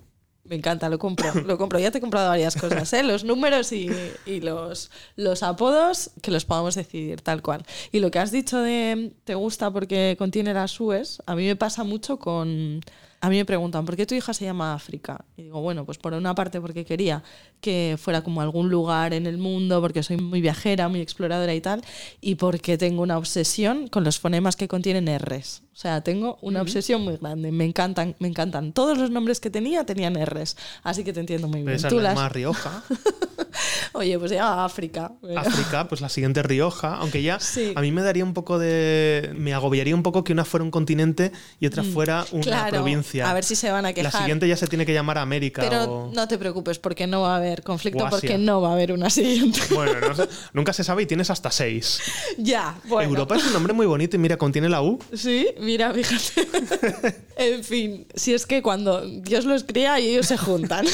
Me 0.51 0.57
encanta, 0.57 0.89
lo 0.89 0.99
compro, 0.99 1.33
lo 1.47 1.57
compro. 1.57 1.79
Ya 1.79 1.93
te 1.93 1.99
he 1.99 2.01
comprado 2.01 2.29
varias 2.29 2.57
cosas, 2.57 2.93
¿eh? 2.93 3.05
los 3.05 3.23
números 3.23 3.71
y, 3.71 3.89
y 4.27 4.41
los, 4.41 4.91
los 5.15 5.45
apodos 5.45 6.11
que 6.23 6.33
los 6.33 6.45
podamos 6.45 6.75
decidir 6.75 7.21
tal 7.21 7.41
cual. 7.41 7.65
Y 7.93 8.01
lo 8.01 8.11
que 8.11 8.19
has 8.19 8.33
dicho 8.33 8.61
de 8.61 9.13
te 9.23 9.37
gusta 9.37 9.71
porque 9.71 10.17
contiene 10.19 10.53
las 10.53 10.81
UES, 10.81 11.23
a 11.25 11.37
mí 11.37 11.47
me 11.47 11.55
pasa 11.55 11.85
mucho 11.85 12.19
con... 12.19 12.81
A 13.23 13.29
mí 13.29 13.37
me 13.37 13.45
preguntan, 13.45 13.85
¿por 13.85 13.97
qué 13.97 14.07
tu 14.07 14.15
hija 14.15 14.33
se 14.33 14.47
llama 14.47 14.73
África? 14.73 15.27
Y 15.37 15.43
digo, 15.43 15.61
bueno, 15.61 15.85
pues 15.85 15.99
por 15.99 16.15
una 16.15 16.35
parte 16.35 16.59
porque 16.59 16.87
quería 16.87 17.23
que 17.61 17.99
fuera 18.01 18.23
como 18.25 18.41
algún 18.41 18.71
lugar 18.71 19.13
en 19.13 19.27
el 19.27 19.37
mundo, 19.37 19.81
porque 19.83 20.03
soy 20.03 20.17
muy 20.17 20.41
viajera, 20.41 20.89
muy 20.89 21.01
exploradora 21.03 21.53
y 21.55 21.61
tal, 21.61 21.83
y 22.23 22.37
porque 22.37 22.79
tengo 22.79 23.03
una 23.03 23.19
obsesión 23.19 23.89
con 23.89 24.05
los 24.05 24.19
fonemas 24.19 24.57
que 24.57 24.69
contienen 24.69 25.07
R's. 25.19 25.63
O 25.75 25.77
sea, 25.81 26.01
tengo 26.03 26.39
una 26.43 26.61
obsesión 26.63 27.03
muy 27.03 27.17
grande. 27.17 27.53
Me 27.53 27.65
encantan, 27.65 28.15
me 28.19 28.29
encantan. 28.29 28.73
Todos 28.73 28.99
los 28.99 29.11
nombres 29.11 29.41
que 29.41 29.49
tenía 29.51 29.85
tenían 29.87 30.15
R's. 30.27 30.57
Así 30.83 31.05
que 31.05 31.13
te 31.13 31.21
entiendo 31.21 31.49
muy 31.49 31.63
bien. 31.63 31.75
Esa 31.77 31.89
Tú 31.89 31.97
la 31.97 32.03
las- 32.03 32.15
más 32.17 32.33
Rioja. 32.33 32.83
Oye, 33.93 34.19
pues 34.19 34.31
se 34.31 34.37
llama 34.37 34.65
África. 34.65 35.13
África, 35.37 35.89
pues 35.89 36.01
la 36.01 36.09
siguiente 36.09 36.43
Rioja, 36.43 36.97
aunque 36.97 37.23
ya 37.23 37.41
Sí. 37.41 37.73
a 37.75 37.81
mí 37.81 37.93
me 37.93 38.03
daría 38.03 38.25
un 38.25 38.35
poco 38.35 38.59
de 38.59 39.33
me 39.37 39.53
agobiaría 39.55 39.95
un 39.95 40.03
poco 40.03 40.23
que 40.25 40.33
una 40.33 40.45
fuera 40.45 40.65
un 40.65 40.71
continente 40.71 41.33
y 41.59 41.67
otra 41.67 41.83
fuera 41.83 42.25
una 42.33 42.41
Mm, 42.41 42.45
Claro, 42.45 42.71
provincia. 42.71 43.10
A 43.19 43.33
ver 43.35 43.45
si 43.45 43.57
se 43.57 43.71
van 43.71 43.85
a 43.85 43.89
La 43.89 43.95
quejar. 43.95 44.13
siguiente 44.13 44.47
ya 44.49 44.57
se 44.57 44.67
tiene 44.67 44.87
que 44.87 44.93
llamar 44.95 45.19
América 45.19 45.63
Pero 45.63 45.83
o 45.85 46.13
no 46.13 46.29
te 46.29 46.39
preocupes 46.39 46.79
porque 46.79 47.07
no 47.07 47.23
va 47.23 47.35
a 47.35 47.37
haber 47.37 47.63
conflicto, 47.63 48.07
porque 48.11 48.39
no 48.39 48.61
va 48.61 48.71
a 48.71 48.73
haber 48.73 48.93
una 48.93 49.11
siguiente. 49.11 49.61
Bueno, 49.75 49.93
no 50.17 50.25
nunca 50.53 50.73
se 50.73 50.85
sabe 50.85 51.03
y 51.03 51.07
tienes 51.07 51.31
hasta 51.31 51.51
seis. 51.51 52.01
ya, 52.39 52.79
bueno. 52.85 53.09
Europa 53.11 53.37
es 53.37 53.45
un 53.47 53.53
nombre 53.53 53.73
muy 53.73 53.87
bonito 53.87 54.17
y 54.17 54.19
mira, 54.19 54.37
contiene 54.37 54.69
la 54.69 54.83
U. 54.83 54.99
Sí, 55.15 55.49
mira, 55.61 55.93
fíjate. 55.93 57.17
en 57.37 57.65
fin, 57.65 58.07
si 58.15 58.35
es 58.35 58.47
que 58.47 58.63
cuando 58.63 59.01
Dios 59.07 59.45
los 59.45 59.65
cría 59.65 59.99
y 60.01 60.09
ellos 60.11 60.27
se 60.27 60.37
juntan. 60.37 60.87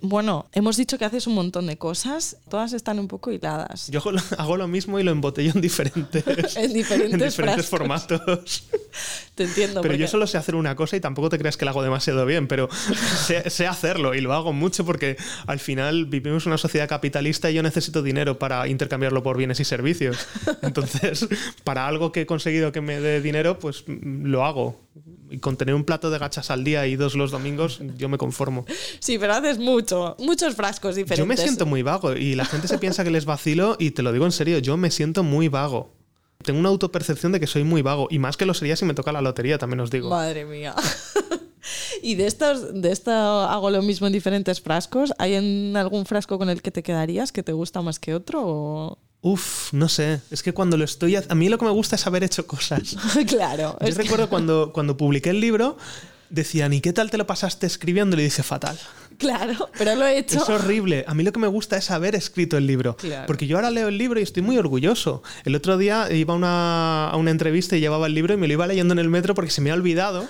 bueno, 0.00 0.46
hemos 0.52 0.76
dicho 0.76 0.98
que 0.98 1.04
haces 1.06 1.26
un 1.26 1.34
montón 1.34 1.66
de 1.66 1.78
cosas, 1.78 2.36
todas 2.48 2.72
están 2.74 2.98
un 2.98 3.08
poco 3.08 3.30
hiladas. 3.32 3.88
Yo 3.90 4.00
hago 4.38 4.56
lo- 4.56 4.68
mismo 4.68 4.98
y 4.98 5.02
lo 5.02 5.10
embotello 5.12 5.52
en 5.54 5.60
diferentes, 5.60 6.56
En 6.56 6.72
diferentes 6.72 7.12
en 7.12 7.18
diferentes 7.18 7.66
formatos. 7.66 8.64
Te 9.34 9.44
entiendo. 9.44 9.80
Pero 9.82 9.94
yo 9.94 10.06
solo 10.06 10.26
sé 10.26 10.38
hacer 10.38 10.54
una 10.54 10.76
cosa 10.76 10.96
y 10.96 11.00
tampoco 11.00 11.28
te 11.28 11.38
creas 11.38 11.56
que 11.56 11.64
la 11.64 11.72
hago 11.72 11.82
demasiado 11.82 12.24
bien, 12.26 12.46
pero 12.46 12.68
sé, 13.26 13.50
sé 13.50 13.66
hacerlo 13.66 14.14
y 14.14 14.20
lo 14.20 14.32
hago 14.32 14.52
mucho 14.52 14.84
porque 14.84 15.16
al 15.46 15.58
final 15.58 16.06
vivimos 16.06 16.46
en 16.46 16.50
una 16.50 16.58
sociedad 16.58 16.88
capitalista 16.88 17.50
y 17.50 17.54
yo 17.54 17.62
necesito 17.62 18.02
dinero 18.02 18.38
para 18.38 18.68
intercambiarlo 18.68 19.22
por 19.22 19.36
bienes 19.36 19.60
y 19.60 19.64
servicios. 19.64 20.26
Entonces, 20.62 21.26
para 21.64 21.86
algo 21.86 22.12
que 22.12 22.22
he 22.22 22.26
conseguido 22.26 22.72
que 22.72 22.80
me 22.80 23.00
dé 23.00 23.20
dinero, 23.20 23.58
pues 23.58 23.84
mm, 23.86 24.26
lo 24.26 24.44
hago. 24.44 24.80
Y 25.30 25.38
con 25.38 25.56
tener 25.56 25.74
un 25.74 25.84
plato 25.84 26.10
de 26.10 26.18
gachas 26.18 26.50
al 26.50 26.62
día 26.62 26.86
y 26.86 26.96
dos 26.96 27.14
los 27.14 27.30
domingos, 27.30 27.80
yo 27.96 28.08
me 28.08 28.18
conformo. 28.18 28.64
Sí, 29.00 29.18
pero 29.18 29.34
haces 29.34 29.58
mucho, 29.58 30.16
muchos 30.20 30.54
frascos 30.54 30.94
diferentes. 30.94 31.18
Yo 31.18 31.26
me 31.26 31.36
siento 31.36 31.66
muy 31.66 31.82
vago 31.82 32.14
y 32.14 32.34
la 32.34 32.44
gente 32.44 32.68
se 32.68 32.78
piensa 32.78 33.02
que 33.02 33.10
les 33.10 33.24
vacilo 33.24 33.76
y 33.78 33.90
te 33.90 34.02
lo 34.02 34.12
digo 34.12 34.26
en 34.26 34.32
serio, 34.32 34.58
yo 34.58 34.76
me 34.76 34.90
siento 34.90 35.22
muy 35.22 35.48
vago. 35.48 35.92
Tengo 36.42 36.60
una 36.60 36.68
autopercepción 36.68 37.32
de 37.32 37.40
que 37.40 37.46
soy 37.46 37.64
muy 37.64 37.82
vago 37.82 38.06
y 38.10 38.18
más 38.18 38.36
que 38.36 38.44
lo 38.46 38.52
sería 38.54 38.76
si 38.76 38.84
me 38.84 38.94
toca 38.94 39.12
la 39.12 39.20
lotería, 39.22 39.56
también 39.58 39.80
os 39.80 39.90
digo. 39.90 40.10
Madre 40.10 40.44
mía. 40.44 40.74
y 42.02 42.14
de 42.16 42.26
estos, 42.26 42.80
de 42.82 42.92
esto 42.92 43.10
hago 43.10 43.70
lo 43.70 43.80
mismo 43.82 44.06
en 44.06 44.12
diferentes 44.12 44.60
frascos. 44.60 45.12
¿Hay 45.18 45.34
en 45.34 45.76
algún 45.76 46.04
frasco 46.06 46.38
con 46.38 46.50
el 46.50 46.60
que 46.60 46.70
te 46.70 46.82
quedarías 46.82 47.32
que 47.32 47.42
te 47.42 47.52
gusta 47.52 47.80
más 47.82 47.98
que 47.98 48.14
otro? 48.14 48.42
o- 48.44 48.98
Uf, 49.22 49.72
no 49.72 49.88
sé. 49.88 50.20
Es 50.30 50.42
que 50.42 50.52
cuando 50.52 50.76
lo 50.76 50.84
estoy. 50.84 51.16
A 51.16 51.34
mí 51.34 51.48
lo 51.48 51.56
que 51.56 51.64
me 51.64 51.70
gusta 51.70 51.96
es 51.96 52.06
haber 52.06 52.22
hecho 52.24 52.46
cosas. 52.46 52.94
claro. 53.26 53.76
Yo 53.80 53.86
es 53.88 53.96
que- 53.96 54.02
recuerdo 54.02 54.28
cuando, 54.28 54.70
cuando 54.74 54.98
publiqué 54.98 55.30
el 55.30 55.40
libro, 55.40 55.78
decían, 56.28 56.74
¿y 56.74 56.82
qué 56.82 56.92
tal 56.92 57.10
te 57.10 57.16
lo 57.16 57.26
pasaste 57.26 57.66
escribiendo? 57.66 58.16
Y 58.16 58.18
le 58.18 58.24
dije, 58.24 58.42
fatal. 58.42 58.78
Claro, 59.18 59.68
pero 59.78 59.94
lo 59.94 60.06
he 60.06 60.18
hecho. 60.18 60.38
Es 60.38 60.48
horrible. 60.48 61.04
A 61.06 61.14
mí 61.14 61.22
lo 61.22 61.32
que 61.32 61.40
me 61.40 61.46
gusta 61.46 61.76
es 61.76 61.90
haber 61.90 62.14
escrito 62.14 62.56
el 62.56 62.66
libro. 62.66 62.96
Claro. 62.96 63.26
Porque 63.26 63.46
yo 63.46 63.56
ahora 63.56 63.70
leo 63.70 63.88
el 63.88 63.98
libro 63.98 64.20
y 64.20 64.22
estoy 64.22 64.42
muy 64.42 64.58
orgulloso. 64.58 65.22
El 65.44 65.54
otro 65.54 65.78
día 65.78 66.10
iba 66.12 66.34
a 66.34 66.36
una, 66.36 67.10
a 67.10 67.16
una 67.16 67.30
entrevista 67.30 67.76
y 67.76 67.80
llevaba 67.80 68.06
el 68.06 68.14
libro 68.14 68.34
y 68.34 68.36
me 68.36 68.46
lo 68.46 68.52
iba 68.52 68.66
leyendo 68.66 68.92
en 68.92 68.98
el 68.98 69.08
metro 69.08 69.34
porque 69.34 69.50
se 69.50 69.60
me 69.60 69.70
ha 69.70 69.74
olvidado. 69.74 70.26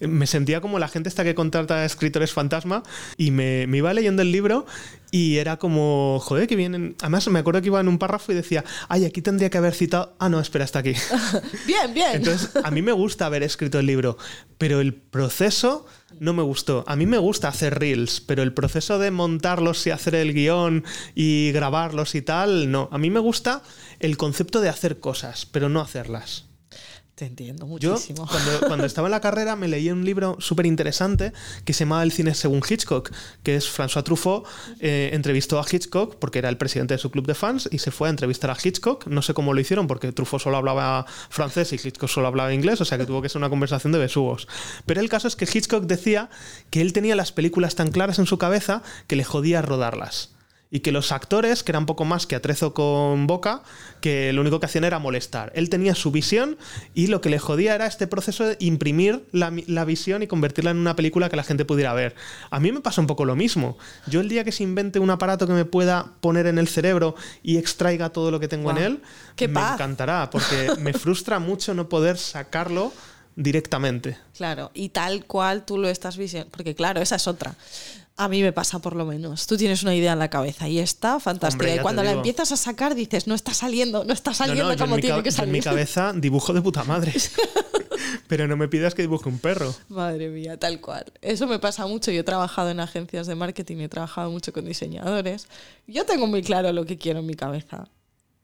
Me 0.00 0.26
sentía 0.26 0.60
como 0.60 0.78
la 0.78 0.88
gente 0.88 1.08
esta 1.08 1.24
que 1.24 1.34
contrata 1.34 1.76
a 1.76 1.84
escritores 1.84 2.32
fantasma 2.32 2.82
y 3.16 3.30
me, 3.30 3.66
me 3.66 3.78
iba 3.78 3.92
leyendo 3.92 4.22
el 4.22 4.32
libro 4.32 4.66
y 5.10 5.38
era 5.38 5.58
como, 5.58 6.20
joder, 6.22 6.46
que 6.46 6.56
vienen. 6.56 6.96
Además, 7.00 7.26
me 7.28 7.38
acuerdo 7.40 7.60
que 7.60 7.66
iba 7.66 7.80
en 7.80 7.88
un 7.88 7.98
párrafo 7.98 8.32
y 8.32 8.34
decía, 8.34 8.64
ay, 8.88 9.04
aquí 9.04 9.22
tendría 9.22 9.50
que 9.50 9.58
haber 9.58 9.74
citado. 9.74 10.14
Ah, 10.18 10.28
no, 10.28 10.40
espera, 10.40 10.64
está 10.64 10.80
aquí. 10.80 10.94
Bien, 11.66 11.92
bien. 11.92 12.10
Entonces, 12.14 12.50
a 12.62 12.70
mí 12.70 12.82
me 12.82 12.92
gusta 12.92 13.26
haber 13.26 13.42
escrito 13.42 13.78
el 13.78 13.86
libro, 13.86 14.16
pero 14.58 14.80
el 14.80 14.94
proceso 14.94 15.86
no 16.18 16.32
me 16.32 16.42
gustó. 16.42 16.84
A 16.86 16.96
mí 16.96 17.06
me 17.06 17.18
gusta 17.18 17.48
hacer 17.48 17.78
reels, 17.78 18.20
pero 18.20 18.42
el 18.42 18.52
proceso 18.52 18.98
de 18.98 19.10
montarlos 19.10 19.86
y 19.86 19.90
hacer 19.90 20.14
el 20.14 20.32
guion 20.32 20.84
y 21.14 21.50
grabarlos 21.52 22.14
y 22.14 22.22
tal, 22.22 22.70
no. 22.70 22.88
A 22.92 22.98
mí 22.98 23.10
me 23.10 23.20
gusta 23.20 23.62
el 23.98 24.16
concepto 24.16 24.60
de 24.60 24.68
hacer 24.68 25.00
cosas, 25.00 25.46
pero 25.46 25.68
no 25.68 25.80
hacerlas. 25.80 26.49
Te 27.20 27.26
entiendo 27.26 27.66
Yo, 27.78 27.90
muchísimo. 27.90 28.26
cuando, 28.26 28.66
cuando 28.66 28.86
estaba 28.86 29.08
en 29.08 29.10
la 29.10 29.20
carrera, 29.20 29.54
me 29.54 29.68
leí 29.68 29.90
un 29.90 30.06
libro 30.06 30.38
súper 30.38 30.64
interesante 30.64 31.34
que 31.66 31.74
se 31.74 31.84
llamaba 31.84 32.02
El 32.02 32.12
cine 32.12 32.32
según 32.32 32.62
Hitchcock, 32.66 33.12
que 33.42 33.56
es 33.56 33.68
François 33.68 34.02
Truffaut 34.02 34.46
eh, 34.80 35.10
entrevistó 35.12 35.60
a 35.60 35.66
Hitchcock 35.70 36.16
porque 36.16 36.38
era 36.38 36.48
el 36.48 36.56
presidente 36.56 36.94
de 36.94 36.98
su 36.98 37.10
club 37.10 37.26
de 37.26 37.34
fans 37.34 37.68
y 37.70 37.76
se 37.76 37.90
fue 37.90 38.08
a 38.08 38.10
entrevistar 38.10 38.50
a 38.50 38.56
Hitchcock. 38.56 39.06
No 39.06 39.20
sé 39.20 39.34
cómo 39.34 39.52
lo 39.52 39.60
hicieron 39.60 39.86
porque 39.86 40.12
Truffaut 40.12 40.42
solo 40.42 40.56
hablaba 40.56 41.04
francés 41.28 41.74
y 41.74 41.76
Hitchcock 41.76 42.08
solo 42.08 42.26
hablaba 42.26 42.54
inglés, 42.54 42.80
o 42.80 42.86
sea 42.86 42.96
que 42.96 43.04
tuvo 43.04 43.20
que 43.20 43.28
ser 43.28 43.40
una 43.40 43.50
conversación 43.50 43.92
de 43.92 43.98
besugos. 43.98 44.48
Pero 44.86 45.02
el 45.02 45.10
caso 45.10 45.28
es 45.28 45.36
que 45.36 45.44
Hitchcock 45.44 45.84
decía 45.84 46.30
que 46.70 46.80
él 46.80 46.94
tenía 46.94 47.16
las 47.16 47.32
películas 47.32 47.74
tan 47.74 47.90
claras 47.90 48.18
en 48.18 48.24
su 48.24 48.38
cabeza 48.38 48.82
que 49.06 49.16
le 49.16 49.24
jodía 49.24 49.60
rodarlas. 49.60 50.30
Y 50.72 50.80
que 50.80 50.92
los 50.92 51.10
actores, 51.10 51.64
que 51.64 51.72
eran 51.72 51.84
poco 51.84 52.04
más 52.04 52.28
que 52.28 52.36
atrezo 52.36 52.74
con 52.74 53.26
boca, 53.26 53.64
que 54.00 54.32
lo 54.32 54.40
único 54.40 54.60
que 54.60 54.66
hacían 54.66 54.84
era 54.84 55.00
molestar. 55.00 55.50
Él 55.56 55.68
tenía 55.68 55.96
su 55.96 56.12
visión 56.12 56.58
y 56.94 57.08
lo 57.08 57.20
que 57.20 57.28
le 57.28 57.40
jodía 57.40 57.74
era 57.74 57.86
este 57.86 58.06
proceso 58.06 58.46
de 58.46 58.56
imprimir 58.60 59.26
la, 59.32 59.52
la 59.66 59.84
visión 59.84 60.22
y 60.22 60.28
convertirla 60.28 60.70
en 60.70 60.76
una 60.76 60.94
película 60.94 61.28
que 61.28 61.34
la 61.34 61.42
gente 61.42 61.64
pudiera 61.64 61.92
ver. 61.92 62.14
A 62.50 62.60
mí 62.60 62.70
me 62.70 62.80
pasa 62.80 63.00
un 63.00 63.08
poco 63.08 63.24
lo 63.24 63.34
mismo. 63.34 63.76
Yo 64.06 64.20
el 64.20 64.28
día 64.28 64.44
que 64.44 64.52
se 64.52 64.62
invente 64.62 65.00
un 65.00 65.10
aparato 65.10 65.46
que 65.48 65.54
me 65.54 65.64
pueda 65.64 66.12
poner 66.20 66.46
en 66.46 66.58
el 66.58 66.68
cerebro 66.68 67.16
y 67.42 67.56
extraiga 67.56 68.10
todo 68.10 68.30
lo 68.30 68.38
que 68.38 68.46
tengo 68.46 68.70
en 68.70 68.78
él, 68.78 69.02
¡Qué 69.34 69.48
me 69.48 69.54
paz! 69.54 69.74
encantará, 69.74 70.30
porque 70.30 70.70
me 70.78 70.92
frustra 70.92 71.40
mucho 71.40 71.74
no 71.74 71.88
poder 71.88 72.16
sacarlo 72.16 72.92
directamente. 73.36 74.18
Claro, 74.36 74.70
y 74.74 74.90
tal 74.90 75.24
cual 75.24 75.64
tú 75.64 75.78
lo 75.78 75.88
estás 75.88 76.16
visionando. 76.16 76.50
Porque 76.50 76.74
claro, 76.74 77.00
esa 77.00 77.16
es 77.16 77.26
otra. 77.26 77.54
A 78.20 78.28
mí 78.28 78.42
me 78.42 78.52
pasa 78.52 78.80
por 78.80 78.96
lo 78.96 79.06
menos. 79.06 79.46
Tú 79.46 79.56
tienes 79.56 79.82
una 79.82 79.94
idea 79.94 80.12
en 80.12 80.18
la 80.18 80.28
cabeza 80.28 80.68
y 80.68 80.78
está 80.78 81.18
fantástica. 81.20 81.64
Hombre, 81.64 81.76
y 81.76 81.82
cuando 81.82 82.02
la 82.02 82.10
empiezas 82.10 82.52
a 82.52 82.56
sacar 82.58 82.94
dices, 82.94 83.26
no 83.26 83.34
está 83.34 83.54
saliendo, 83.54 84.04
no 84.04 84.12
está 84.12 84.34
saliendo 84.34 84.68
no, 84.68 84.76
como 84.76 84.98
tiene 84.98 85.22
que 85.22 85.30
yo 85.30 85.42
en 85.42 85.50
mi 85.50 85.62
salir. 85.62 85.64
cabeza 85.64 86.12
dibujo 86.14 86.52
de 86.52 86.60
puta 86.60 86.84
madre. 86.84 87.14
Pero 88.28 88.46
no 88.46 88.58
me 88.58 88.68
pidas 88.68 88.94
que 88.94 89.00
dibuje 89.00 89.26
un 89.26 89.38
perro. 89.38 89.74
Madre 89.88 90.28
mía, 90.28 90.58
tal 90.58 90.82
cual. 90.82 91.06
Eso 91.22 91.46
me 91.46 91.58
pasa 91.60 91.86
mucho. 91.86 92.10
Yo 92.10 92.20
he 92.20 92.24
trabajado 92.24 92.68
en 92.68 92.80
agencias 92.80 93.26
de 93.26 93.34
marketing 93.36 93.78
he 93.78 93.88
trabajado 93.88 94.30
mucho 94.30 94.52
con 94.52 94.66
diseñadores. 94.66 95.48
Yo 95.86 96.04
tengo 96.04 96.26
muy 96.26 96.42
claro 96.42 96.74
lo 96.74 96.84
que 96.84 96.98
quiero 96.98 97.20
en 97.20 97.26
mi 97.26 97.36
cabeza, 97.36 97.88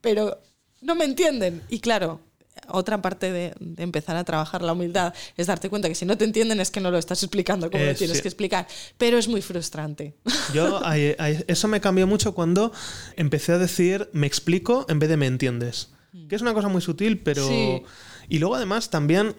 pero 0.01 0.41
no 0.81 0.95
me 0.95 1.05
entienden. 1.05 1.61
Y 1.69 1.81
claro, 1.81 2.19
otra 2.67 3.01
parte 3.01 3.31
de, 3.31 3.53
de 3.59 3.83
empezar 3.83 4.15
a 4.15 4.23
trabajar 4.23 4.61
la 4.61 4.73
humildad 4.73 5.13
es 5.35 5.47
darte 5.47 5.69
cuenta 5.69 5.87
que 5.89 5.95
si 5.95 6.05
no 6.05 6.17
te 6.17 6.25
entienden 6.25 6.59
es 6.59 6.71
que 6.71 6.79
no 6.79 6.91
lo 6.91 6.97
estás 6.97 7.21
explicando 7.23 7.69
como 7.71 7.83
Eh, 7.83 7.87
lo 7.91 7.95
tienes 7.95 8.17
sí. 8.17 8.21
que 8.23 8.27
explicar. 8.29 8.67
Pero 8.97 9.17
es 9.17 9.27
muy 9.27 9.41
frustrante. 9.41 10.15
Yo, 10.53 10.85
ahí- 10.85 11.15
ahí- 11.19 11.43
eso 11.47 11.67
me 11.67 11.81
cambió 11.81 12.07
mucho 12.07 12.33
cuando 12.33 12.71
empecé 13.15 13.53
a 13.53 13.57
decir 13.57 14.09
me 14.13 14.27
explico 14.27 14.85
en 14.89 14.99
vez 14.99 15.09
de 15.09 15.17
me 15.17 15.27
entiendes. 15.27 15.89
Que 16.29 16.35
es 16.35 16.41
una 16.41 16.53
cosa 16.53 16.67
muy 16.67 16.81
sutil, 16.81 17.19
pero. 17.19 17.47
Sí. 17.47 17.83
Y 18.27 18.39
luego, 18.39 18.55
además, 18.55 18.89
también 18.89 19.35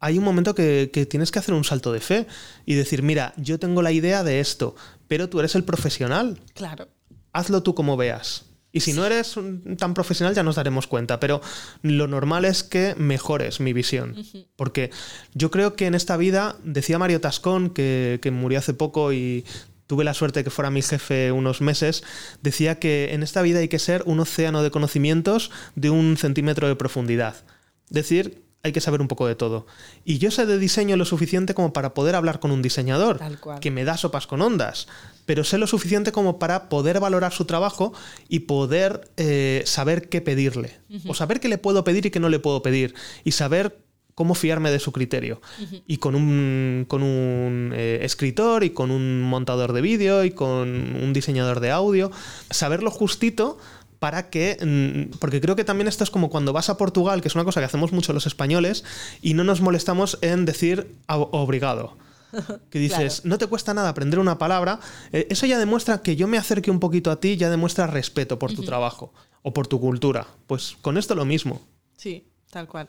hay 0.00 0.18
un 0.18 0.24
momento 0.24 0.54
que, 0.54 0.90
que 0.92 1.04
tienes 1.06 1.30
que 1.30 1.38
hacer 1.38 1.54
un 1.54 1.62
salto 1.62 1.92
de 1.92 2.00
fe 2.00 2.26
y 2.64 2.74
decir, 2.74 3.02
mira, 3.02 3.34
yo 3.36 3.58
tengo 3.58 3.82
la 3.82 3.92
idea 3.92 4.24
de 4.24 4.40
esto, 4.40 4.74
pero 5.08 5.28
tú 5.28 5.38
eres 5.40 5.54
el 5.54 5.64
profesional. 5.64 6.40
Claro. 6.54 6.88
Hazlo 7.32 7.62
tú 7.62 7.74
como 7.74 7.96
veas. 7.96 8.46
Y 8.72 8.80
si 8.80 8.94
no 8.94 9.04
eres 9.04 9.38
tan 9.76 9.94
profesional 9.94 10.34
ya 10.34 10.42
nos 10.42 10.56
daremos 10.56 10.86
cuenta, 10.86 11.20
pero 11.20 11.40
lo 11.82 12.08
normal 12.08 12.44
es 12.44 12.62
que 12.62 12.94
mejores 12.96 13.60
mi 13.60 13.72
visión. 13.72 14.16
Porque 14.56 14.90
yo 15.34 15.50
creo 15.50 15.76
que 15.76 15.86
en 15.86 15.94
esta 15.94 16.16
vida, 16.16 16.56
decía 16.64 16.98
Mario 16.98 17.20
Tascón, 17.20 17.70
que, 17.70 18.18
que 18.22 18.30
murió 18.30 18.58
hace 18.58 18.72
poco 18.72 19.12
y 19.12 19.44
tuve 19.86 20.04
la 20.04 20.14
suerte 20.14 20.40
de 20.40 20.44
que 20.44 20.50
fuera 20.50 20.70
mi 20.70 20.80
jefe 20.80 21.32
unos 21.32 21.60
meses, 21.60 22.02
decía 22.40 22.78
que 22.78 23.12
en 23.12 23.22
esta 23.22 23.42
vida 23.42 23.58
hay 23.58 23.68
que 23.68 23.78
ser 23.78 24.02
un 24.06 24.20
océano 24.20 24.62
de 24.62 24.70
conocimientos 24.70 25.50
de 25.74 25.90
un 25.90 26.16
centímetro 26.16 26.66
de 26.66 26.76
profundidad. 26.76 27.36
Decir, 27.90 28.42
hay 28.62 28.72
que 28.72 28.80
saber 28.80 29.00
un 29.00 29.08
poco 29.08 29.26
de 29.26 29.34
todo. 29.34 29.66
Y 30.04 30.18
yo 30.18 30.30
sé 30.30 30.46
de 30.46 30.58
diseño 30.58 30.96
lo 30.96 31.04
suficiente 31.04 31.54
como 31.54 31.72
para 31.72 31.94
poder 31.94 32.14
hablar 32.14 32.40
con 32.40 32.52
un 32.52 32.62
diseñador, 32.62 33.20
que 33.60 33.70
me 33.70 33.84
da 33.84 33.96
sopas 33.96 34.26
con 34.26 34.40
ondas, 34.40 34.86
pero 35.26 35.44
sé 35.44 35.58
lo 35.58 35.66
suficiente 35.66 36.12
como 36.12 36.38
para 36.38 36.68
poder 36.68 37.00
valorar 37.00 37.32
su 37.32 37.44
trabajo 37.44 37.92
y 38.28 38.40
poder 38.40 39.08
eh, 39.16 39.62
saber 39.66 40.08
qué 40.08 40.20
pedirle. 40.20 40.78
O 41.06 41.14
saber 41.14 41.40
qué 41.40 41.48
le 41.48 41.58
puedo 41.58 41.84
pedir 41.84 42.06
y 42.06 42.10
qué 42.10 42.20
no 42.20 42.28
le 42.28 42.38
puedo 42.38 42.62
pedir. 42.62 42.94
Y 43.24 43.32
saber 43.32 43.78
cómo 44.14 44.34
fiarme 44.34 44.70
de 44.70 44.78
su 44.78 44.92
criterio. 44.92 45.40
Y 45.86 45.96
con 45.96 46.14
un, 46.14 46.84
con 46.86 47.02
un 47.02 47.72
eh, 47.74 48.00
escritor 48.02 48.62
y 48.62 48.70
con 48.70 48.90
un 48.90 49.22
montador 49.22 49.72
de 49.72 49.80
vídeo 49.80 50.24
y 50.24 50.32
con 50.32 50.68
un 50.96 51.12
diseñador 51.14 51.60
de 51.60 51.70
audio, 51.70 52.10
saberlo 52.50 52.90
justito 52.90 53.58
para 54.00 54.28
que, 54.28 54.58
mm, 54.60 55.16
porque 55.18 55.40
creo 55.40 55.54
que 55.56 55.64
también 55.64 55.86
esto 55.88 56.02
es 56.04 56.10
como 56.10 56.28
cuando 56.28 56.52
vas 56.52 56.68
a 56.68 56.76
Portugal, 56.76 57.22
que 57.22 57.28
es 57.28 57.34
una 57.36 57.44
cosa 57.44 57.60
que 57.60 57.66
hacemos 57.66 57.92
mucho 57.92 58.12
los 58.12 58.26
españoles, 58.26 58.84
y 59.22 59.34
no 59.34 59.44
nos 59.44 59.60
molestamos 59.60 60.18
en 60.22 60.44
decir 60.44 60.88
"Ob- 61.06 61.28
obrigado. 61.32 61.96
Que 62.70 62.78
dices, 62.78 63.20
Claro. 63.20 63.28
no 63.30 63.38
te 63.38 63.46
cuesta 63.46 63.74
nada 63.74 63.88
aprender 63.90 64.18
una 64.18 64.38
palabra, 64.38 64.80
eh, 65.12 65.26
eso 65.30 65.46
ya 65.46 65.58
demuestra 65.58 66.02
que 66.02 66.16
yo 66.16 66.26
me 66.28 66.38
acerque 66.38 66.70
un 66.70 66.80
poquito 66.80 67.10
a 67.10 67.20
ti, 67.20 67.36
ya 67.36 67.50
demuestra 67.50 67.86
respeto 67.86 68.38
por 68.38 68.52
tu 68.54 68.62
trabajo 68.62 69.12
o 69.42 69.52
por 69.52 69.66
tu 69.66 69.80
cultura. 69.80 70.26
Pues 70.46 70.76
con 70.80 70.96
esto 70.98 71.14
lo 71.14 71.24
mismo. 71.24 71.60
Sí, 71.96 72.26
tal 72.50 72.66
cual. 72.68 72.88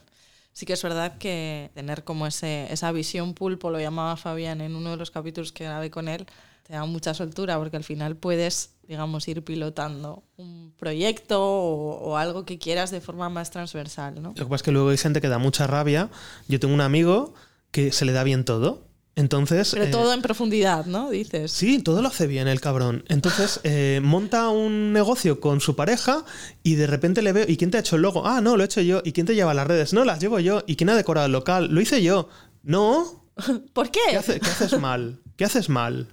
Sí 0.53 0.65
que 0.67 0.73
es 0.73 0.84
verdad 0.84 1.17
que 1.17 1.71
tener 1.73 2.03
como 2.03 2.27
ese, 2.27 2.71
esa 2.71 2.91
visión 2.91 3.34
pulpo, 3.34 3.71
lo 3.71 3.79
llamaba 3.79 4.15
Fabián 4.17 4.62
en 4.62 4.75
uno 4.75 4.91
de 4.91 4.97
los 4.97 5.10
capítulos 5.12 5.51
que 5.51 5.63
grabé 5.63 5.89
con 5.89 6.08
él, 6.08 6.27
te 6.62 6.73
da 6.73 6.86
mucha 6.86 7.13
soltura 7.13 7.58
porque 7.58 7.75
al 7.75 7.84
final 7.84 8.15
puedes, 8.15 8.75
digamos, 8.88 9.27
ir 9.27 9.43
pilotando 9.43 10.23
un 10.38 10.73
proyecto 10.77 11.41
o, 11.43 11.97
o 12.12 12.17
algo 12.17 12.45
que 12.45 12.60
quieras 12.60 12.91
de 12.91 13.01
forma 13.01 13.29
más 13.29 13.49
transversal, 13.51 14.21
¿no? 14.21 14.29
Lo 14.29 14.36
que 14.36 14.43
pasa 14.45 14.56
es 14.58 14.63
que 14.63 14.71
luego 14.71 14.89
hay 14.89 14.97
gente 14.97 15.19
que 15.21 15.27
da 15.27 15.39
mucha 15.39 15.65
rabia. 15.67 16.10
Yo 16.47 16.60
tengo 16.60 16.73
un 16.73 16.82
amigo 16.82 17.34
que 17.71 17.91
se 17.91 18.06
le 18.06 18.12
da 18.13 18.23
bien 18.23 18.45
todo. 18.45 18.88
Entonces. 19.15 19.69
Pero 19.73 19.86
eh, 19.86 19.91
todo 19.91 20.12
en 20.13 20.21
profundidad, 20.21 20.86
¿no? 20.88 21.12
Dices. 21.12 21.52
Sí, 21.52 21.80
todo 21.80 22.02
lo 22.02 22.08
hace 22.08 22.26
bien 22.28 22.47
el 22.47 22.60
cabrón. 22.62 23.04
Entonces 23.10 23.60
eh, 23.63 23.99
monta 24.04 24.49
un 24.49 24.91
negocio 24.91 25.39
con 25.39 25.62
su 25.62 25.76
pareja 25.76 26.26
y 26.63 26.76
de 26.76 26.88
repente 26.88 27.21
le 27.21 27.32
veo, 27.32 27.45
¿y 27.47 27.58
quién 27.58 27.69
te 27.71 27.78
ha 27.78 27.82
hecho 27.82 27.95
el 27.95 28.02
logo? 28.02 28.26
Ah, 28.26 28.41
no, 28.41 28.58
lo 28.58 28.63
he 28.63 28.65
hecho 28.65 28.82
yo. 28.82 29.02
¿Y 29.06 29.12
quién 29.12 29.26
te 29.28 29.36
lleva 29.36 29.54
las 29.54 29.67
redes? 29.67 29.93
No, 29.93 30.04
las 30.04 30.19
llevo 30.19 30.39
yo. 30.39 30.63
¿Y 30.65 30.76
quién 30.76 30.89
ha 30.89 30.95
decorado 30.95 31.28
el 31.28 31.32
local? 31.32 31.67
Lo 31.71 31.80
hice 31.82 32.02
yo. 32.02 32.28
No, 32.63 33.23
¿Por 33.73 33.91
qué? 33.91 33.99
¿qué, 34.10 34.17
hace- 34.17 34.39
qué 34.39 34.49
haces 34.49 34.80
mal? 34.80 35.19
¿Qué 35.38 35.45
haces 35.45 35.69
mal? 35.69 36.08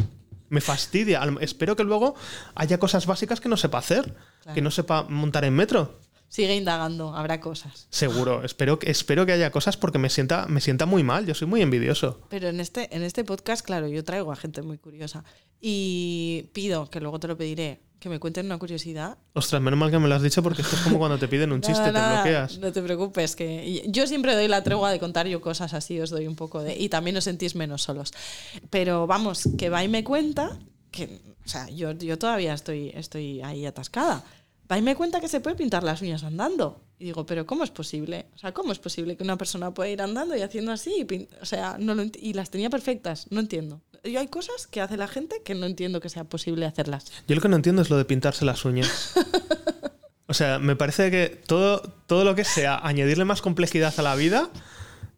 Me 0.49 0.61
fastidia. 0.61 1.23
Espero 1.41 1.77
que 1.77 1.85
luego 1.85 2.17
haya 2.55 2.79
cosas 2.79 3.07
básicas 3.07 3.41
que 3.41 3.49
no 3.49 3.57
sepa 3.57 3.79
hacer, 3.79 4.15
Claro. 4.43 4.55
que 4.55 4.63
no 4.63 4.71
sepa 4.71 5.05
montar 5.05 5.45
en 5.45 5.55
metro. 5.55 6.00
Sigue 6.31 6.55
indagando, 6.55 7.15
habrá 7.15 7.41
cosas. 7.41 7.89
Seguro, 7.91 8.45
espero, 8.45 8.79
que- 8.79 8.89
espero 8.91 9.27
que 9.27 9.33
haya 9.33 9.51
cosas 9.51 9.77
porque 9.77 9.99
me 9.99 10.09
sienta, 10.09 10.47
me 10.47 10.61
sienta 10.61 10.87
muy 10.87 11.03
mal, 11.03 11.27
yo 11.27 11.35
soy 11.35 11.49
muy 11.49 11.61
envidioso. 11.61 12.21
Pero 12.31 12.49
en 12.49 12.61
este, 12.61 12.89
en 12.97 13.03
este 13.03 13.25
podcast, 13.25 13.67
claro, 13.67 13.89
yo 13.89 14.05
traigo 14.05 14.31
a 14.31 14.37
gente 14.37 14.63
muy 14.63 14.79
curiosa. 14.79 15.25
Y 15.61 16.45
pido, 16.53 16.89
que 16.89 17.01
luego 17.01 17.19
te 17.19 17.27
lo 17.29 17.37
pediré, 17.37 17.81
que 17.99 18.09
me 18.09 18.21
cuenten 18.21 18.47
una 18.47 18.59
curiosidad. 18.59 19.19
Ostras, 19.35 19.61
menos 19.61 19.79
mal 19.79 19.91
que 19.91 19.99
me 19.99 20.07
lo 20.09 20.15
has 20.15 20.23
dicho 20.23 20.41
porque 20.43 20.63
esto 20.63 20.77
es 20.77 20.83
como 20.83 20.99
cuando 20.99 21.19
te 21.19 21.27
piden 21.27 21.51
un 21.53 21.61
chiste, 21.63 21.91
Nada, 21.93 22.23
te 22.23 22.31
bloqueas. 22.31 22.59
No 22.59 22.73
te 22.73 22.81
preocupes, 22.81 23.35
que 23.35 23.83
yo 23.89 24.07
siempre 24.07 24.35
doy 24.37 24.47
la 24.47 24.63
tregua 24.63 24.93
de 24.93 25.01
contar 25.01 25.27
yo 25.27 25.41
cosas 25.41 25.75
así, 25.75 26.01
os 26.01 26.11
doy 26.11 26.29
un 26.29 26.37
poco 26.37 26.63
de. 26.63 26.79
Y 26.79 26.89
también 26.89 27.17
os 27.17 27.25
sentís 27.25 27.57
menos 27.57 27.83
solos. 27.83 28.13
Pero 28.71 29.07
vamos, 29.09 29.49
que 29.59 29.69
va 29.69 29.83
y 29.83 29.89
me 29.89 30.05
cuenta 30.05 30.57
que. 30.93 31.21
O 31.45 31.49
sea, 31.49 31.69
yo, 31.71 31.91
yo 31.93 32.17
todavía 32.19 32.55
estoy, 32.55 32.93
estoy 32.95 33.43
ahí 33.43 33.67
atascada. 33.67 34.25
Y 34.79 34.83
me 34.83 34.95
cuenta 34.95 35.21
que 35.21 35.29
se 35.29 35.41
puede 35.41 35.57
pintar 35.57 35.83
las 35.83 36.01
uñas 36.03 36.23
andando. 36.25 36.81
Y 36.99 37.07
digo, 37.07 37.27
pero 37.27 37.47
¿cómo 37.47 37.65
es 37.65 37.71
posible? 37.71 38.27
O 38.35 38.39
sea, 38.39 38.53
¿cómo 38.53 38.73
es 38.73 38.79
posible 38.79 39.17
que 39.17 39.25
una 39.25 39.37
persona 39.37 39.73
pueda 39.75 39.89
ir 39.91 40.01
andando 40.03 40.37
y 40.37 40.43
haciendo 40.43 40.71
así? 40.73 41.07
Y, 41.11 41.29
o 41.41 41.45
sea, 41.47 41.77
no 41.79 41.95
lo 41.95 42.03
ent- 42.05 42.19
y 42.21 42.35
las 42.35 42.51
tenía 42.51 42.71
perfectas, 42.71 43.27
no 43.31 43.41
entiendo. 43.41 43.81
Yo 44.05 44.21
hay 44.21 44.29
cosas 44.29 44.67
que 44.67 44.81
hace 44.81 44.97
la 44.97 45.09
gente 45.09 45.43
que 45.45 45.55
no 45.55 45.67
entiendo 45.67 46.01
que 46.01 46.09
sea 46.09 46.25
posible 46.25 46.67
hacerlas. 46.67 47.11
Yo 47.29 47.35
lo 47.35 47.41
que 47.43 47.49
no 47.49 47.57
entiendo 47.57 47.83
es 47.83 47.91
lo 47.91 47.97
de 47.99 48.05
pintarse 48.05 48.45
las 48.45 48.65
uñas. 48.65 49.13
O 50.27 50.33
sea, 50.33 50.61
me 50.61 50.77
parece 50.77 51.11
que 51.11 51.43
todo, 51.45 51.81
todo 52.07 52.23
lo 52.23 52.37
que 52.37 52.45
sea 52.45 52.79
añadirle 52.87 53.25
más 53.25 53.43
complejidad 53.43 53.93
a 53.97 54.03
la 54.03 54.15
vida. 54.15 54.49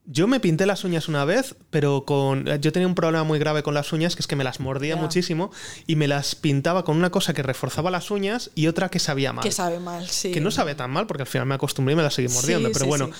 Yo 0.04 0.26
me 0.26 0.40
pinté 0.40 0.66
las 0.66 0.82
uñas 0.82 1.08
una 1.08 1.24
vez, 1.24 1.54
pero 1.70 2.04
con. 2.04 2.46
Yo 2.60 2.72
tenía 2.72 2.88
un 2.88 2.96
problema 2.96 3.22
muy 3.22 3.38
grave 3.38 3.62
con 3.62 3.74
las 3.74 3.92
uñas, 3.92 4.16
que 4.16 4.20
es 4.22 4.26
que 4.26 4.34
me 4.34 4.42
las 4.42 4.58
mordía 4.58 4.96
muchísimo 4.96 5.52
y 5.86 5.94
me 5.94 6.08
las 6.08 6.34
pintaba 6.34 6.84
con 6.84 6.96
una 6.96 7.10
cosa 7.10 7.34
que 7.34 7.42
reforzaba 7.42 7.90
las 7.90 8.10
uñas 8.10 8.50
y 8.56 8.66
otra 8.66 8.88
que 8.88 8.98
sabía 8.98 9.32
mal. 9.32 9.44
Que 9.44 9.52
sabe 9.52 9.78
mal, 9.78 10.08
sí. 10.08 10.32
Que 10.32 10.40
no 10.40 10.50
sabe 10.50 10.74
tan 10.74 10.90
mal, 10.90 11.06
porque 11.06 11.22
al 11.22 11.28
final 11.28 11.46
me 11.46 11.54
acostumbré 11.54 11.92
y 11.92 11.96
me 11.96 12.02
las 12.02 12.14
seguí 12.14 12.28
mordiendo. 12.28 12.68
Sí, 12.68 12.72
pero 12.72 12.84
sí, 12.84 12.88
bueno. 12.88 13.06
sí. 13.06 13.12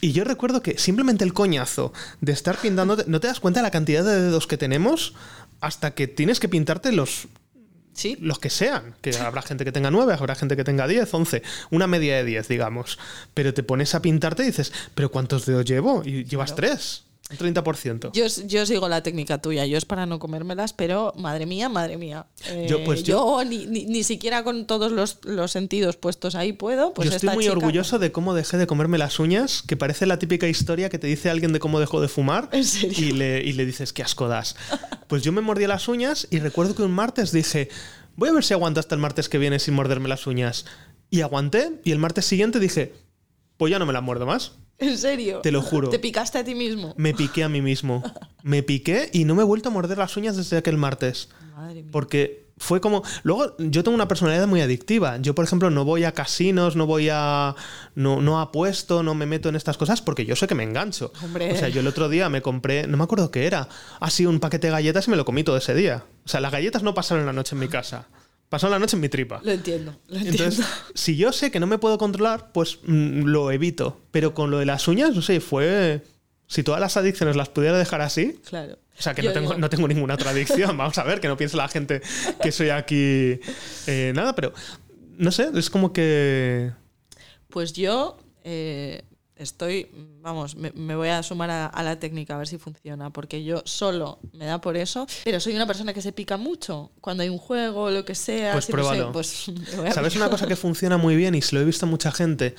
Y 0.00 0.12
yo 0.12 0.24
recuerdo 0.24 0.60
que 0.60 0.76
simplemente 0.76 1.24
el 1.24 1.32
coñazo 1.32 1.92
de 2.20 2.32
estar 2.32 2.58
pintándote. 2.58 3.04
No 3.06 3.20
te 3.20 3.28
das 3.28 3.38
cuenta 3.38 3.60
de 3.60 3.62
la 3.62 3.70
cantidad 3.70 4.04
de 4.04 4.20
dedos 4.20 4.46
que 4.48 4.58
tenemos 4.58 5.14
hasta 5.60 5.94
que 5.94 6.08
tienes 6.08 6.40
que 6.40 6.48
pintarte 6.48 6.92
los 6.92 7.28
Sí, 7.94 8.16
los 8.20 8.38
que 8.38 8.50
sean, 8.50 8.94
que 9.00 9.16
habrá 9.16 9.40
gente 9.40 9.64
que 9.64 9.72
tenga 9.72 9.90
9, 9.90 10.14
habrá 10.14 10.34
gente 10.34 10.56
que 10.56 10.64
tenga 10.64 10.86
10, 10.88 11.14
11, 11.14 11.42
una 11.70 11.86
media 11.86 12.16
de 12.16 12.24
10, 12.24 12.48
digamos. 12.48 12.98
Pero 13.34 13.54
te 13.54 13.62
pones 13.62 13.94
a 13.94 14.02
pintarte 14.02 14.42
y 14.42 14.46
dices, 14.46 14.72
¿pero 14.94 15.10
cuántos 15.10 15.46
dedos 15.46 15.64
llevo? 15.64 16.02
Y 16.04 16.24
llevas 16.24 16.56
3, 16.56 17.04
un 17.30 17.38
30%. 17.38 18.12
Yo, 18.12 18.26
yo 18.46 18.66
sigo 18.66 18.86
la 18.88 19.02
técnica 19.02 19.38
tuya, 19.40 19.64
yo 19.64 19.78
es 19.78 19.86
para 19.86 20.04
no 20.04 20.18
comérmelas, 20.18 20.74
pero 20.74 21.12
madre 21.16 21.46
mía, 21.46 21.68
madre 21.70 21.96
mía. 21.96 22.26
Eh, 22.48 22.66
Yo, 22.68 22.84
pues, 22.84 23.02
yo 23.02 23.42
ni, 23.44 23.66
ni, 23.66 23.86
ni 23.86 24.04
siquiera 24.04 24.44
con 24.44 24.66
todos 24.66 24.92
los, 24.92 25.18
los 25.24 25.50
sentidos 25.50 25.96
puestos 25.96 26.34
ahí 26.34 26.52
puedo. 26.52 26.92
Pues 26.92 27.08
Yo 27.08 27.16
estoy 27.16 27.30
muy 27.30 27.44
chica- 27.44 27.56
orgulloso 27.56 27.98
de 27.98 28.12
cómo 28.12 28.34
dejé 28.34 28.58
de 28.58 28.66
comerme 28.66 28.98
las 28.98 29.18
uñas, 29.18 29.62
que 29.62 29.76
parece 29.76 30.04
la 30.04 30.18
típica 30.18 30.46
historia 30.48 30.90
que 30.90 30.98
te 30.98 31.06
dice 31.06 31.30
alguien 31.30 31.52
de 31.54 31.60
cómo 31.60 31.80
dejó 31.80 32.00
de 32.02 32.08
fumar 32.08 32.50
¿En 32.52 32.64
serio? 32.64 32.94
Y, 32.98 33.12
le, 33.12 33.42
y 33.42 33.52
le 33.54 33.64
dices, 33.64 33.92
qué 33.94 34.02
asco 34.02 34.28
das. 34.28 34.54
Pues 35.08 35.22
yo 35.22 35.32
me 35.32 35.40
mordí 35.40 35.66
las 35.66 35.88
uñas 35.88 36.28
y 36.30 36.40
recuerdo 36.40 36.74
que 36.74 36.82
un 36.82 36.92
martes 36.92 37.32
dije, 37.32 37.70
voy 38.16 38.28
a 38.28 38.32
ver 38.32 38.44
si 38.44 38.52
aguanto 38.52 38.80
hasta 38.80 38.94
el 38.94 39.00
martes 39.00 39.30
que 39.30 39.38
viene 39.38 39.58
sin 39.58 39.72
morderme 39.74 40.08
las 40.10 40.26
uñas. 40.26 40.66
Y 41.08 41.22
aguanté 41.22 41.80
y 41.84 41.92
el 41.92 41.98
martes 41.98 42.26
siguiente 42.26 42.60
dije, 42.60 42.92
pues 43.56 43.70
ya 43.70 43.78
no 43.78 43.86
me 43.86 43.92
las 43.94 44.02
muerdo 44.02 44.26
más. 44.26 44.52
¿En 44.78 44.98
serio? 44.98 45.40
Te 45.40 45.52
lo 45.52 45.62
juro. 45.62 45.88
¿Te 45.88 45.98
picaste 45.98 46.38
a 46.38 46.44
ti 46.44 46.54
mismo? 46.54 46.94
Me 46.96 47.14
piqué 47.14 47.44
a 47.44 47.48
mí 47.48 47.62
mismo. 47.62 48.02
Me 48.42 48.62
piqué 48.62 49.10
y 49.12 49.24
no 49.24 49.34
me 49.34 49.42
he 49.42 49.44
vuelto 49.44 49.68
a 49.68 49.72
morder 49.72 49.98
las 49.98 50.16
uñas 50.16 50.36
desde 50.36 50.56
aquel 50.56 50.76
martes. 50.76 51.28
Madre 51.54 51.82
mía. 51.82 51.90
Porque 51.92 52.44
fue 52.58 52.80
como. 52.80 53.02
Luego, 53.22 53.56
yo 53.58 53.82
tengo 53.82 53.94
una 53.94 54.08
personalidad 54.08 54.46
muy 54.46 54.60
adictiva. 54.60 55.18
Yo, 55.18 55.34
por 55.34 55.44
ejemplo, 55.44 55.70
no 55.70 55.84
voy 55.84 56.04
a 56.04 56.12
casinos, 56.12 56.76
no 56.76 56.86
voy 56.86 57.08
a. 57.10 57.54
No, 57.94 58.20
no 58.20 58.40
apuesto, 58.40 59.02
no 59.02 59.14
me 59.14 59.26
meto 59.26 59.48
en 59.48 59.56
estas 59.56 59.76
cosas 59.76 60.02
porque 60.02 60.24
yo 60.24 60.36
sé 60.36 60.46
que 60.46 60.54
me 60.54 60.62
engancho. 60.62 61.12
Hombre. 61.22 61.52
O 61.52 61.56
sea, 61.56 61.68
yo 61.68 61.80
el 61.80 61.86
otro 61.86 62.08
día 62.08 62.28
me 62.28 62.42
compré. 62.42 62.86
No 62.86 62.96
me 62.96 63.04
acuerdo 63.04 63.30
qué 63.30 63.46
era. 63.46 63.68
Así 64.00 64.26
un 64.26 64.40
paquete 64.40 64.68
de 64.68 64.72
galletas 64.72 65.08
y 65.08 65.10
me 65.10 65.16
lo 65.16 65.24
comí 65.24 65.44
todo 65.44 65.56
ese 65.56 65.74
día. 65.74 66.04
O 66.24 66.28
sea, 66.28 66.40
las 66.40 66.52
galletas 66.52 66.82
no 66.82 66.94
pasaron 66.94 67.26
la 67.26 67.32
noche 67.32 67.54
en 67.54 67.60
mi 67.60 67.68
casa. 67.68 68.08
Pasaron 68.48 68.72
la 68.72 68.78
noche 68.78 68.96
en 68.96 69.00
mi 69.00 69.08
tripa. 69.08 69.40
Lo 69.42 69.50
entiendo, 69.52 69.96
lo 70.08 70.16
entiendo. 70.16 70.44
Entonces, 70.44 70.66
si 70.94 71.16
yo 71.16 71.32
sé 71.32 71.50
que 71.50 71.58
no 71.60 71.66
me 71.66 71.78
puedo 71.78 71.98
controlar, 71.98 72.52
pues 72.52 72.78
mm, 72.84 73.22
lo 73.24 73.50
evito. 73.50 74.00
Pero 74.10 74.34
con 74.34 74.50
lo 74.50 74.58
de 74.58 74.66
las 74.66 74.86
uñas, 74.86 75.14
no 75.14 75.22
sé, 75.22 75.40
fue. 75.40 76.02
Si 76.46 76.62
todas 76.62 76.80
las 76.80 76.96
adicciones 76.96 77.36
las 77.36 77.48
pudiera 77.48 77.76
dejar 77.78 78.00
así. 78.00 78.40
claro. 78.48 78.78
O 78.96 79.02
sea, 79.02 79.12
que 79.12 79.22
Yo 79.22 79.30
no 79.30 79.34
tengo, 79.34 79.54
no 79.56 79.68
tengo 79.68 79.88
ninguna 79.88 80.14
otra 80.14 80.30
adicción. 80.30 80.76
Vamos 80.76 80.96
a 80.98 81.02
ver, 81.02 81.20
que 81.20 81.26
no 81.26 81.36
piense 81.36 81.56
la 81.56 81.66
gente 81.66 82.00
que 82.40 82.52
soy 82.52 82.70
aquí. 82.70 83.40
eh, 83.86 84.12
nada, 84.14 84.34
pero. 84.36 84.52
No 85.16 85.32
sé, 85.32 85.48
es 85.54 85.68
como 85.68 85.92
que. 85.92 86.70
Pues 87.48 87.72
yo 87.72 88.18
eh, 88.44 89.02
estoy, 89.36 89.90
vamos, 90.20 90.56
me, 90.56 90.70
me 90.72 90.94
voy 90.96 91.08
a 91.08 91.22
sumar 91.22 91.50
a, 91.50 91.66
a 91.66 91.82
la 91.82 91.98
técnica 91.98 92.34
a 92.34 92.38
ver 92.38 92.46
si 92.46 92.58
funciona, 92.58 93.10
porque 93.10 93.44
yo 93.44 93.62
solo 93.64 94.18
me 94.32 94.46
da 94.46 94.60
por 94.60 94.76
eso, 94.76 95.06
pero 95.24 95.40
soy 95.40 95.54
una 95.54 95.66
persona 95.66 95.92
que 95.92 96.02
se 96.02 96.12
pica 96.12 96.36
mucho 96.36 96.92
cuando 97.00 97.22
hay 97.22 97.28
un 97.28 97.38
juego 97.38 97.90
lo 97.90 98.04
que 98.04 98.14
sea. 98.14 98.52
Pues 98.52 98.66
pruébalo. 98.66 99.12
pues 99.12 99.46
¿Sabes 99.92 100.16
una 100.16 100.30
cosa 100.30 100.46
que 100.46 100.56
funciona 100.56 100.96
muy 100.96 101.16
bien 101.16 101.34
y 101.34 101.42
se 101.42 101.54
lo 101.54 101.60
he 101.60 101.64
visto 101.64 101.86
a 101.86 101.88
mucha 101.88 102.12
gente? 102.12 102.54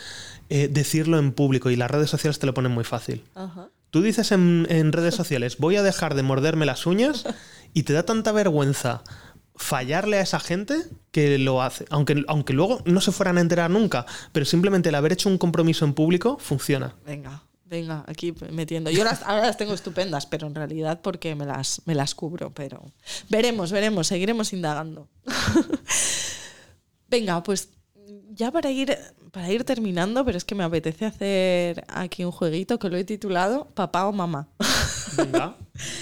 Eh, 0.50 0.68
decirlo 0.68 1.18
en 1.18 1.32
público 1.32 1.70
y 1.70 1.76
las 1.76 1.90
redes 1.90 2.10
sociales 2.10 2.40
te 2.40 2.46
lo 2.46 2.54
ponen 2.54 2.72
muy 2.72 2.84
fácil. 2.84 3.24
Ajá. 3.34 3.70
Tú 3.90 4.02
dices 4.02 4.32
en, 4.32 4.68
en 4.70 4.92
redes 4.92 5.16
sociales, 5.16 5.58
voy 5.58 5.78
a 5.78 5.84
dejar 5.84 6.16
de 6.16 6.24
morderme 6.24 6.66
las 6.66 6.86
uñas 6.86 7.24
y 7.74 7.84
te 7.84 7.94
da 7.94 8.04
tanta 8.04 8.32
vergüenza 8.32 9.04
fallarle 9.56 10.18
a 10.18 10.22
esa 10.22 10.40
gente 10.40 10.76
que 11.12 11.38
lo 11.38 11.62
hace. 11.62 11.86
Aunque, 11.90 12.24
aunque 12.28 12.54
luego 12.54 12.82
no 12.86 13.02
se 13.02 13.12
fueran 13.12 13.38
a 13.38 13.42
enterar 13.42 13.70
nunca, 13.70 14.06
pero 14.32 14.46
simplemente 14.46 14.90
el 14.90 14.96
haber 14.96 15.14
hecho 15.14 15.30
un 15.30 15.38
compromiso 15.38 15.86
en 15.86 15.94
público 15.94 16.38
funciona. 16.40 16.96
Venga, 17.06 17.44
venga, 17.66 18.04
aquí 18.08 18.34
metiendo. 18.52 18.92
Yo 18.92 19.04
las, 19.04 19.24
ahora 19.24 19.48
las 19.48 19.58
tengo 19.58 19.74
estupendas, 19.74 20.26
pero 20.26 20.48
en 20.48 20.56
realidad 20.56 21.02
porque 21.02 21.36
me 21.36 21.46
las, 21.46 21.82
me 21.86 21.96
las 21.96 22.16
cubro. 22.16 22.52
Pero 22.54 22.84
veremos, 23.30 23.72
veremos, 23.72 24.08
seguiremos 24.08 24.54
indagando. 24.54 25.08
venga, 27.10 27.42
pues 27.44 27.70
ya 28.32 28.52
para 28.52 28.70
ir, 28.72 28.98
para 29.32 29.52
ir 29.52 29.64
terminando, 29.64 30.26
pero 30.26 30.38
es 30.38 30.46
que 30.46 30.56
me 30.56 30.64
apetece 30.64 31.06
hacer 31.06 31.86
aquí 31.88 32.26
un 32.26 32.32
jueguito 32.32 32.78
que 32.80 32.90
lo 32.90 32.98
he 32.98 33.04
titulado 33.04 33.66
Papá 33.74 34.08
o 34.08 34.12
Mamá. 34.12 34.48
Venga. 35.16 35.56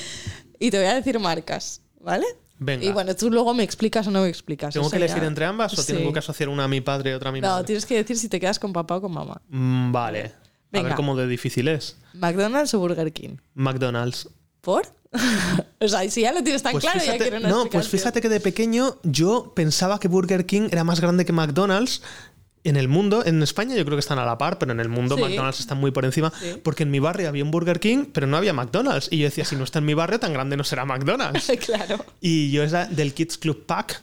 y 0.60 0.72
te 0.72 0.78
voy 0.78 0.88
a 0.88 0.96
decir 0.96 1.20
marcas, 1.20 1.82
¿vale? 2.00 2.26
Venga. 2.60 2.86
Y 2.86 2.92
bueno, 2.92 3.16
tú 3.16 3.30
luego 3.32 3.54
me 3.54 3.64
explicas 3.64 4.08
o 4.08 4.12
no 4.12 4.22
me 4.22 4.30
explicas. 4.30 4.74
¿Tengo 4.74 4.90
que 4.90 4.98
elegir 4.98 5.22
ya- 5.22 5.28
entre 5.28 5.46
ambas 5.46 5.74
o 5.78 5.82
Sí. 5.82 5.94
tengo 5.94 6.14
que 6.14 6.20
asociar 6.20 6.50
una 6.50 6.66
a 6.66 6.68
mi 6.68 6.82
padre 6.82 7.12
y 7.12 7.14
otra 7.14 7.30
a 7.30 7.34
mi 7.34 7.42
No, 7.42 7.48
madre? 7.50 7.66
tienes 7.66 7.86
que 7.86 7.96
decir 7.96 8.18
si 8.18 8.30
te 8.30 8.40
quedas 8.40 8.60
con 8.60 8.72
papá 8.74 8.98
o 8.98 9.02
con 9.02 9.12
mamá. 9.12 9.42
Mm, 9.50 9.92
Vale. 9.92 10.32
A 10.72 10.82
ver 10.82 10.96
cómo 10.96 11.16
de 11.16 11.28
difícil 11.28 11.68
es. 11.68 11.98
¿McDonald's 12.14 12.74
o 12.74 12.80
Burger 12.80 13.12
King? 13.14 13.38
McDonald's. 13.54 14.28
¿Por? 14.62 14.88
o 15.80 15.88
sea, 15.88 16.10
si 16.10 16.22
ya 16.22 16.32
lo 16.32 16.42
tienes 16.44 16.64
tan 16.64 16.72
Pues 16.72 16.84
claro, 16.84 16.98
ya 17.00 17.04
fíjate, 17.06 17.20
quiero 17.30 17.38
una 17.38 17.50
no, 17.50 17.66
pues 17.70 17.88
fíjate 17.88 18.22
que 18.22 18.30
de 18.30 18.40
pequeño 18.40 18.98
yo 19.04 19.52
pensaba 19.56 20.00
que 20.00 20.08
Burger 20.08 20.46
King 20.48 20.70
era 20.72 20.84
más 20.84 21.00
grande 21.02 21.26
que 21.26 21.34
McDonald's. 21.34 22.02
En 22.66 22.78
el 22.78 22.88
mundo, 22.88 23.26
en 23.26 23.44
España 23.44 23.76
yo 23.76 23.84
creo 23.84 23.98
que 23.98 24.02
están 24.02 24.20
a 24.20 24.26
la 24.26 24.38
par, 24.38 24.58
pero 24.58 24.72
en 24.72 24.80
el 24.80 24.88
mundo 24.90 25.16
Sí. 25.16 25.22
McDonald's 25.22 25.60
está 25.60 25.76
muy 25.76 25.92
por 25.92 26.06
encima. 26.06 26.32
Sí. 26.40 26.56
Porque 26.64 26.84
en 26.84 26.92
mi 26.92 27.00
barrio 27.00 27.28
había 27.28 27.44
un 27.44 27.52
Burger 27.52 27.80
King, 27.80 28.06
pero 28.14 28.26
no 28.26 28.38
había 28.38 28.54
McDonald's. 28.54 29.10
Y 29.12 29.18
yo 29.18 29.26
decía, 29.26 29.44
si 29.44 29.56
no 29.56 29.64
está 29.64 29.80
en 29.80 29.86
mi 29.86 29.94
barrio, 29.94 30.20
tan 30.20 30.32
grande 30.32 30.56
no 30.56 30.64
será 30.64 30.86
McDonald's. 30.86 31.52
claro. 31.66 32.06
Y 32.22 32.52
yo 32.52 32.64
era 32.64 32.86
del 32.86 33.14
Kids 33.14 33.38
Club 33.38 33.66
Pack. 33.66 34.02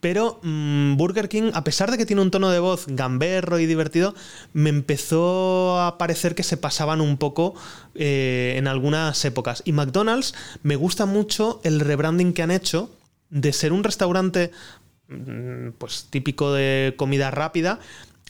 Pero 0.00 0.38
mm, 0.42 0.96
Burger 0.96 1.28
King, 1.28 1.50
a 1.54 1.64
pesar 1.64 1.90
de 1.90 1.98
que 1.98 2.06
tiene 2.06 2.22
un 2.22 2.30
tono 2.30 2.50
de 2.50 2.60
voz 2.60 2.84
gamberro 2.86 3.58
y 3.58 3.66
divertido, 3.66 4.14
me 4.52 4.70
empezó 4.70 5.80
a 5.80 5.98
parecer 5.98 6.36
que 6.36 6.44
se 6.44 6.56
pasaban 6.56 7.00
un 7.00 7.16
poco 7.18 7.54
eh, 7.96 8.54
en 8.56 8.68
algunas 8.68 9.24
épocas. 9.24 9.62
Y 9.64 9.72
McDonald's 9.72 10.34
me 10.62 10.76
gusta 10.76 11.04
mucho 11.04 11.60
el 11.64 11.80
rebranding 11.80 12.32
que 12.32 12.42
han 12.42 12.52
hecho 12.52 12.90
de 13.30 13.52
ser 13.52 13.72
un 13.72 13.82
restaurante 13.82 14.52
pues 15.78 16.06
típico 16.10 16.52
de 16.52 16.94
comida 16.96 17.30
rápida 17.30 17.80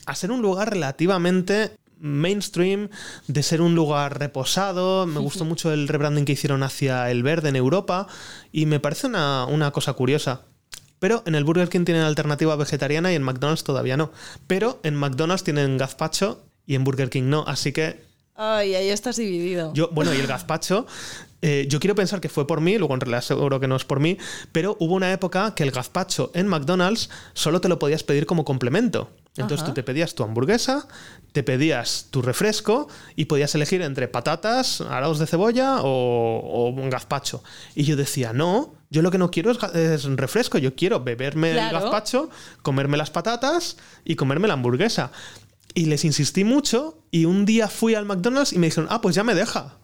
a 0.05 0.15
ser 0.15 0.31
un 0.31 0.41
lugar 0.41 0.71
relativamente 0.71 1.71
mainstream, 1.99 2.89
de 3.27 3.43
ser 3.43 3.61
un 3.61 3.75
lugar 3.75 4.17
reposado. 4.17 5.05
Me 5.05 5.19
gustó 5.19 5.45
mucho 5.45 5.71
el 5.71 5.87
rebranding 5.87 6.25
que 6.25 6.31
hicieron 6.31 6.63
hacia 6.63 7.11
el 7.11 7.23
verde 7.23 7.49
en 7.49 7.55
Europa 7.55 8.07
y 8.51 8.65
me 8.65 8.79
parece 8.79 9.07
una, 9.07 9.45
una 9.45 9.71
cosa 9.71 9.93
curiosa. 9.93 10.41
Pero 10.99 11.23
en 11.25 11.35
el 11.35 11.43
Burger 11.43 11.69
King 11.69 11.85
tienen 11.85 12.03
alternativa 12.03 12.55
vegetariana 12.55 13.11
y 13.11 13.15
en 13.15 13.23
McDonald's 13.23 13.63
todavía 13.63 13.97
no. 13.97 14.11
Pero 14.47 14.79
en 14.83 14.95
McDonald's 14.95 15.43
tienen 15.43 15.77
gazpacho 15.77 16.43
y 16.65 16.75
en 16.75 16.83
Burger 16.83 17.09
King 17.09 17.23
no. 17.23 17.43
Así 17.47 17.71
que 17.71 18.01
Ay, 18.35 18.73
ahí 18.75 18.89
estás 18.89 19.17
dividido. 19.17 19.73
yo, 19.73 19.89
bueno, 19.89 20.13
y 20.13 20.17
el 20.17 20.27
gazpacho, 20.27 20.87
eh, 21.41 21.65
yo 21.69 21.79
quiero 21.79 21.95
pensar 21.95 22.19
que 22.21 22.29
fue 22.29 22.45
por 22.47 22.61
mí, 22.61 22.77
luego 22.77 22.93
en 22.93 23.01
realidad 23.01 23.21
seguro 23.21 23.59
que 23.59 23.67
no 23.67 23.75
es 23.75 23.85
por 23.85 23.99
mí, 23.99 24.17
pero 24.51 24.75
hubo 24.79 24.95
una 24.95 25.11
época 25.13 25.53
que 25.55 25.63
el 25.63 25.71
gazpacho 25.71 26.31
en 26.33 26.47
McDonald's 26.47 27.09
solo 27.33 27.61
te 27.61 27.69
lo 27.69 27.79
podías 27.79 28.03
pedir 28.03 28.25
como 28.25 28.43
complemento. 28.45 29.09
Entonces 29.37 29.59
Ajá. 29.59 29.67
tú 29.67 29.73
te 29.75 29.83
pedías 29.83 30.15
tu 30.15 30.23
hamburguesa, 30.23 30.85
te 31.31 31.43
pedías 31.43 32.07
tu 32.11 32.21
refresco 32.21 32.89
y 33.15 33.25
podías 33.25 33.55
elegir 33.55 33.81
entre 33.81 34.09
patatas, 34.09 34.81
araos 34.81 35.17
de 35.19 35.27
cebolla 35.27 35.81
o, 35.81 36.39
o 36.39 36.69
un 36.69 36.89
gazpacho. 36.89 37.41
Y 37.73 37.83
yo 37.83 37.95
decía, 37.95 38.33
no, 38.33 38.73
yo 38.89 39.01
lo 39.01 39.11
que 39.11 39.17
no 39.17 39.31
quiero 39.31 39.51
es, 39.51 39.57
es 39.75 40.03
refresco, 40.05 40.57
yo 40.57 40.75
quiero 40.75 41.01
beberme 41.01 41.51
Claro. 41.53 41.77
el 41.77 41.83
gazpacho, 41.83 42.29
comerme 42.63 42.97
las 42.97 43.11
patatas 43.11 43.77
y 44.03 44.15
comerme 44.15 44.49
la 44.49 44.55
hamburguesa. 44.55 45.11
Y 45.73 45.85
les 45.85 46.03
insistí 46.03 46.43
mucho 46.43 46.97
y 47.11 47.23
un 47.25 47.45
día 47.45 47.69
fui 47.69 47.95
al 47.95 48.05
McDonald's 48.05 48.51
y 48.51 48.57
me 48.59 48.67
dijeron, 48.67 48.87
ah, 48.91 48.99
pues 48.99 49.15
ya 49.15 49.23
me 49.23 49.35
deja. 49.35 49.77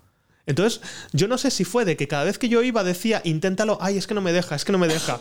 Entonces, 0.48 0.82
yo 1.12 1.28
no 1.28 1.38
sé 1.38 1.52
si 1.52 1.64
fue 1.64 1.86
de 1.86 1.98
que 1.98 2.08
cada 2.08 2.24
vez 2.24 2.38
que 2.38 2.50
yo 2.50 2.62
iba 2.62 2.84
decía, 2.84 3.22
inténtalo, 3.24 3.78
ay, 3.82 3.98
es 3.98 4.08
que 4.08 4.14
no 4.14 4.22
me 4.22 4.32
deja, 4.34 4.56
es 4.56 4.66
que 4.66 4.72
no 4.72 4.78
me 4.78 4.88
deja. 4.88 5.20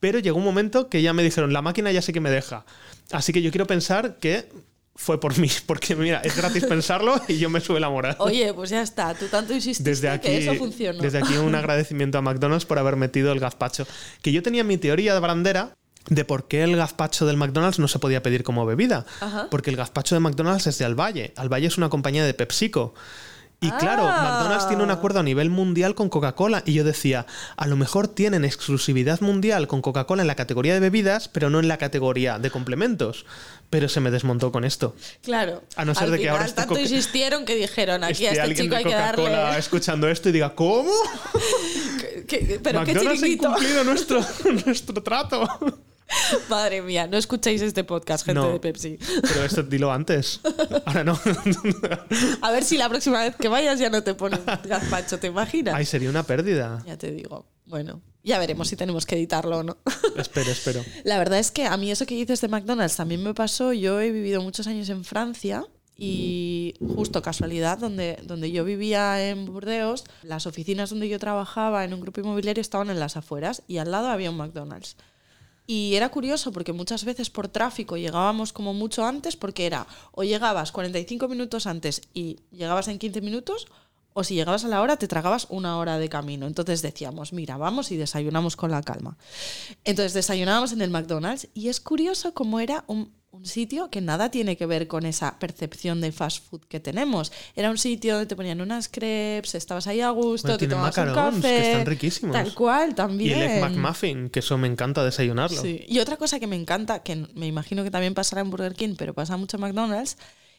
Pero 0.00 0.18
llegó 0.18 0.38
un 0.38 0.44
momento 0.44 0.88
que 0.88 1.02
ya 1.02 1.12
me 1.12 1.22
dijeron, 1.22 1.52
la 1.52 1.62
máquina 1.62 1.90
ya 1.90 2.02
sé 2.02 2.12
que 2.12 2.20
me 2.20 2.30
deja. 2.30 2.64
Así 3.10 3.32
que 3.32 3.42
yo 3.42 3.50
quiero 3.50 3.66
pensar 3.66 4.18
que 4.18 4.48
fue 4.94 5.20
por 5.20 5.38
mí, 5.38 5.48
porque 5.66 5.94
mira, 5.94 6.20
es 6.24 6.36
gratis 6.36 6.64
pensarlo 6.66 7.20
y 7.28 7.38
yo 7.38 7.48
me 7.48 7.60
sube 7.60 7.80
la 7.80 7.88
moral. 7.88 8.16
Oye, 8.18 8.52
pues 8.52 8.70
ya 8.70 8.82
está, 8.82 9.14
tú 9.14 9.26
tanto 9.26 9.54
insististe 9.54 9.88
Desde 9.88 10.08
aquí, 10.08 10.28
que 10.28 10.38
eso 10.38 10.54
funcionó. 10.54 11.00
desde 11.00 11.18
aquí 11.18 11.36
un 11.36 11.54
agradecimiento 11.54 12.18
a 12.18 12.22
McDonald's 12.22 12.66
por 12.66 12.78
haber 12.78 12.96
metido 12.96 13.32
el 13.32 13.40
gazpacho. 13.40 13.86
Que 14.22 14.32
yo 14.32 14.42
tenía 14.42 14.64
mi 14.64 14.76
teoría 14.76 15.14
de 15.14 15.20
brandera 15.20 15.72
de 16.08 16.24
por 16.24 16.48
qué 16.48 16.64
el 16.64 16.76
gazpacho 16.76 17.26
del 17.26 17.36
McDonald's 17.36 17.78
no 17.78 17.86
se 17.86 17.98
podía 17.98 18.22
pedir 18.22 18.42
como 18.42 18.66
bebida. 18.66 19.06
Ajá. 19.20 19.48
Porque 19.50 19.70
el 19.70 19.76
gazpacho 19.76 20.14
de 20.14 20.20
McDonald's 20.20 20.66
es 20.66 20.78
de 20.78 20.84
Alvalle. 20.84 21.32
Alvalle 21.36 21.66
es 21.66 21.78
una 21.78 21.88
compañía 21.88 22.24
de 22.24 22.34
PepsiCo. 22.34 22.94
Y 23.60 23.70
claro, 23.72 24.04
Ah. 24.06 24.22
McDonald's 24.38 24.68
tiene 24.68 24.84
un 24.84 24.90
acuerdo 24.92 25.18
a 25.18 25.24
nivel 25.24 25.50
mundial 25.50 25.96
con 25.96 26.08
Coca-Cola. 26.08 26.62
Y 26.64 26.74
yo 26.74 26.84
decía, 26.84 27.26
a 27.56 27.66
lo 27.66 27.74
mejor 27.76 28.06
tienen 28.06 28.44
exclusividad 28.44 29.20
mundial 29.20 29.66
con 29.66 29.82
Coca-Cola 29.82 30.22
en 30.22 30.28
la 30.28 30.36
categoría 30.36 30.74
de 30.74 30.80
bebidas, 30.80 31.26
pero 31.28 31.50
no 31.50 31.58
en 31.58 31.66
la 31.66 31.76
categoría 31.76 32.38
de 32.38 32.50
complementos. 32.52 33.26
Pero 33.68 33.88
se 33.88 33.98
me 34.00 34.12
desmontó 34.12 34.52
con 34.52 34.64
esto. 34.64 34.94
Claro. 35.22 35.62
A 35.74 35.84
no 35.84 35.92
ser 35.94 36.04
Al 36.04 36.10
de 36.12 36.18
que 36.20 36.28
ahora 36.30 36.44
esté 36.44 36.62
tanto 36.62 36.78
insistieron 36.78 37.44
que 37.44 37.56
dijeron 37.56 38.04
aquí 38.04 38.26
a 38.26 38.30
Esté 38.32 38.42
este 38.52 38.62
chico 38.62 38.76
hay 38.76 38.84
que 38.84 38.90
Coca-Cola 38.92 39.30
darle. 39.30 39.58
escuchando 39.58 40.08
esto 40.08 40.28
y 40.28 40.32
diga, 40.32 40.54
¿cómo? 40.54 40.90
que- 42.28 42.46
que- 42.46 42.60
pero 42.62 42.84
qué 42.84 42.92
McDonald's 42.94 43.22
ha 43.22 43.26
chiringuito. 43.26 43.48
incumplido 43.48 43.84
nuestro, 43.84 44.20
nuestro 44.66 45.02
trato. 45.02 45.48
Madre 46.48 46.82
mía, 46.82 47.06
no 47.06 47.16
escuchéis 47.16 47.62
este 47.62 47.84
podcast, 47.84 48.24
gente 48.24 48.40
No. 48.40 48.52
de 48.52 48.60
Pepsi. 48.60 48.98
Pero 49.22 49.44
esto 49.44 49.62
dilo 49.62 49.92
antes. 49.92 50.40
Ahora 50.84 51.04
no. 51.04 51.18
A 52.42 52.50
ver 52.50 52.64
si 52.64 52.76
la 52.78 52.88
próxima 52.88 53.22
vez 53.22 53.36
que 53.36 53.48
vayas 53.48 53.78
ya 53.78 53.90
no 53.90 54.02
te 54.02 54.14
ponen 54.14 54.40
gazpacho, 54.64 55.18
¿te 55.18 55.28
imaginas? 55.28 55.74
Ay, 55.74 55.84
sería 55.84 56.10
una 56.10 56.22
pérdida. 56.22 56.82
Ya 56.86 56.96
te 56.96 57.10
digo. 57.12 57.46
Bueno, 57.66 58.00
ya 58.22 58.38
veremos 58.38 58.68
si 58.68 58.76
tenemos 58.76 59.04
que 59.06 59.16
editarlo 59.16 59.58
o 59.58 59.62
no. 59.62 59.76
Espero, 60.16 60.50
espero. 60.50 60.84
La 61.04 61.18
verdad 61.18 61.38
es 61.38 61.50
que 61.50 61.66
a 61.66 61.76
mí 61.76 61.90
eso 61.90 62.06
que 62.06 62.14
dices 62.14 62.40
de 62.40 62.48
McDonald's 62.48 62.96
también 62.96 63.22
me 63.22 63.34
pasó. 63.34 63.72
Yo 63.72 64.00
he 64.00 64.10
vivido 64.10 64.40
muchos 64.42 64.66
años 64.66 64.88
en 64.88 65.04
Francia 65.04 65.64
y 65.96 66.74
justo 66.94 67.22
casualidad, 67.22 67.76
donde, 67.78 68.18
donde 68.22 68.50
yo 68.52 68.64
vivía 68.64 69.28
en 69.28 69.44
Burdeos, 69.46 70.04
las 70.22 70.46
oficinas 70.46 70.90
donde 70.90 71.08
yo 71.08 71.18
trabajaba 71.18 71.84
en 71.84 71.92
un 71.92 72.00
grupo 72.00 72.20
inmobiliario 72.20 72.60
estaban 72.60 72.88
en 72.90 73.00
las 73.00 73.16
afueras 73.16 73.62
y 73.66 73.78
al 73.78 73.90
lado 73.90 74.08
había 74.08 74.30
un 74.30 74.36
McDonald's. 74.36 74.96
Y 75.70 75.96
era 75.96 76.08
curioso 76.08 76.50
porque 76.50 76.72
muchas 76.72 77.04
veces 77.04 77.28
por 77.28 77.46
tráfico 77.48 77.98
llegábamos 77.98 78.54
como 78.54 78.72
mucho 78.72 79.04
antes 79.04 79.36
porque 79.36 79.66
era 79.66 79.86
o 80.12 80.24
llegabas 80.24 80.72
45 80.72 81.28
minutos 81.28 81.66
antes 81.66 82.00
y 82.14 82.38
llegabas 82.50 82.88
en 82.88 82.98
15 82.98 83.20
minutos 83.20 83.66
o 84.14 84.24
si 84.24 84.34
llegabas 84.34 84.64
a 84.64 84.68
la 84.68 84.80
hora 84.80 84.96
te 84.96 85.08
tragabas 85.08 85.46
una 85.50 85.76
hora 85.76 85.98
de 85.98 86.08
camino. 86.08 86.46
Entonces 86.46 86.80
decíamos, 86.80 87.34
mira, 87.34 87.58
vamos 87.58 87.92
y 87.92 87.98
desayunamos 87.98 88.56
con 88.56 88.70
la 88.70 88.82
calma. 88.82 89.18
Entonces 89.84 90.14
desayunábamos 90.14 90.72
en 90.72 90.80
el 90.80 90.90
McDonald's 90.90 91.48
y 91.52 91.68
es 91.68 91.80
curioso 91.80 92.32
cómo 92.32 92.60
era 92.60 92.84
un, 92.86 93.12
un 93.38 93.46
sitio 93.46 93.88
que 93.90 94.00
nada 94.00 94.30
tiene 94.30 94.56
que 94.56 94.66
ver 94.66 94.88
con 94.88 95.06
esa 95.06 95.38
percepción 95.38 96.00
de 96.00 96.10
fast 96.12 96.44
food 96.48 96.62
que 96.68 96.80
tenemos. 96.80 97.32
Era 97.54 97.70
un 97.70 97.78
sitio 97.78 98.14
donde 98.14 98.26
te 98.26 98.34
ponían 98.36 98.60
unas 98.60 98.88
crepes, 98.88 99.54
estabas 99.54 99.86
ahí 99.86 100.00
a 100.00 100.10
gusto, 100.10 100.48
Bueno, 100.48 100.58
te 100.58 100.66
tomabas 100.66 100.98
un 100.98 101.14
café. 101.14 101.40
que 101.40 101.70
están 101.72 101.86
riquísimos. 101.86 102.32
Tal 102.34 102.52
cual, 102.54 102.90
Y 102.90 102.94
también. 102.94 103.38
el 103.38 103.50
Egg 103.50 103.60
McMuffin, 103.62 104.28
que 104.30 104.40
eso 104.40 104.58
me 104.58 104.66
encanta 104.68 105.04
desayunarlo. 105.04 105.62
Sí. 105.62 105.84
Y 105.86 106.00
otra 106.00 106.16
cosa 106.16 106.40
que 106.40 106.46
me 106.46 106.56
encanta, 106.56 107.02
que 107.02 107.26
me 107.34 107.46
imagino 107.46 107.84
que 107.84 107.90
también 107.90 108.14
pasará 108.14 108.40
en 108.42 108.50
Burger 108.50 108.74
King, 108.74 108.94
pero 108.98 109.14
pasa 109.14 109.36
mucho 109.36 109.56
en 109.56 109.60
McDonald's, 109.62 110.16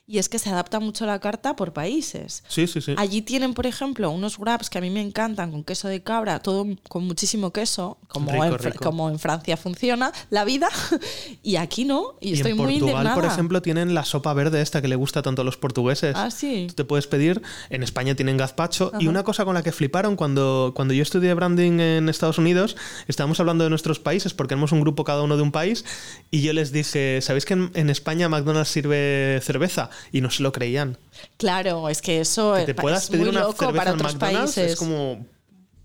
y 0.09 0.17
es 0.17 0.27
que 0.27 0.39
se 0.39 0.49
adapta 0.49 0.79
mucho 0.79 1.05
la 1.05 1.19
carta 1.19 1.55
por 1.55 1.71
países. 1.71 2.43
Sí, 2.47 2.65
sí, 2.65 2.81
sí. 2.81 2.95
Allí 2.97 3.21
tienen, 3.21 3.53
por 3.53 3.67
ejemplo, 3.67 4.09
unos 4.09 4.39
wraps 4.39 4.71
que 4.71 4.79
a 4.79 4.81
mí 4.81 4.89
me 4.89 5.01
encantan 5.01 5.51
con 5.51 5.63
queso 5.63 5.87
de 5.87 6.01
cabra, 6.01 6.39
todo 6.39 6.65
con 6.87 7.05
muchísimo 7.05 7.53
queso, 7.53 7.99
como, 8.07 8.31
Rico, 8.31 8.45
en, 8.45 8.57
rico. 8.57 8.83
como 8.83 9.11
en 9.11 9.19
Francia 9.19 9.55
funciona 9.55 10.11
la 10.31 10.45
vida, 10.45 10.67
y 11.43 11.57
aquí 11.57 11.85
no, 11.85 12.15
y, 12.19 12.29
Y 12.29 12.33
estoy 12.33 12.51
en 12.51 12.57
muy 12.57 12.65
Portugal, 12.79 12.89
indignada. 12.89 13.15
por 13.15 13.25
ejemplo, 13.25 13.61
tienen 13.61 13.93
la 13.93 14.03
sopa 14.03 14.33
verde 14.33 14.63
esta 14.63 14.81
que 14.81 14.87
le 14.87 14.95
gusta 14.95 15.21
tanto 15.21 15.43
a 15.43 15.45
los 15.45 15.57
portugueses. 15.57 16.15
Ah, 16.15 16.31
sí. 16.31 16.65
Tú 16.69 16.73
te 16.73 16.85
puedes 16.85 17.05
pedir, 17.05 17.43
en 17.69 17.83
España 17.83 18.15
tienen 18.15 18.35
gazpacho. 18.35 18.91
Y 18.99 19.05
una 19.05 19.21
cosa 19.21 19.45
con 19.45 19.53
la 19.53 19.61
que 19.61 19.71
fliparon 19.71 20.15
cuando, 20.15 20.73
cuando 20.75 20.95
yo 20.95 21.03
estudié 21.03 21.35
branding 21.35 21.79
en 21.79 22.09
Estados 22.09 22.39
Unidos, 22.39 22.75
estábamos 23.07 23.39
hablando 23.39 23.63
de 23.63 23.69
nuestros 23.69 23.99
países 23.99 24.33
porque 24.33 24.55
éramos 24.55 24.71
un 24.71 24.81
grupo 24.81 25.03
cada 25.03 25.21
uno 25.21 25.37
de 25.37 25.43
un 25.43 25.51
país. 25.51 25.85
Y 26.31 26.41
yo 26.41 26.51
les 26.53 26.71
dije, 26.71 27.21
¿sabéis 27.21 27.45
que 27.45 27.53
en, 27.53 27.69
en 27.75 27.91
España 27.91 28.27
McDonald's 28.27 28.69
sirve 28.69 29.39
cerveza? 29.43 29.91
Y 30.11 30.21
no 30.21 30.29
se 30.29 30.43
lo 30.43 30.51
creían. 30.51 30.97
Claro, 31.37 31.89
es 31.89 32.01
que 32.01 32.19
eso 32.21 32.53
Que 32.55 32.65
te 32.65 32.75
puedas 32.75 33.03
es 33.03 33.09
pedir 33.09 33.25
muy 33.25 33.29
una 33.29 33.41
loco 33.41 33.65
cerveza 33.65 33.77
para 33.77 33.89
en 33.91 33.95
otros 33.95 34.13
McDonald's 34.13 34.55
países. 34.55 34.73
es 34.73 34.79
como. 34.79 35.25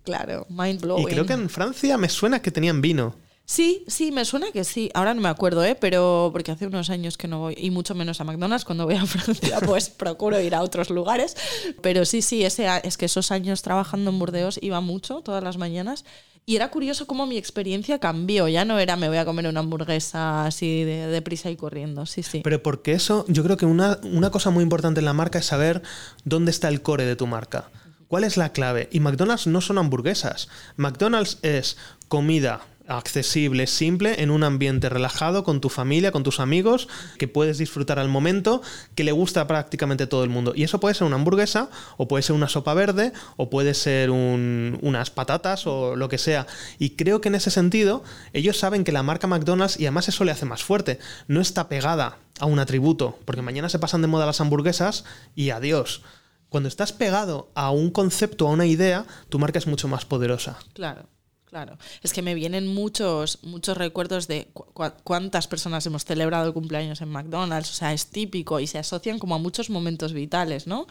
Claro, 0.05 0.47
mind 0.51 0.81
blowing. 0.83 1.09
Y 1.09 1.11
creo 1.11 1.25
que 1.27 1.33
en 1.33 1.49
Francia 1.49 1.97
me 1.97 2.09
suena 2.09 2.43
que 2.43 2.51
tenían 2.51 2.81
vino. 2.83 3.17
Sí, 3.47 3.85
sí, 3.89 4.11
me 4.11 4.25
suena 4.25 4.51
que 4.53 4.65
sí. 4.65 4.91
Ahora 4.95 5.13
no 5.13 5.21
me 5.21 5.29
acuerdo, 5.29 5.63
¿eh? 5.65 5.75
Pero 5.75 6.31
porque 6.33 6.51
hace 6.51 6.67
unos 6.67 6.89
años 6.89 7.19
que 7.19 7.29
no 7.29 7.41
voy, 7.41 7.55
y 7.59 7.71
mucho 7.71 7.95
menos 7.95 8.21
a 8.21 8.25
McDonald's, 8.25 8.65
cuando 8.65 8.87
voy 8.87 8.95
a 8.95 9.05
Francia, 9.07 9.61
pues 9.61 9.91
procuro 9.91 10.41
ir 10.41 10.55
a 10.55 10.63
otros 10.63 10.89
lugares. 10.89 11.37
Pero 11.83 12.07
sí, 12.07 12.23
sí, 12.23 12.45
ese, 12.45 12.67
es 12.85 12.97
que 12.97 13.05
esos 13.05 13.31
años 13.31 13.61
trabajando 13.61 14.11
en 14.11 14.19
Burdeos 14.19 14.59
iba 14.63 14.81
mucho, 14.81 15.21
todas 15.21 15.45
las 15.45 15.59
mañanas. 15.59 16.07
Y 16.47 16.57
era 16.57 16.71
curioso 16.71 17.07
cómo 17.07 17.27
mi 17.27 17.39
experiencia 17.39 17.99
cambió. 17.99 18.49
Ya 18.49 18.65
no 18.65 18.79
era 18.79 18.97
me 18.97 19.09
voy 19.09 19.17
a 19.17 19.25
comer 19.25 19.47
una 19.47 19.61
hamburguesa 19.61 20.45
así 20.45 20.85
de, 20.85 21.23
prisa 21.23 21.51
y 21.51 21.57
corriendo. 21.57 22.05
Sí, 22.05 22.23
sí. 22.23 22.43
Pero 22.45 22.63
porque 22.63 22.93
eso, 22.93 23.25
yo 23.29 23.43
creo 23.43 23.57
que 23.57 23.65
una, 23.65 23.99
una 24.03 24.31
cosa 24.31 24.51
muy 24.51 24.63
importante 24.63 25.01
en 25.01 25.07
la 25.07 25.15
marca 25.15 25.39
es 25.39 25.47
saber 25.47 25.83
dónde 26.25 26.51
está 26.51 26.69
el 26.69 26.83
core 26.83 27.07
de 27.07 27.17
tu 27.17 27.27
marca. 27.27 27.71
¿Cuál 28.09 28.25
es 28.25 28.37
la 28.37 28.53
clave? 28.53 28.89
Y 28.93 29.01
McDonald's 29.01 29.47
no 29.47 29.63
son 29.63 29.79
hamburguesas. 29.79 30.49
McDonald's 30.77 31.39
es 31.43 31.79
comida 32.09 32.61
accesible, 32.87 33.67
simple, 33.67 34.23
en 34.23 34.31
un 34.31 34.45
ambiente 34.45 34.89
relajado, 34.89 35.45
con 35.45 35.61
tu 35.61 35.69
familia, 35.69 36.13
con 36.13 36.23
tus 36.23 36.41
amigos, 36.41 36.89
que 37.19 37.29
puedes 37.29 37.59
disfrutar 37.59 37.99
al 37.99 38.09
momento, 38.09 38.63
que 38.95 39.05
le 39.05 39.13
gusta 39.13 39.47
prácticamente 39.47 40.07
todo 40.07 40.25
el 40.25 40.31
mundo. 40.31 40.53
Y 40.55 40.65
eso 40.65 40.81
puede 40.81 40.95
ser 40.95 41.07
una 41.07 41.17
hamburguesa, 41.17 41.71
o 41.97 42.09
puede 42.09 42.23
ser 42.23 42.37
una 42.37 42.49
sopa 42.49 42.75
verde, 42.75 43.13
o 43.37 43.51
puede 43.51 43.75
ser 43.75 44.11
un- 44.11 44.79
unas 44.83 45.11
patatas, 45.11 45.67
o 45.67 45.97
lo 45.97 46.09
que 46.09 46.19
sea. 46.19 46.47
Y 46.79 46.91
creo 46.91 47.21
que 47.21 47.29
en 47.29 47.35
ese 47.37 47.51
sentido, 47.51 48.05
ellos 48.33 48.59
saben 48.59 48.85
que 48.85 48.93
la 48.93 49.03
marca 49.03 49.27
McDonald's, 49.27 49.79
y 49.79 49.87
además 49.87 50.09
eso 50.09 50.25
le 50.25 50.33
hace 50.33 50.45
más 50.47 50.63
fuerte, 50.63 50.99
no 51.29 51.41
está 51.41 51.69
pegada 51.69 52.19
a 52.41 52.47
un 52.47 52.59
atributo, 52.59 53.19
porque 53.25 53.43
mañana 53.43 53.69
se 53.69 53.79
pasan 53.79 54.03
de 54.03 54.09
moda 54.09 54.27
las 54.27 54.41
hamburguesas 54.41 55.05
y 55.35 55.51
adiós. 55.51 56.03
Cuando 56.49 56.69
estás 56.69 56.93
pegado 56.93 57.51
a 57.55 57.71
un 57.71 57.91
concepto, 57.91 58.47
a 58.47 58.51
una 58.53 58.67
idea, 58.67 59.07
tu 59.29 59.39
marca 59.39 59.59
es 59.59 59.67
mucho 59.67 59.89
más 59.89 60.05
poderosa. 60.05 60.57
Claro, 60.73 61.07
claro. 61.55 61.79
Es 62.03 62.13
que 62.13 62.21
me 62.21 62.35
vienen 62.35 62.67
muchos, 62.67 63.39
muchos 63.45 63.77
recuerdos 63.79 64.27
de 64.27 64.49
cu- 64.53 64.65
cu- 64.73 64.91
cuántas 65.05 65.47
personas 65.47 65.87
hemos 65.87 66.05
celebrado 66.05 66.49
el 66.49 66.53
cumpleaños 66.53 67.01
en 67.01 67.09
McDonald's. 67.11 67.71
O 67.71 67.75
sea, 67.75 67.93
es 67.93 68.07
típico 68.09 68.59
y 68.59 68.67
se 68.67 68.79
asocian 68.79 69.21
como 69.21 69.37
a 69.37 69.39
muchos 69.39 69.71
momentos 69.71 70.13
vitales, 70.13 70.67
¿no? 70.67 70.89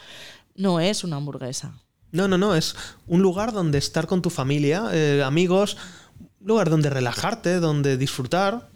No 0.55 0.80
es 0.80 1.03
una 1.03 1.18
hamburguesa. 1.18 1.74
No, 2.14 2.30
no, 2.30 2.38
no, 2.38 2.55
es 2.55 2.76
un 3.07 3.22
lugar 3.22 3.51
donde 3.51 3.78
estar 3.78 4.07
con 4.07 4.22
tu 4.22 4.30
familia, 4.30 4.86
eh, 4.93 5.22
amigos, 5.22 5.76
un 6.39 6.47
lugar 6.47 6.70
donde 6.70 6.89
relajarte, 6.89 7.59
donde 7.59 7.97
disfrutar. 7.97 8.70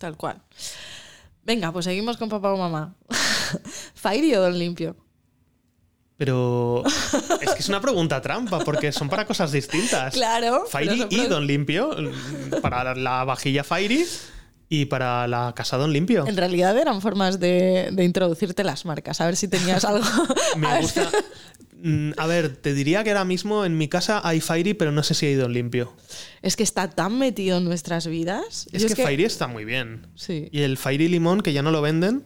Tal 0.00 0.16
cual. 0.16 0.42
Venga, 1.44 1.70
pues 1.70 1.84
seguimos 1.84 2.16
con 2.16 2.28
papá 2.28 2.52
o 2.52 2.56
mamá. 2.56 2.96
¿Fairy 3.94 4.34
o 4.34 4.40
Don 4.42 4.58
Limpio? 4.58 4.96
Pero 6.20 6.82
es 7.40 7.50
que 7.54 7.60
es 7.60 7.68
una 7.70 7.80
pregunta 7.80 8.20
trampa, 8.20 8.58
porque 8.58 8.92
son 8.92 9.08
para 9.08 9.24
cosas 9.24 9.52
distintas. 9.52 10.12
Claro. 10.12 10.66
Fairy 10.68 11.06
y 11.08 11.24
Don 11.28 11.46
Limpio, 11.46 11.96
para 12.60 12.94
la 12.94 13.24
vajilla 13.24 13.64
Fairy 13.64 14.04
y 14.68 14.84
para 14.84 15.26
la 15.26 15.54
casa 15.56 15.78
Don 15.78 15.94
Limpio. 15.94 16.26
En 16.26 16.36
realidad 16.36 16.76
eran 16.76 17.00
formas 17.00 17.40
de, 17.40 17.88
de 17.90 18.04
introducirte 18.04 18.64
las 18.64 18.84
marcas, 18.84 19.22
a 19.22 19.24
ver 19.24 19.34
si 19.34 19.48
tenías 19.48 19.86
algo. 19.86 20.04
Me 20.58 20.82
gusta. 20.82 21.10
Mm, 21.82 22.10
A 22.18 22.26
ver, 22.26 22.54
te 22.54 22.74
diría 22.74 23.02
que 23.02 23.12
ahora 23.12 23.24
mismo 23.24 23.64
en 23.64 23.78
mi 23.78 23.88
casa 23.88 24.20
hay 24.22 24.42
Fairy, 24.42 24.74
pero 24.74 24.92
no 24.92 25.02
sé 25.02 25.14
si 25.14 25.24
hay 25.24 25.36
Don 25.36 25.54
Limpio. 25.54 25.90
Es 26.42 26.54
que 26.54 26.64
está 26.64 26.90
tan 26.90 27.18
metido 27.18 27.56
en 27.56 27.64
nuestras 27.64 28.06
vidas. 28.06 28.68
Es 28.72 28.82
Yo 28.82 28.94
que, 28.94 29.02
Fairy 29.02 29.24
está 29.24 29.46
muy 29.46 29.64
bien. 29.64 30.06
Sí. 30.16 30.50
Y 30.52 30.60
el 30.60 30.76
Fairy 30.76 31.08
Limón, 31.08 31.40
que 31.40 31.54
ya 31.54 31.62
no 31.62 31.70
lo 31.70 31.80
venden, 31.80 32.24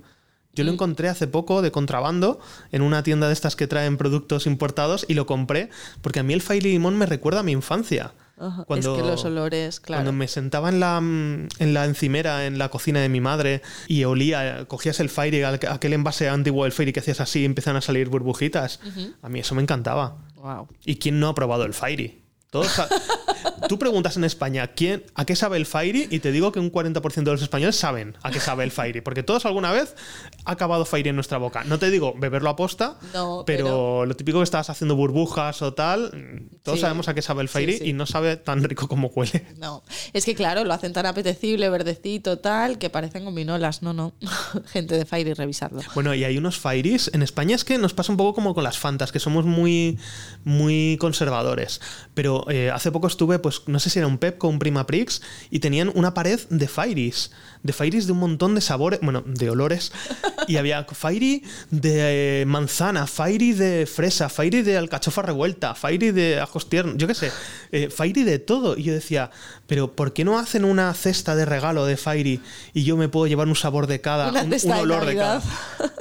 yo 0.54 0.64
lo 0.64 0.72
encontré 0.72 1.08
hace 1.08 1.26
poco 1.26 1.62
de 1.62 1.70
contrabando 1.70 2.40
en 2.72 2.82
una 2.82 3.02
tienda 3.02 3.26
de 3.26 3.32
estas 3.32 3.56
que 3.56 3.66
traen 3.66 3.96
productos 3.96 4.46
importados 4.46 5.04
y 5.08 5.14
lo 5.14 5.26
compré 5.26 5.70
porque 6.02 6.20
a 6.20 6.22
mí 6.22 6.32
el 6.34 6.42
Fairy 6.42 6.72
Limón 6.72 6.96
me 6.96 7.06
recuerda 7.06 7.40
a 7.40 7.42
mi 7.42 7.52
infancia. 7.52 8.12
Ajá, 8.36 8.64
Cuando- 8.64 8.96
es 8.96 9.02
que 9.02 9.08
los 9.08 9.24
olores, 9.24 9.78
claro. 9.78 9.98
Cuando 10.02 10.12
me 10.12 10.26
sentaba 10.26 10.68
en 10.68 10.80
la, 10.80 11.00
mm, 11.00 11.48
en 11.60 11.72
la 11.74 11.84
encimera, 11.84 12.46
en 12.46 12.58
la 12.58 12.68
cocina 12.68 13.00
de 13.00 13.08
mi 13.08 13.20
madre, 13.20 13.62
y 13.86 14.02
olía, 14.04 14.64
cogías 14.66 14.98
el 14.98 15.08
Fairy, 15.08 15.38
aqu- 15.42 15.70
aquel 15.70 15.92
envase 15.92 16.28
antiguo 16.28 16.64
del 16.64 16.72
Fairy 16.72 16.92
que 16.92 16.98
hacías 16.98 17.20
así 17.20 17.42
y 17.42 17.44
empiezan 17.44 17.76
a 17.76 17.80
salir 17.80 18.08
burbujitas. 18.08 18.80
A 19.22 19.28
mí 19.28 19.38
eso 19.38 19.54
me 19.54 19.62
encantaba. 19.62 20.16
Wow. 20.34 20.66
¿Y 20.84 20.96
quién 20.96 21.20
no 21.20 21.28
ha 21.28 21.34
probado 21.36 21.64
el 21.64 21.74
Fairy? 21.74 22.23
Todos, 22.54 22.70
Tú 23.68 23.78
preguntas 23.80 24.16
en 24.16 24.22
España 24.24 24.68
¿quién, 24.68 25.02
a 25.16 25.24
qué 25.24 25.34
sabe 25.34 25.56
el 25.56 25.66
Fairy 25.66 26.06
y 26.10 26.20
te 26.20 26.30
digo 26.30 26.52
que 26.52 26.60
un 26.60 26.70
40% 26.70 27.12
de 27.24 27.32
los 27.32 27.42
españoles 27.42 27.74
saben 27.74 28.16
a 28.22 28.30
qué 28.30 28.38
sabe 28.38 28.62
el 28.62 28.70
Fairy, 28.70 29.00
porque 29.00 29.24
todos 29.24 29.44
alguna 29.44 29.72
vez 29.72 29.96
ha 30.44 30.52
acabado 30.52 30.84
Fairy 30.84 31.08
en 31.10 31.16
nuestra 31.16 31.38
boca. 31.38 31.64
No 31.64 31.78
te 31.80 31.90
digo 31.90 32.14
beberlo 32.16 32.50
a 32.50 32.54
posta, 32.56 32.96
No, 33.12 33.42
pero, 33.44 33.64
pero- 33.64 34.06
lo 34.06 34.14
típico 34.16 34.38
que 34.38 34.44
estabas 34.44 34.70
haciendo 34.70 34.94
burbujas 34.94 35.62
o 35.62 35.74
tal, 35.74 36.48
todos 36.62 36.78
Sí. 36.78 36.82
sabemos 36.82 37.08
a 37.08 37.14
qué 37.14 37.22
sabe 37.22 37.42
el 37.42 37.48
Fairy 37.48 37.72
Sí, 37.72 37.78
sí. 37.80 37.88
y 37.90 37.92
no 37.92 38.06
sabe 38.06 38.36
tan 38.36 38.62
rico 38.62 38.86
como 38.86 39.08
huele. 39.08 39.44
No, 39.58 39.82
es 40.12 40.24
que 40.24 40.36
claro, 40.36 40.62
lo 40.64 40.72
hacen 40.72 40.92
tan 40.92 41.06
apetecible, 41.06 41.68
verdecito, 41.70 42.38
tal, 42.38 42.78
que 42.78 42.88
parecen 42.90 43.24
gominolas. 43.24 43.82
No, 43.82 43.92
no. 43.92 44.14
Gente 44.72 44.96
de 44.96 45.04
Fire 45.06 45.26
y 45.26 45.34
revisarlo. 45.34 45.80
Bueno, 45.94 46.14
y 46.14 46.22
hay 46.22 46.38
unos 46.38 46.58
Fairies. 46.58 47.10
En 47.14 47.22
España 47.22 47.56
es 47.56 47.64
que 47.64 47.78
nos 47.78 47.94
pasa 47.94 48.12
un 48.12 48.18
poco 48.18 48.34
como 48.34 48.54
con 48.54 48.62
las 48.62 48.78
Fantas, 48.78 49.10
que 49.10 49.18
somos 49.18 49.44
muy, 49.44 49.98
muy 50.44 50.96
conservadores. 51.00 51.80
Pero 52.14 52.43
eh, 52.48 52.70
hace 52.70 52.92
poco 52.92 53.06
estuve, 53.06 53.38
pues 53.38 53.62
no 53.66 53.78
sé 53.78 53.90
si 53.90 53.98
era 53.98 54.08
un 54.08 54.18
Pep 54.18 54.42
o 54.42 54.48
un 54.48 54.58
Prima 54.58 54.86
Prix, 54.86 55.22
y 55.50 55.60
tenían 55.60 55.90
una 55.94 56.14
pared 56.14 56.40
de 56.50 56.68
Fairies. 56.68 57.30
De 57.64 57.72
Fairies 57.72 58.06
de 58.06 58.12
un 58.12 58.18
montón 58.18 58.54
de 58.54 58.60
sabores, 58.60 59.00
bueno, 59.02 59.24
de 59.26 59.50
olores. 59.50 59.90
Y 60.46 60.58
había 60.58 60.84
Fairy 60.84 61.42
de 61.70 62.42
eh, 62.42 62.44
manzana, 62.44 63.06
Fairy 63.06 63.54
de 63.54 63.86
fresa, 63.86 64.28
Fairy 64.28 64.60
de 64.60 64.76
alcachofa 64.76 65.22
revuelta, 65.22 65.74
Fairy 65.74 66.10
de 66.10 66.38
ajos 66.38 66.68
tiernos, 66.68 66.98
yo 66.98 67.06
qué 67.06 67.14
sé, 67.14 67.32
eh, 67.72 67.88
Fairy 67.88 68.24
de 68.24 68.38
todo. 68.38 68.76
Y 68.76 68.82
yo 68.82 68.92
decía, 68.92 69.30
pero 69.66 69.92
¿por 69.92 70.12
qué 70.12 70.22
no 70.22 70.38
hacen 70.38 70.66
una 70.66 70.92
cesta 70.92 71.34
de 71.34 71.46
regalo 71.46 71.86
de 71.86 71.96
Fairy 71.96 72.42
y 72.74 72.84
yo 72.84 72.98
me 72.98 73.08
puedo 73.08 73.26
llevar 73.26 73.48
un 73.48 73.56
sabor 73.56 73.86
de 73.86 74.02
cada, 74.02 74.28
un, 74.42 74.52
olor 74.72 75.06
de 75.06 75.16
cada? 75.16 75.40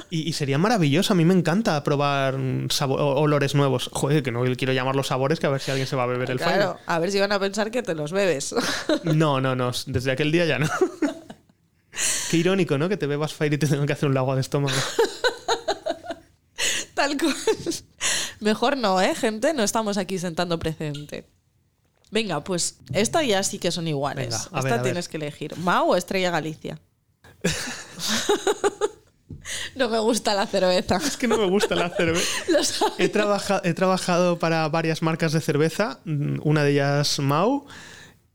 Y, 0.09 0.28
y 0.28 0.34
sería 0.34 0.57
maravilloso, 0.57 1.14
a 1.14 1.16
mí 1.16 1.24
me 1.24 1.34
encanta 1.34 1.82
probar 1.86 2.38
mm, 2.38 2.68
sabo- 2.70 2.95
o- 2.97 3.22
olores 3.22 3.55
nuevos. 3.55 3.89
Joder, 3.93 4.24
que 4.24 4.32
no 4.32 4.43
quiero 4.57 4.74
llamar 4.74 4.97
los 4.97 5.07
sabores, 5.07 5.39
que 5.39 5.47
a 5.47 5.51
ver 5.51 5.61
si 5.61 5.72
alguien 5.72 5.88
se 5.88 5.95
va 5.95 6.03
a 6.03 6.07
beber 6.07 6.30
el 6.32 6.38
Claro, 6.38 6.78
a 6.86 6.99
ver 6.99 7.11
si 7.14 7.20
van 7.22 7.32
a 7.32 7.39
pensar 7.39 7.72
que 7.72 7.82
te 7.82 7.95
los 7.95 8.11
bebes. 8.11 8.53
Fairy. 8.88 9.18
No, 9.18 9.39
no, 9.39 9.55
no, 9.55 9.72
desde 9.86 10.11
aquel 10.11 10.34
día 10.34 10.45
ya 10.45 10.59
no. 10.59 10.68
Qué 12.31 12.37
irónico, 12.37 12.77
¿no? 12.77 12.89
Que 12.89 12.97
te 12.97 13.07
bebas 13.07 13.33
Fairy 13.33 13.55
y 13.55 13.59
te 13.59 13.67
tengan 13.67 13.85
que 13.87 13.93
hacer 13.93 14.09
un 14.09 14.15
lago 14.15 14.35
de 14.35 14.41
estómago. 14.41 14.75
Tal 16.93 17.17
cual. 17.17 17.35
Mejor 18.39 18.77
no, 18.77 19.01
¿eh, 19.01 19.15
gente? 19.15 19.53
No 19.53 19.63
estamos 19.63 19.97
aquí 19.97 20.19
sentando 20.19 20.59
precedente. 20.59 21.27
Venga, 22.11 22.43
pues 22.43 22.77
esta 22.93 23.23
ya 23.23 23.41
sí 23.43 23.57
que 23.59 23.71
son 23.71 23.87
iguales. 23.87 24.29
Venga, 24.29 24.37
esta 24.59 24.73
ver, 24.75 24.81
tienes 24.83 25.07
que 25.07 25.17
elegir. 25.17 25.55
¿Mau 25.57 25.91
o 25.91 25.95
Estrella 25.95 26.29
Galicia? 26.31 26.79
no 29.75 29.89
me 29.89 29.99
gusta 29.99 30.33
la 30.33 30.47
cerveza. 30.47 30.97
Es 30.97 31.17
que 31.17 31.27
no 31.27 31.37
me 31.37 31.47
gusta 31.47 31.75
la 31.75 31.89
cerveza. 31.89 32.85
He, 32.97 33.09
trabaja- 33.09 33.61
he 33.63 33.73
trabajado 33.73 34.39
para 34.39 34.67
varias 34.69 35.01
marcas 35.01 35.33
de 35.33 35.41
cerveza, 35.41 35.99
una 36.05 36.63
de 36.63 36.71
ellas 36.71 37.19
Mau. 37.19 37.65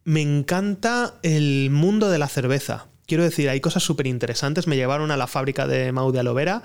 Me 0.05 0.23
encanta 0.23 1.15
el 1.23 1.69
mundo 1.71 2.11
de 2.11 2.19
la 2.19 2.29
cerveza. 2.29 2.87
Quiero 3.09 3.25
decir, 3.25 3.49
hay 3.49 3.61
cosas 3.61 3.83
súper 3.83 4.07
interesantes. 4.07 4.67
Me 4.67 4.77
llevaron 4.77 5.11
a 5.11 5.17
la 5.17 5.27
fábrica 5.27 5.67
de 5.67 5.91
Mau 5.93 6.13
de 6.13 6.21
Aloe 6.21 6.35
Vera. 6.35 6.63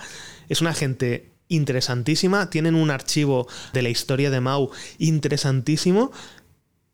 Es 0.50 0.60
una 0.62 0.74
gente 0.74 1.32
interesantísima. 1.48 2.50
Tienen 2.50 2.76
un 2.76 2.92
archivo 2.92 3.48
de 3.72 3.82
la 3.82 3.88
historia 3.90 4.30
de 4.30 4.42
Mau 4.42 4.70
interesantísimo. 5.00 6.12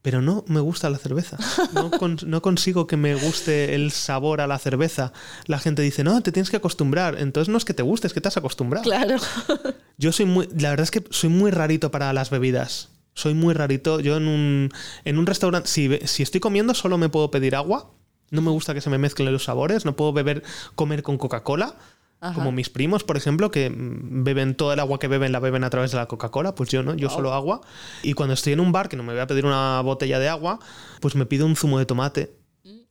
Pero 0.01 0.21
no 0.21 0.45
me 0.47 0.61
gusta 0.61 0.89
la 0.89 0.97
cerveza. 0.97 1.37
No, 1.73 1.91
con- 1.99 2.19
no 2.25 2.41
consigo 2.41 2.87
que 2.87 2.95
me 2.95 3.15
guste 3.15 3.75
el 3.75 3.91
sabor 3.91 4.39
a 4.39 4.47
la 4.47 4.57
cerveza. 4.59 5.11
La 5.45 5.59
gente 5.59 5.81
dice, 5.81 6.03
no, 6.05 6.21
te 6.21 6.31
tienes 6.31 6.49
que 6.49 6.57
acostumbrar. 6.57 7.17
Entonces 7.19 7.49
no 7.51 7.57
es 7.57 7.65
que 7.65 7.73
te 7.73 7.83
guste, 7.83 8.07
es 8.07 8.13
que 8.13 8.21
te 8.21 8.27
has 8.29 8.37
acostumbrado. 8.37 8.83
Claro. 8.83 9.17
Yo 9.97 10.11
soy 10.13 10.25
muy. 10.25 10.47
La 10.57 10.69
verdad 10.69 10.83
es 10.83 10.91
que 10.91 11.03
soy 11.09 11.29
muy 11.29 11.51
rarito 11.51 11.91
para 11.91 12.13
las 12.13 12.29
bebidas. 12.29 12.89
Soy 13.13 13.33
muy 13.33 13.53
rarito. 13.53 13.99
Yo 13.99 14.15
en 14.15 14.27
un, 14.27 14.69
en 15.03 15.17
un 15.17 15.25
restaurante. 15.25 15.67
Si, 15.67 15.89
si 16.05 16.23
estoy 16.23 16.39
comiendo, 16.39 16.73
solo 16.75 16.97
me 16.97 17.09
puedo 17.09 17.29
pedir 17.31 17.55
agua. 17.55 17.91
No 18.31 18.41
me 18.41 18.51
gusta 18.51 18.73
que 18.73 18.81
se 18.81 18.89
me 18.89 18.97
mezclen 18.97 19.31
los 19.31 19.45
sabores. 19.45 19.85
No 19.85 19.95
puedo 19.95 20.13
beber, 20.13 20.43
comer 20.75 21.03
con 21.03 21.17
Coca-Cola. 21.17 21.75
Ajá. 22.21 22.33
Como 22.33 22.51
mis 22.51 22.69
primos, 22.69 23.03
por 23.05 23.15
ejemplo, 23.15 23.49
que 23.49 23.69
mm, 23.69 24.23
beben 24.23 24.55
todo 24.55 24.73
el 24.73 24.79
agua 24.79 24.99
que 24.99 25.07
beben, 25.07 25.31
la 25.31 25.39
beben 25.39 25.63
a 25.63 25.69
través 25.69 25.91
de 25.91 25.97
la 25.97 26.07
Coca-Cola. 26.07 26.53
Pues 26.53 26.69
yo 26.69 26.83
no, 26.83 26.93
yo 26.95 27.09
solo 27.09 27.33
agua. 27.33 27.61
Y 28.03 28.13
cuando 28.13 28.33
estoy 28.33 28.53
en 28.53 28.59
un 28.59 28.71
bar, 28.71 28.89
que 28.89 28.97
no 28.97 29.03
me 29.03 29.13
voy 29.13 29.21
a 29.21 29.27
pedir 29.27 29.45
una 29.45 29.81
botella 29.81 30.19
de 30.19 30.27
agua, 30.27 30.59
pues 30.99 31.15
me 31.15 31.25
pido 31.25 31.45
un 31.45 31.55
zumo 31.55 31.79
de 31.79 31.85
tomate. 31.85 32.35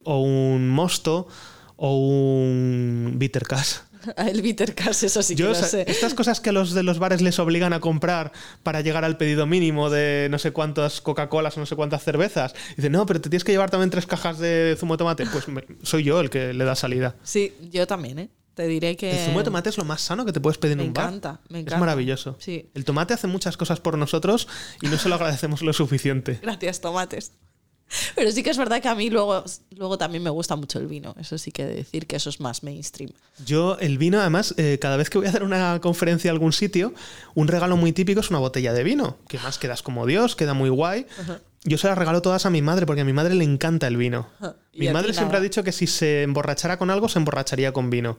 O 0.04 0.22
un 0.22 0.68
mosto. 0.68 1.28
O 1.76 1.96
un 1.96 3.14
bitter 3.16 3.44
cash. 3.44 3.76
El 4.16 4.42
bitter 4.42 4.74
cash, 4.74 5.04
eso 5.04 5.22
sí 5.22 5.34
que 5.34 5.42
Yo, 5.42 5.48
lo 5.48 5.54
sé. 5.54 5.84
estas 5.88 6.14
cosas 6.14 6.40
que 6.40 6.52
los 6.52 6.72
de 6.72 6.82
los 6.82 6.98
bares 6.98 7.20
les 7.22 7.38
obligan 7.38 7.72
a 7.72 7.80
comprar 7.80 8.32
para 8.62 8.80
llegar 8.80 9.04
al 9.04 9.16
pedido 9.16 9.46
mínimo 9.46 9.90
de 9.90 10.28
no 10.30 10.38
sé 10.38 10.52
cuántas 10.52 11.00
Coca-Colas 11.00 11.56
o 11.56 11.60
no 11.60 11.66
sé 11.66 11.76
cuántas 11.76 12.02
cervezas. 12.04 12.54
Dicen, 12.76 12.92
no, 12.92 13.06
pero 13.06 13.20
te 13.20 13.28
tienes 13.30 13.44
que 13.44 13.52
llevar 13.52 13.70
también 13.70 13.90
tres 13.90 14.06
cajas 14.06 14.38
de 14.38 14.76
zumo 14.78 14.94
de 14.94 14.98
tomate. 14.98 15.26
Pues 15.26 15.48
me- 15.48 15.64
soy 15.82 16.04
yo 16.04 16.20
el 16.20 16.30
que 16.30 16.52
le 16.54 16.64
da 16.64 16.74
salida. 16.76 17.16
Sí, 17.22 17.52
yo 17.70 17.86
también, 17.86 18.18
¿eh? 18.18 18.28
Te 18.54 18.66
diré 18.66 18.96
que. 18.96 19.10
El 19.12 19.24
zumo 19.26 19.38
de 19.38 19.44
tomate 19.44 19.68
es 19.68 19.78
lo 19.78 19.84
más 19.84 20.00
sano 20.00 20.24
que 20.24 20.32
te 20.32 20.40
puedes 20.40 20.58
pedir 20.58 20.76
Me 20.76 20.82
en 20.82 20.88
un 20.88 20.94
bar. 20.94 21.04
encanta, 21.06 21.40
me 21.48 21.58
Es 21.58 21.62
encanta. 21.62 21.78
maravilloso. 21.78 22.36
Sí. 22.40 22.68
El 22.74 22.84
tomate 22.84 23.14
hace 23.14 23.26
muchas 23.28 23.56
cosas 23.56 23.78
por 23.78 23.96
nosotros 23.96 24.48
y 24.82 24.88
no 24.88 24.98
se 24.98 25.08
lo 25.08 25.14
agradecemos 25.16 25.62
lo 25.62 25.72
suficiente. 25.72 26.40
Gracias, 26.42 26.80
tomates. 26.80 27.32
Pero 28.14 28.30
sí 28.30 28.42
que 28.42 28.50
es 28.50 28.58
verdad 28.58 28.80
que 28.82 28.88
a 28.88 28.94
mí 28.94 29.10
luego, 29.10 29.44
luego 29.76 29.98
también 29.98 30.22
me 30.22 30.30
gusta 30.30 30.56
mucho 30.56 30.78
el 30.78 30.86
vino. 30.86 31.14
Eso 31.18 31.38
sí 31.38 31.52
que 31.52 31.64
decir 31.64 32.06
que 32.06 32.16
eso 32.16 32.30
es 32.30 32.40
más 32.40 32.62
mainstream. 32.62 33.10
Yo, 33.44 33.78
el 33.80 33.98
vino, 33.98 34.20
además, 34.20 34.54
eh, 34.56 34.78
cada 34.80 34.96
vez 34.96 35.10
que 35.10 35.18
voy 35.18 35.26
a 35.26 35.30
hacer 35.30 35.42
una 35.42 35.80
conferencia 35.80 36.30
a 36.30 36.32
algún 36.32 36.52
sitio, 36.52 36.92
un 37.34 37.48
regalo 37.48 37.76
muy 37.76 37.92
típico 37.92 38.20
es 38.20 38.30
una 38.30 38.38
botella 38.38 38.72
de 38.72 38.84
vino, 38.84 39.16
que 39.28 39.38
más 39.38 39.58
quedas 39.58 39.82
como 39.82 40.06
Dios, 40.06 40.36
queda 40.36 40.54
muy 40.54 40.70
guay. 40.70 41.06
Yo 41.64 41.76
se 41.76 41.88
las 41.88 41.98
regalo 41.98 42.22
todas 42.22 42.46
a 42.46 42.50
mi 42.50 42.62
madre 42.62 42.86
porque 42.86 43.02
a 43.02 43.04
mi 43.04 43.12
madre 43.12 43.34
le 43.34 43.44
encanta 43.44 43.86
el 43.86 43.96
vino. 43.96 44.28
Mi 44.74 44.88
madre 44.90 45.12
siempre 45.12 45.34
nada. 45.34 45.38
ha 45.38 45.42
dicho 45.42 45.64
que 45.64 45.72
si 45.72 45.86
se 45.86 46.22
emborrachara 46.22 46.78
con 46.78 46.90
algo, 46.90 47.08
se 47.08 47.18
emborracharía 47.18 47.72
con 47.72 47.90
vino. 47.90 48.18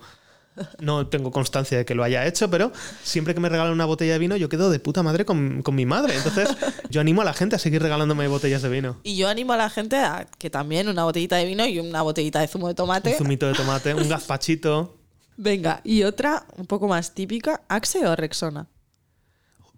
No 0.79 1.07
tengo 1.07 1.31
constancia 1.31 1.77
de 1.77 1.85
que 1.85 1.95
lo 1.95 2.03
haya 2.03 2.25
hecho, 2.25 2.49
pero 2.49 2.71
siempre 3.03 3.33
que 3.33 3.39
me 3.39 3.49
regalan 3.49 3.71
una 3.73 3.85
botella 3.85 4.13
de 4.13 4.19
vino, 4.19 4.35
yo 4.35 4.49
quedo 4.49 4.69
de 4.69 4.79
puta 4.79 5.03
madre 5.03 5.25
con, 5.25 5.61
con 5.61 5.75
mi 5.75 5.85
madre. 5.85 6.15
Entonces, 6.15 6.49
yo 6.89 7.01
animo 7.01 7.21
a 7.21 7.25
la 7.25 7.33
gente 7.33 7.55
a 7.55 7.59
seguir 7.59 7.81
regalándome 7.81 8.27
botellas 8.27 8.61
de 8.61 8.69
vino. 8.69 8.97
Y 9.03 9.15
yo 9.15 9.29
animo 9.29 9.53
a 9.53 9.57
la 9.57 9.69
gente 9.69 9.95
a 9.95 10.27
que 10.37 10.49
también 10.49 10.89
una 10.89 11.03
botellita 11.03 11.37
de 11.37 11.45
vino 11.45 11.65
y 11.65 11.79
una 11.79 12.01
botellita 12.01 12.39
de 12.39 12.47
zumo 12.47 12.67
de 12.67 12.73
tomate. 12.73 13.11
Un 13.11 13.17
zumito 13.17 13.47
de 13.47 13.53
tomate, 13.53 13.93
un 13.93 14.09
gazpachito. 14.09 14.97
Venga, 15.37 15.79
y 15.85 16.03
otra 16.03 16.45
un 16.57 16.65
poco 16.65 16.87
más 16.87 17.13
típica, 17.13 17.61
Axe 17.69 18.05
o 18.05 18.15
Rexona. 18.15 18.67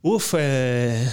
Uf, 0.01 0.33
eh, 0.37 1.07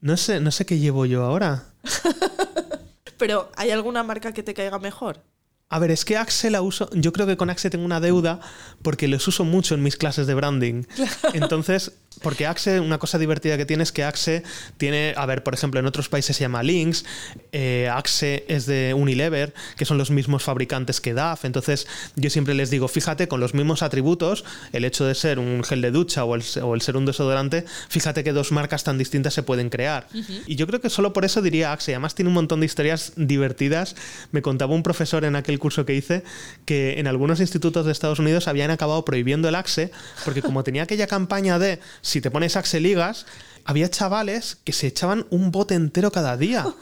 no 0.00 0.16
sé, 0.16 0.40
no 0.40 0.50
sé 0.50 0.66
qué 0.66 0.78
llevo 0.78 1.06
yo 1.06 1.24
ahora. 1.24 1.64
Pero, 3.18 3.50
¿hay 3.56 3.70
alguna 3.70 4.02
marca 4.02 4.32
que 4.32 4.42
te 4.42 4.54
caiga 4.54 4.78
mejor? 4.78 5.22
A 5.70 5.78
ver, 5.78 5.90
es 5.90 6.04
que 6.04 6.16
Axe 6.16 6.50
la 6.50 6.62
uso. 6.62 6.88
Yo 6.92 7.12
creo 7.12 7.26
que 7.26 7.36
con 7.36 7.50
Axe 7.50 7.68
tengo 7.68 7.84
una 7.84 8.00
deuda 8.00 8.40
porque 8.82 9.06
los 9.06 9.28
uso 9.28 9.44
mucho 9.44 9.74
en 9.74 9.82
mis 9.82 9.96
clases 9.96 10.26
de 10.26 10.34
branding. 10.34 10.84
Entonces, 11.34 11.92
porque 12.22 12.46
Axe, 12.46 12.80
una 12.80 12.98
cosa 12.98 13.18
divertida 13.18 13.56
que 13.56 13.66
tiene 13.66 13.82
es 13.82 13.92
que 13.92 14.04
Axe 14.04 14.42
tiene. 14.76 15.14
A 15.16 15.26
ver, 15.26 15.42
por 15.42 15.54
ejemplo, 15.54 15.80
en 15.80 15.86
otros 15.86 16.08
países 16.08 16.36
se 16.36 16.42
llama 16.42 16.62
Lynx. 16.62 17.04
eh, 17.52 17.88
Axe 17.92 18.44
es 18.48 18.66
de 18.66 18.94
Unilever, 18.94 19.54
que 19.76 19.84
son 19.84 19.98
los 19.98 20.10
mismos 20.10 20.42
fabricantes 20.42 21.00
que 21.00 21.14
DAF. 21.14 21.44
Entonces, 21.44 21.86
yo 22.16 22.30
siempre 22.30 22.54
les 22.54 22.70
digo, 22.70 22.88
fíjate, 22.88 23.28
con 23.28 23.40
los 23.40 23.54
mismos 23.54 23.82
atributos, 23.82 24.44
el 24.72 24.84
hecho 24.84 25.04
de 25.04 25.14
ser 25.14 25.38
un 25.38 25.62
gel 25.64 25.80
de 25.80 25.90
ducha 25.90 26.24
o 26.24 26.34
el, 26.34 26.42
o 26.62 26.74
el 26.74 26.80
ser 26.82 26.96
un 26.96 27.06
desodorante, 27.06 27.64
fíjate 27.88 28.24
que 28.24 28.32
dos 28.32 28.52
marcas 28.52 28.84
tan 28.84 28.98
distintas 28.98 29.34
se 29.34 29.42
pueden 29.42 29.70
crear. 29.70 30.06
Y 30.46 30.56
yo 30.56 30.66
creo 30.66 30.80
que 30.80 30.90
solo 30.90 31.12
por 31.12 31.24
eso 31.24 31.42
diría 31.42 31.72
Axe. 31.72 31.92
Además, 31.92 32.14
tiene 32.14 32.28
un 32.28 32.34
montón 32.34 32.60
de 32.60 32.66
historias 32.66 33.12
divertidas. 33.16 33.96
Me 34.32 34.42
contaba 34.42 34.74
un 34.74 34.82
profesor 34.82 35.24
en 35.24 35.36
aquel 35.36 35.58
curso 35.58 35.84
que 35.84 35.94
hice 35.94 36.22
que 36.64 36.98
en 36.98 37.06
algunos 37.06 37.40
institutos 37.40 37.86
de 37.86 37.92
Estados 37.92 38.18
Unidos 38.18 38.48
habían 38.48 38.70
acabado 38.70 39.04
prohibiendo 39.04 39.48
el 39.48 39.54
Axe 39.54 39.90
porque 40.24 40.42
como 40.42 40.64
tenía 40.64 40.82
aquella 40.82 41.06
campaña 41.06 41.58
de 41.58 41.80
si 42.08 42.20
te 42.20 42.30
pones 42.30 42.56
Axe 42.56 42.80
ligas, 42.80 43.26
había 43.64 43.90
chavales 43.90 44.58
que 44.64 44.72
se 44.72 44.86
echaban 44.86 45.26
un 45.30 45.50
bote 45.50 45.74
entero 45.74 46.10
cada 46.10 46.36
día. 46.36 46.66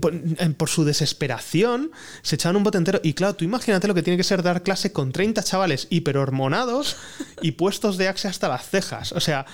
Por, 0.00 0.14
por 0.54 0.68
su 0.68 0.84
desesperación, 0.84 1.90
se 2.22 2.36
echaban 2.36 2.54
un 2.54 2.62
bote 2.62 2.78
entero. 2.78 3.00
Y 3.02 3.14
claro, 3.14 3.34
tú 3.34 3.44
imagínate 3.44 3.88
lo 3.88 3.94
que 3.94 4.04
tiene 4.04 4.16
que 4.16 4.22
ser 4.22 4.40
dar 4.44 4.62
clase 4.62 4.92
con 4.92 5.10
30 5.10 5.42
chavales 5.42 5.88
hiperhormonados 5.90 6.96
y 7.42 7.52
puestos 7.52 7.98
de 7.98 8.06
axe 8.06 8.28
hasta 8.28 8.48
las 8.48 8.70
cejas. 8.70 9.10
O 9.10 9.18
sea, 9.18 9.46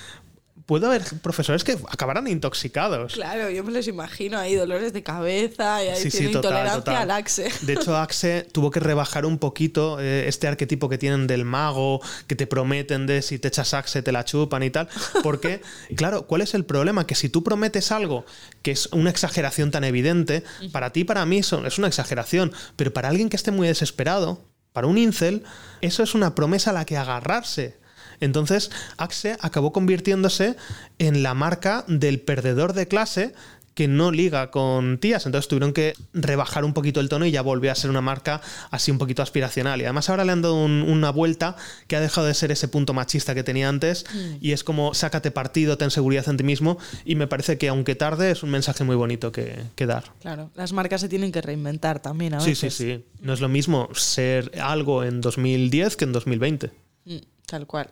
puede 0.66 0.86
haber 0.86 1.02
profesores 1.22 1.64
que 1.64 1.78
acabarán 1.88 2.26
intoxicados. 2.28 3.14
Claro, 3.14 3.50
yo 3.50 3.64
me 3.64 3.72
los 3.72 3.86
imagino 3.88 4.38
ahí, 4.38 4.54
dolores 4.54 4.92
de 4.92 5.02
cabeza 5.02 5.82
y 5.84 5.96
Sí, 5.96 6.10
sí, 6.10 6.18
total, 6.26 6.34
intolerancia 6.36 6.74
total. 6.78 6.96
al 6.96 7.10
Axe. 7.10 7.48
De 7.62 7.72
hecho, 7.74 7.96
Axe 7.96 8.46
tuvo 8.52 8.70
que 8.70 8.80
rebajar 8.80 9.26
un 9.26 9.38
poquito 9.38 9.98
eh, 10.00 10.28
este 10.28 10.48
arquetipo 10.48 10.88
que 10.88 10.98
tienen 10.98 11.26
del 11.26 11.44
mago, 11.44 12.00
que 12.26 12.36
te 12.36 12.46
prometen 12.46 13.06
de 13.06 13.22
si 13.22 13.38
te 13.38 13.48
echas 13.48 13.74
Axe 13.74 14.02
te 14.02 14.12
la 14.12 14.24
chupan 14.24 14.62
y 14.62 14.70
tal. 14.70 14.88
Porque, 15.22 15.60
claro, 15.96 16.26
¿cuál 16.26 16.42
es 16.42 16.54
el 16.54 16.64
problema? 16.64 17.06
Que 17.06 17.14
si 17.14 17.28
tú 17.28 17.42
prometes 17.42 17.92
algo 17.92 18.24
que 18.62 18.70
es 18.72 18.86
una 18.92 19.10
exageración 19.10 19.70
tan 19.70 19.84
evidente, 19.84 20.44
para 20.72 20.90
ti, 20.92 21.04
para 21.04 21.24
mí, 21.26 21.42
son- 21.42 21.66
es 21.66 21.78
una 21.78 21.88
exageración, 21.88 22.52
pero 22.76 22.92
para 22.92 23.08
alguien 23.08 23.28
que 23.28 23.36
esté 23.36 23.50
muy 23.50 23.66
desesperado, 23.66 24.44
para 24.72 24.86
un 24.86 24.98
incel, 24.98 25.42
eso 25.80 26.02
es 26.02 26.14
una 26.14 26.34
promesa 26.36 26.70
a 26.70 26.72
la 26.74 26.84
que 26.84 26.96
agarrarse. 26.96 27.79
Entonces, 28.20 28.70
Axe 28.96 29.36
acabó 29.40 29.72
convirtiéndose 29.72 30.56
en 30.98 31.22
la 31.22 31.34
marca 31.34 31.84
del 31.88 32.20
perdedor 32.20 32.72
de 32.74 32.86
clase 32.88 33.32
que 33.72 33.86
no 33.88 34.10
liga 34.10 34.50
con 34.50 34.98
tías, 34.98 35.24
entonces 35.24 35.48
tuvieron 35.48 35.72
que 35.72 35.94
rebajar 36.12 36.64
un 36.64 36.74
poquito 36.74 37.00
el 37.00 37.08
tono 37.08 37.24
y 37.24 37.30
ya 37.30 37.40
volvió 37.40 37.70
a 37.72 37.74
ser 37.74 37.88
una 37.88 38.00
marca 38.02 38.42
así 38.70 38.90
un 38.90 38.98
poquito 38.98 39.22
aspiracional. 39.22 39.80
Y 39.80 39.84
además 39.84 40.10
ahora 40.10 40.24
le 40.24 40.32
han 40.32 40.42
dado 40.42 40.56
un- 40.62 40.82
una 40.82 41.10
vuelta 41.10 41.56
que 41.86 41.96
ha 41.96 42.00
dejado 42.00 42.26
de 42.26 42.34
ser 42.34 42.50
ese 42.50 42.68
punto 42.68 42.92
machista 42.92 43.34
que 43.34 43.42
tenía 43.44 43.68
antes 43.68 44.04
y 44.40 44.52
es 44.52 44.64
como 44.64 44.92
sácate 44.92 45.30
partido, 45.30 45.78
ten 45.78 45.90
seguridad 45.90 46.28
en 46.28 46.36
ti 46.36 46.44
mismo 46.44 46.78
y 47.06 47.14
me 47.14 47.26
parece 47.28 47.56
que 47.58 47.68
aunque 47.68 47.94
tarde 47.94 48.32
es 48.32 48.42
un 48.42 48.50
mensaje 48.50 48.84
muy 48.84 48.96
bonito 48.96 49.30
que, 49.32 49.56
que 49.76 49.86
dar. 49.86 50.04
Claro, 50.20 50.50
las 50.56 50.72
marcas 50.72 51.00
se 51.00 51.08
tienen 51.08 51.30
que 51.32 51.40
reinventar 51.40 52.02
también 52.02 52.34
a 52.34 52.40
Sí, 52.40 52.54
sí, 52.56 52.70
sí. 52.70 53.04
No 53.20 53.32
es 53.32 53.40
lo 53.40 53.48
mismo 53.48 53.88
ser 53.94 54.50
algo 54.60 55.04
en 55.04 55.20
2010 55.22 55.96
que 55.96 56.04
en 56.04 56.12
2020. 56.12 56.70
Mm, 57.06 57.16
Tal 57.46 57.66
cual. 57.66 57.88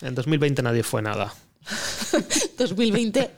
En 0.00 0.14
2020 0.14 0.62
nadie 0.62 0.82
fue 0.82 1.02
nada. 1.02 1.32
2020, 2.58 3.30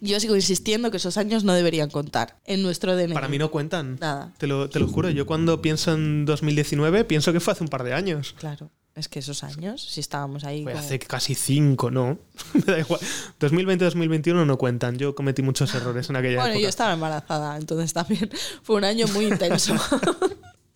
yo 0.00 0.18
sigo 0.20 0.34
insistiendo 0.36 0.90
que 0.90 0.96
esos 0.96 1.16
años 1.18 1.44
no 1.44 1.52
deberían 1.52 1.90
contar 1.90 2.38
en 2.44 2.62
nuestro 2.62 2.96
DNI. 2.96 3.14
Para 3.14 3.28
mí 3.28 3.38
no 3.38 3.50
cuentan. 3.50 3.98
Nada. 4.00 4.32
Te 4.38 4.46
lo, 4.46 4.68
te 4.70 4.80
lo 4.80 4.88
juro. 4.88 5.10
Yo 5.10 5.26
cuando 5.26 5.60
pienso 5.62 5.92
en 5.92 6.24
2019 6.24 7.04
pienso 7.04 7.32
que 7.32 7.40
fue 7.40 7.52
hace 7.52 7.62
un 7.64 7.68
par 7.68 7.84
de 7.84 7.92
años. 7.94 8.34
Claro, 8.38 8.70
es 8.94 9.08
que 9.08 9.18
esos 9.18 9.44
años, 9.44 9.82
si 9.82 10.00
estábamos 10.00 10.44
ahí. 10.44 10.62
Fue 10.62 10.72
como- 10.72 10.84
hace 10.84 10.98
casi 10.98 11.34
cinco, 11.34 11.90
¿no? 11.90 12.18
Me 12.54 12.60
da 12.62 12.78
igual. 12.80 13.00
2020-2021 13.40 14.46
no 14.46 14.56
cuentan. 14.58 14.96
Yo 14.98 15.14
cometí 15.14 15.42
muchos 15.42 15.74
errores 15.74 16.08
en 16.10 16.16
aquella 16.16 16.36
Bueno, 16.36 16.50
época. 16.52 16.62
yo 16.62 16.68
estaba 16.68 16.92
embarazada, 16.94 17.56
entonces 17.56 17.92
también 17.92 18.30
fue 18.62 18.76
un 18.76 18.84
año 18.84 19.06
muy 19.08 19.26
intenso. 19.26 19.74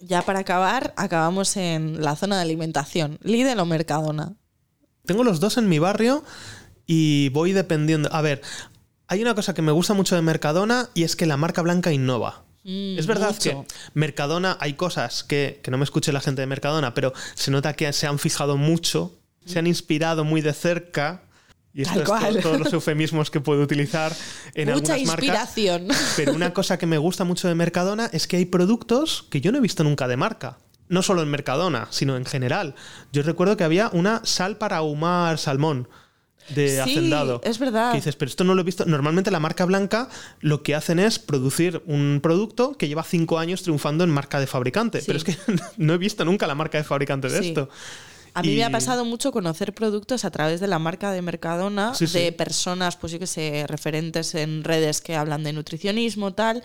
ya 0.00 0.22
para 0.22 0.40
acabar, 0.40 0.92
acabamos 0.96 1.56
en 1.56 2.02
la 2.02 2.14
zona 2.16 2.36
de 2.36 2.42
alimentación. 2.42 3.18
Lidl 3.22 3.58
o 3.58 3.66
Mercadona. 3.66 4.34
Tengo 5.07 5.24
los 5.24 5.40
dos 5.40 5.57
en 5.57 5.68
mi 5.68 5.78
barrio 5.78 6.24
y 6.86 7.28
voy 7.30 7.53
dependiendo. 7.53 8.09
A 8.12 8.22
ver, 8.22 8.42
hay 9.09 9.22
una 9.22 9.34
cosa 9.34 9.55
que 9.55 9.62
me 9.62 9.72
gusta 9.72 9.94
mucho 9.94 10.14
de 10.16 10.22
Mercadona 10.22 10.88
y 10.94 11.03
es 11.05 11.16
que 11.16 11.26
la 11.26 11.36
marca 11.36 11.62
blanca 11.62 11.92
innova. 11.92 12.44
Mm, 12.64 12.98
es 12.98 13.07
verdad 13.07 13.32
mucho. 13.32 13.40
que 13.66 13.74
Mercadona 13.94 14.57
hay 14.61 14.74
cosas 14.74 15.24
que, 15.24 15.61
que 15.62 15.70
no 15.70 15.78
me 15.78 15.84
escuche 15.84 16.12
la 16.12 16.20
gente 16.20 16.42
de 16.42 16.46
Mercadona, 16.46 16.92
pero 16.94 17.12
se 17.34 17.51
nota 17.51 17.72
que 17.72 17.92
se 17.92 18.07
han 18.07 18.18
fijado 18.18 18.57
mucho, 18.57 19.18
se 19.46 19.59
han 19.59 19.66
inspirado 19.66 20.24
muy 20.24 20.40
de 20.42 20.53
cerca. 20.53 21.22
Y 21.72 21.82
esto 21.82 22.01
es 22.01 22.05
to- 22.34 22.40
todos 22.42 22.59
los 22.59 22.72
eufemismos 22.72 23.30
que 23.30 23.40
puedo 23.40 23.62
utilizar 23.62 24.12
en 24.55 24.68
Mucha 24.70 24.94
algunas 24.94 25.07
marcas. 25.07 25.09
inspiración. 25.57 25.88
Pero 26.16 26.34
una 26.34 26.53
cosa 26.53 26.76
que 26.78 26.86
me 26.86 26.98
gusta 26.98 27.22
mucho 27.24 27.46
de 27.46 27.55
Mercadona 27.55 28.11
es 28.12 28.26
que 28.26 28.36
hay 28.38 28.44
productos 28.44 29.24
que 29.30 29.40
yo 29.40 29.53
no 29.53 29.59
he 29.59 29.61
visto 29.61 29.84
nunca 29.84 30.09
de 30.09 30.16
marca. 30.16 30.59
No 30.91 31.03
solo 31.03 31.22
en 31.22 31.30
Mercadona, 31.30 31.88
sino 31.91 32.16
en 32.18 32.26
general. 32.26 32.74
Yo 33.12 33.22
recuerdo 33.22 33.57
que 33.57 33.64
había 33.64 33.88
una 33.95 34.20
sal 34.24 34.59
para 34.59 34.76
ahumar 34.76 35.38
salmón 35.38 35.88
de 36.51 36.68
Sí, 36.68 36.78
hacendado. 36.78 37.41
es 37.45 37.59
verdad. 37.59 37.93
Que 37.93 37.99
dices, 37.99 38.16
pero 38.16 38.28
esto 38.28 38.45
no 38.45 38.55
lo 38.55 38.61
he 38.61 38.64
visto. 38.64 38.84
Normalmente 38.84 39.30
la 39.30 39.41
marca 39.41 39.64
blanca 39.64 40.09
lo 40.41 40.62
que 40.62 40.74
hacen 40.74 40.99
es 40.99 41.18
producir 41.18 41.82
un 41.86 42.20
producto 42.22 42.76
que 42.76 42.88
lleva 42.88 43.05
cinco 43.05 43.38
años 43.38 43.62
triunfando 43.62 44.05
en 44.05 44.11
marca 44.11 44.41
de 44.41 44.47
fabricante. 44.49 45.01
Sí. 45.01 45.07
Pero 45.07 45.16
es 45.18 45.24
que 45.24 45.36
no 45.78 45.95
he 45.95 45.99
visto 45.99 46.24
nunca 46.24 46.47
la 46.47 46.55
marca 46.57 46.76
de 46.78 46.84
fabricante 46.84 47.28
de 47.28 47.41
Sí. 47.41 47.49
esto. 47.49 47.68
A 48.32 48.43
mí 48.43 48.53
Y- 48.53 48.57
me 48.59 48.64
ha 48.64 48.70
pasado 48.70 49.05
mucho 49.05 49.32
conocer 49.32 49.74
productos 49.74 50.24
a 50.24 50.30
través 50.30 50.61
de 50.61 50.68
la 50.68 50.78
marca 50.78 51.11
de 51.11 51.20
Mercadona, 51.20 51.95
Sí, 51.95 52.07
sí. 52.07 52.16
de 52.20 52.30
personas, 52.32 52.97
pues 52.97 53.12
yo 53.12 53.18
que 53.18 53.26
sé, 53.26 53.64
referentes 53.66 54.36
en 54.36 54.62
redes 54.62 55.01
que 55.01 55.16
hablan 55.16 55.43
de 55.43 55.53
nutricionismo, 55.53 56.32
tal, 56.32 56.62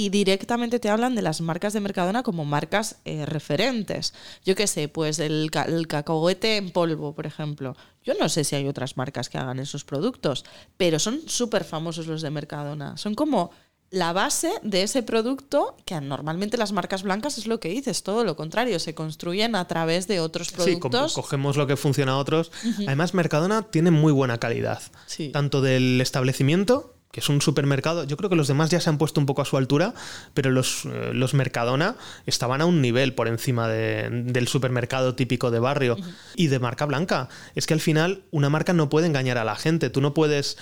y 0.00 0.10
directamente 0.10 0.78
te 0.78 0.90
hablan 0.90 1.16
de 1.16 1.22
las 1.22 1.40
marcas 1.40 1.72
de 1.72 1.80
Mercadona 1.80 2.22
como 2.22 2.44
marcas 2.44 2.98
eh, 3.04 3.26
referentes. 3.26 4.14
Yo 4.44 4.54
qué 4.54 4.68
sé, 4.68 4.86
pues 4.88 5.18
el, 5.18 5.50
ca- 5.50 5.64
el 5.64 5.88
cacahuete 5.88 6.56
en 6.56 6.70
polvo, 6.70 7.16
por 7.16 7.26
ejemplo. 7.26 7.76
Yo 8.04 8.14
no 8.20 8.28
sé 8.28 8.44
si 8.44 8.54
hay 8.54 8.68
otras 8.68 8.96
marcas 8.96 9.28
que 9.28 9.38
hagan 9.38 9.58
esos 9.58 9.82
productos, 9.84 10.44
pero 10.76 11.00
son 11.00 11.20
súper 11.26 11.64
famosos 11.64 12.06
los 12.06 12.22
de 12.22 12.30
Mercadona. 12.30 12.96
Son 12.96 13.16
como 13.16 13.50
la 13.90 14.12
base 14.12 14.52
de 14.62 14.82
ese 14.84 15.02
producto, 15.02 15.74
que 15.84 16.00
normalmente 16.00 16.58
las 16.58 16.70
marcas 16.70 17.02
blancas 17.02 17.36
es 17.38 17.48
lo 17.48 17.58
que 17.58 17.70
dices, 17.70 18.04
todo 18.04 18.22
lo 18.22 18.36
contrario, 18.36 18.78
se 18.78 18.94
construyen 18.94 19.56
a 19.56 19.66
través 19.66 20.06
de 20.06 20.20
otros 20.20 20.48
Sí, 20.48 20.54
como 20.54 20.90
productos. 20.90 21.14
cogemos 21.14 21.56
lo 21.56 21.66
que 21.66 21.76
funciona 21.76 22.12
a 22.12 22.18
otros. 22.18 22.52
Además, 22.86 23.14
Mercadona 23.14 23.62
tiene 23.62 23.90
muy 23.90 24.12
buena 24.12 24.38
calidad. 24.38 24.80
Sí. 25.06 25.30
Tanto 25.30 25.60
del 25.60 26.00
establecimiento, 26.00 26.94
que 27.10 27.20
es 27.20 27.28
un 27.30 27.40
supermercado. 27.40 28.04
Yo 28.04 28.16
creo 28.18 28.28
que 28.28 28.36
los 28.36 28.48
demás 28.48 28.68
ya 28.70 28.80
se 28.80 28.90
han 28.90 28.98
puesto 28.98 29.18
un 29.18 29.26
poco 29.26 29.40
a 29.42 29.44
su 29.46 29.56
altura, 29.56 29.94
pero 30.34 30.50
los, 30.50 30.84
eh, 30.84 31.10
los 31.14 31.32
Mercadona 31.32 31.96
estaban 32.26 32.60
a 32.60 32.66
un 32.66 32.82
nivel 32.82 33.14
por 33.14 33.28
encima 33.28 33.66
de- 33.66 34.08
del 34.10 34.46
supermercado 34.46 35.14
típico 35.14 35.50
de 35.50 35.58
barrio 35.58 35.96
y 36.36 36.48
de 36.48 36.58
marca 36.58 36.84
blanca. 36.84 37.28
Es 37.54 37.66
que 37.66 37.74
al 37.74 37.80
final 37.80 38.22
una 38.30 38.50
marca 38.50 38.72
no 38.74 38.90
puede 38.90 39.06
engañar 39.06 39.38
a 39.38 39.44
la 39.44 39.56
gente. 39.56 39.88
Tú 39.88 40.00
no 40.02 40.12
puedes 40.12 40.58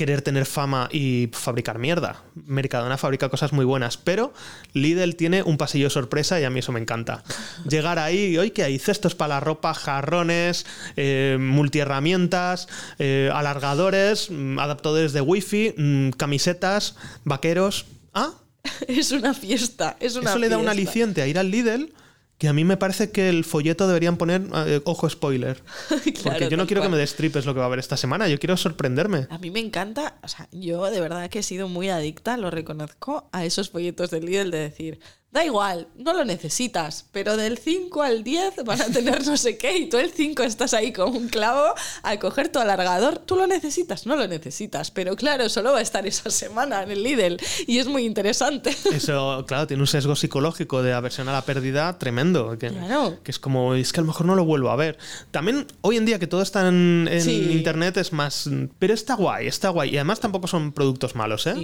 querer 0.00 0.22
tener 0.22 0.46
fama 0.46 0.88
y 0.90 1.28
fabricar 1.30 1.78
mierda. 1.78 2.22
Mercadona 2.46 2.96
fabrica 2.96 3.28
cosas 3.28 3.52
muy 3.52 3.66
buenas, 3.66 3.98
pero 3.98 4.32
Lidl 4.72 5.14
tiene 5.14 5.42
un 5.42 5.58
pasillo 5.58 5.90
sorpresa 5.90 6.40
y 6.40 6.44
a 6.44 6.48
mí 6.48 6.60
eso 6.60 6.72
me 6.72 6.80
encanta. 6.80 7.22
Llegar 7.68 7.98
ahí, 7.98 8.38
hoy 8.38 8.50
que 8.50 8.62
hay 8.62 8.78
cestos 8.78 9.14
para 9.14 9.34
la 9.34 9.40
ropa, 9.40 9.74
jarrones, 9.74 10.64
eh, 10.96 11.36
multiherramientas, 11.38 12.66
eh, 12.98 13.30
alargadores, 13.30 14.30
mm, 14.30 14.58
adaptadores 14.58 15.12
de 15.12 15.20
wifi, 15.20 15.74
mm, 15.76 16.10
camisetas, 16.12 16.96
vaqueros. 17.24 17.84
Ah, 18.14 18.32
Es 18.88 19.12
una 19.12 19.34
fiesta, 19.34 19.98
es 20.00 20.16
una 20.16 20.30
eso 20.30 20.38
le 20.38 20.48
da 20.48 20.56
un 20.56 20.68
aliciente 20.70 21.20
a 21.20 21.26
ir 21.26 21.38
al 21.38 21.50
Lidl 21.50 21.92
que 22.40 22.48
a 22.48 22.54
mí 22.54 22.64
me 22.64 22.78
parece 22.78 23.10
que 23.10 23.28
el 23.28 23.44
folleto 23.44 23.86
deberían 23.86 24.16
poner, 24.16 24.40
eh, 24.66 24.80
ojo 24.84 25.10
spoiler, 25.10 25.62
porque 26.24 26.48
yo 26.48 26.56
no 26.56 26.66
quiero 26.66 26.80
que 26.80 26.88
me 26.88 26.96
destripes 26.96 27.44
lo 27.44 27.52
que 27.52 27.58
va 27.58 27.66
a 27.66 27.66
haber 27.66 27.80
esta 27.80 27.98
semana, 27.98 28.28
yo 28.28 28.38
quiero 28.38 28.56
sorprenderme. 28.56 29.26
A 29.28 29.36
mí 29.36 29.50
me 29.50 29.60
encanta, 29.60 30.16
o 30.22 30.28
sea, 30.28 30.48
yo 30.50 30.90
de 30.90 31.02
verdad 31.02 31.28
que 31.28 31.40
he 31.40 31.42
sido 31.42 31.68
muy 31.68 31.90
adicta, 31.90 32.38
lo 32.38 32.50
reconozco, 32.50 33.28
a 33.32 33.44
esos 33.44 33.68
folletos 33.68 34.08
del 34.08 34.24
Lidl 34.24 34.50
de 34.50 34.58
decir, 34.58 35.00
da 35.32 35.44
igual, 35.44 35.86
no 35.96 36.12
lo 36.12 36.24
necesitas, 36.24 37.06
pero 37.12 37.36
del 37.36 37.56
5 37.58 38.02
al 38.02 38.24
10 38.24 38.64
van 38.64 38.80
a 38.82 38.86
tener 38.86 39.24
no 39.24 39.36
sé 39.36 39.56
qué 39.56 39.76
y 39.78 39.88
tú 39.88 39.96
el 39.96 40.10
5 40.10 40.42
estás 40.42 40.74
ahí 40.74 40.92
con 40.92 41.14
un 41.16 41.28
clavo 41.28 41.72
a 42.02 42.18
coger 42.18 42.48
tu 42.50 42.58
alargador, 42.58 43.18
tú 43.18 43.36
lo 43.36 43.46
necesitas, 43.46 44.06
no 44.06 44.16
lo 44.16 44.26
necesitas, 44.26 44.90
pero 44.90 45.14
claro, 45.14 45.48
solo 45.48 45.72
va 45.72 45.78
a 45.78 45.82
estar 45.82 46.04
esa 46.06 46.30
semana 46.30 46.82
en 46.82 46.90
el 46.90 47.02
Lidl 47.04 47.36
y 47.68 47.78
es 47.78 47.86
muy 47.86 48.04
interesante. 48.04 48.70
Eso, 48.92 49.44
claro, 49.46 49.66
tiene 49.68 49.82
un 49.82 49.86
sesgo 49.86 50.16
psicológico 50.16 50.82
de 50.82 50.92
aversión 50.92 51.28
a 51.28 51.32
la 51.32 51.42
pérdida 51.42 51.96
tremendo. 51.98 52.58
Que, 52.58 52.70
Claro. 52.70 53.18
que 53.22 53.30
es 53.30 53.38
como, 53.38 53.74
es 53.74 53.92
que 53.92 54.00
a 54.00 54.02
lo 54.02 54.08
mejor 54.08 54.26
no 54.26 54.34
lo 54.34 54.44
vuelvo 54.44 54.70
a 54.70 54.76
ver. 54.76 54.98
También 55.30 55.66
hoy 55.82 55.96
en 55.96 56.06
día 56.06 56.18
que 56.18 56.26
todo 56.26 56.42
está 56.42 56.66
en, 56.66 57.08
en 57.10 57.20
Sí. 57.22 57.52
internet 57.52 57.96
es 57.98 58.12
más. 58.12 58.48
Pero 58.78 58.94
está 58.94 59.14
guay, 59.14 59.46
está 59.46 59.68
guay. 59.68 59.90
Y 59.90 59.96
además 59.96 60.18
tampoco 60.20 60.46
son 60.48 60.72
productos 60.72 61.14
malos, 61.14 61.46
¿eh? 61.46 61.54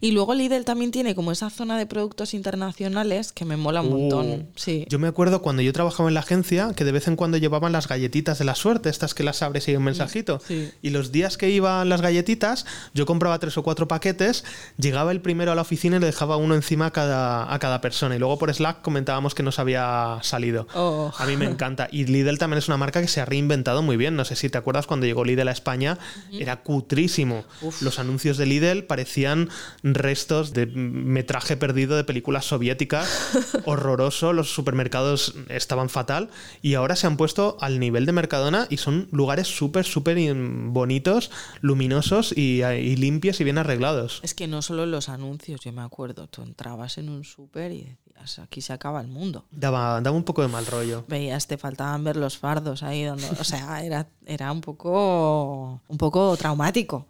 Y, 0.00 0.08
y 0.08 0.10
luego 0.12 0.34
Lidl 0.34 0.64
también 0.64 0.90
tiene 0.92 1.14
como 1.14 1.32
esa 1.32 1.50
zona 1.50 1.76
de 1.78 1.86
productos 1.86 2.32
internacionales 2.34 3.07
que 3.34 3.44
me 3.44 3.56
mola 3.56 3.80
un 3.82 3.88
Uh, 3.88 3.98
montón. 3.98 4.48
Sí. 4.56 4.84
Yo 4.88 4.98
me 4.98 5.08
acuerdo 5.08 5.40
cuando 5.42 5.62
yo 5.62 5.72
trabajaba 5.72 6.08
en 6.08 6.14
la 6.14 6.20
agencia 6.20 6.72
que 6.76 6.84
de 6.84 6.92
vez 6.92 7.08
en 7.08 7.16
cuando 7.16 7.36
llevaban 7.38 7.72
las 7.72 7.88
galletitas 7.88 8.38
de 8.38 8.44
la 8.44 8.54
suerte, 8.54 8.88
estas 8.90 9.14
que 9.14 9.22
las 9.22 9.42
abres 9.42 9.66
y 9.66 9.70
hay 9.72 9.76
un 9.78 9.84
mensajito. 9.84 10.40
Sí. 10.46 10.70
Y 10.82 10.90
los 10.90 11.10
días 11.12 11.36
que 11.38 11.50
iban 11.50 11.88
las 11.88 12.00
galletitas, 12.02 12.66
yo 12.94 13.06
compraba 13.06 13.38
tres 13.38 13.56
o 13.56 13.62
cuatro 13.62 13.88
paquetes, 13.88 14.44
llegaba 14.76 15.10
el 15.12 15.20
primero 15.20 15.52
a 15.52 15.54
la 15.54 15.62
oficina 15.62 15.96
y 15.96 16.00
le 16.00 16.06
dejaba 16.06 16.36
uno 16.36 16.54
encima 16.54 16.86
a 16.86 16.90
cada, 16.92 17.52
a 17.52 17.58
cada 17.58 17.80
persona. 17.80 18.14
Y 18.16 18.18
luego 18.18 18.38
por 18.38 18.52
Slack 18.52 18.82
comentábamos 18.82 19.34
que 19.34 19.42
nos 19.42 19.58
había 19.58 20.18
salido. 20.22 20.66
Oh. 20.74 21.12
A 21.18 21.26
mí 21.26 21.36
me 21.36 21.44
encanta. 21.50 21.88
Y 21.90 22.04
Lidl 22.04 22.38
también 22.38 22.58
es 22.58 22.68
una 22.68 22.76
marca 22.76 23.00
que 23.00 23.08
se 23.08 23.20
ha 23.20 23.24
reinventado 23.24 23.82
muy 23.82 23.96
bien. 23.96 24.16
No 24.16 24.24
sé 24.24 24.36
si 24.36 24.48
te 24.50 24.58
acuerdas 24.58 24.86
cuando 24.86 25.06
llegó 25.06 25.24
Lidl 25.24 25.48
a 25.48 25.52
España, 25.52 25.98
era 26.32 26.62
cutrísimo. 26.62 27.44
Los 27.80 27.98
anuncios 27.98 28.36
de 28.36 28.46
Lidl 28.46 28.84
parecían 28.84 29.48
restos 29.82 30.52
de 30.52 30.66
metraje 30.66 31.56
perdido 31.56 31.96
de 31.96 32.04
películas 32.04 32.44
soviéticas. 32.44 32.97
Horroroso. 33.64 34.32
Los 34.32 34.52
supermercados 34.52 35.34
estaban 35.48 35.88
fatal. 35.88 36.30
Y 36.62 36.74
ahora 36.74 36.96
se 36.96 37.06
han 37.06 37.16
puesto 37.16 37.56
al 37.60 37.78
nivel 37.78 38.06
de 38.06 38.12
Mercadona 38.12 38.66
y 38.70 38.78
son 38.78 39.08
lugares 39.12 39.48
súper, 39.48 39.84
súper 39.84 40.18
bonitos, 40.34 41.30
luminosos 41.60 42.36
y, 42.36 42.62
y 42.62 42.96
limpios 42.96 43.40
y 43.40 43.44
bien 43.44 43.58
arreglados. 43.58 44.20
Es 44.22 44.34
que 44.34 44.46
no 44.48 44.62
solo 44.62 44.86
los 44.86 45.08
anuncios, 45.08 45.60
yo 45.60 45.72
me 45.72 45.82
acuerdo, 45.82 46.26
tú 46.28 46.42
entrabas 46.42 46.98
en 46.98 47.08
un 47.08 47.24
súper 47.24 47.72
y 47.72 47.96
decías, 48.18 48.38
aquí 48.38 48.60
se 48.60 48.72
acaba 48.72 49.00
el 49.00 49.08
mundo. 49.08 49.44
Daba, 49.50 50.00
daba 50.00 50.16
un 50.16 50.24
poco 50.24 50.42
de 50.42 50.48
mal 50.48 50.66
rollo. 50.66 51.04
Veías, 51.08 51.46
te 51.46 51.58
faltaban 51.58 52.04
ver 52.04 52.16
los 52.16 52.38
fardos 52.38 52.82
ahí, 52.82 53.04
dando, 53.04 53.26
o 53.38 53.44
sea, 53.44 53.82
era, 53.84 54.08
era 54.26 54.52
un 54.52 54.60
poco 54.60 55.80
un 55.88 55.98
poco 55.98 56.36
traumático. 56.36 57.06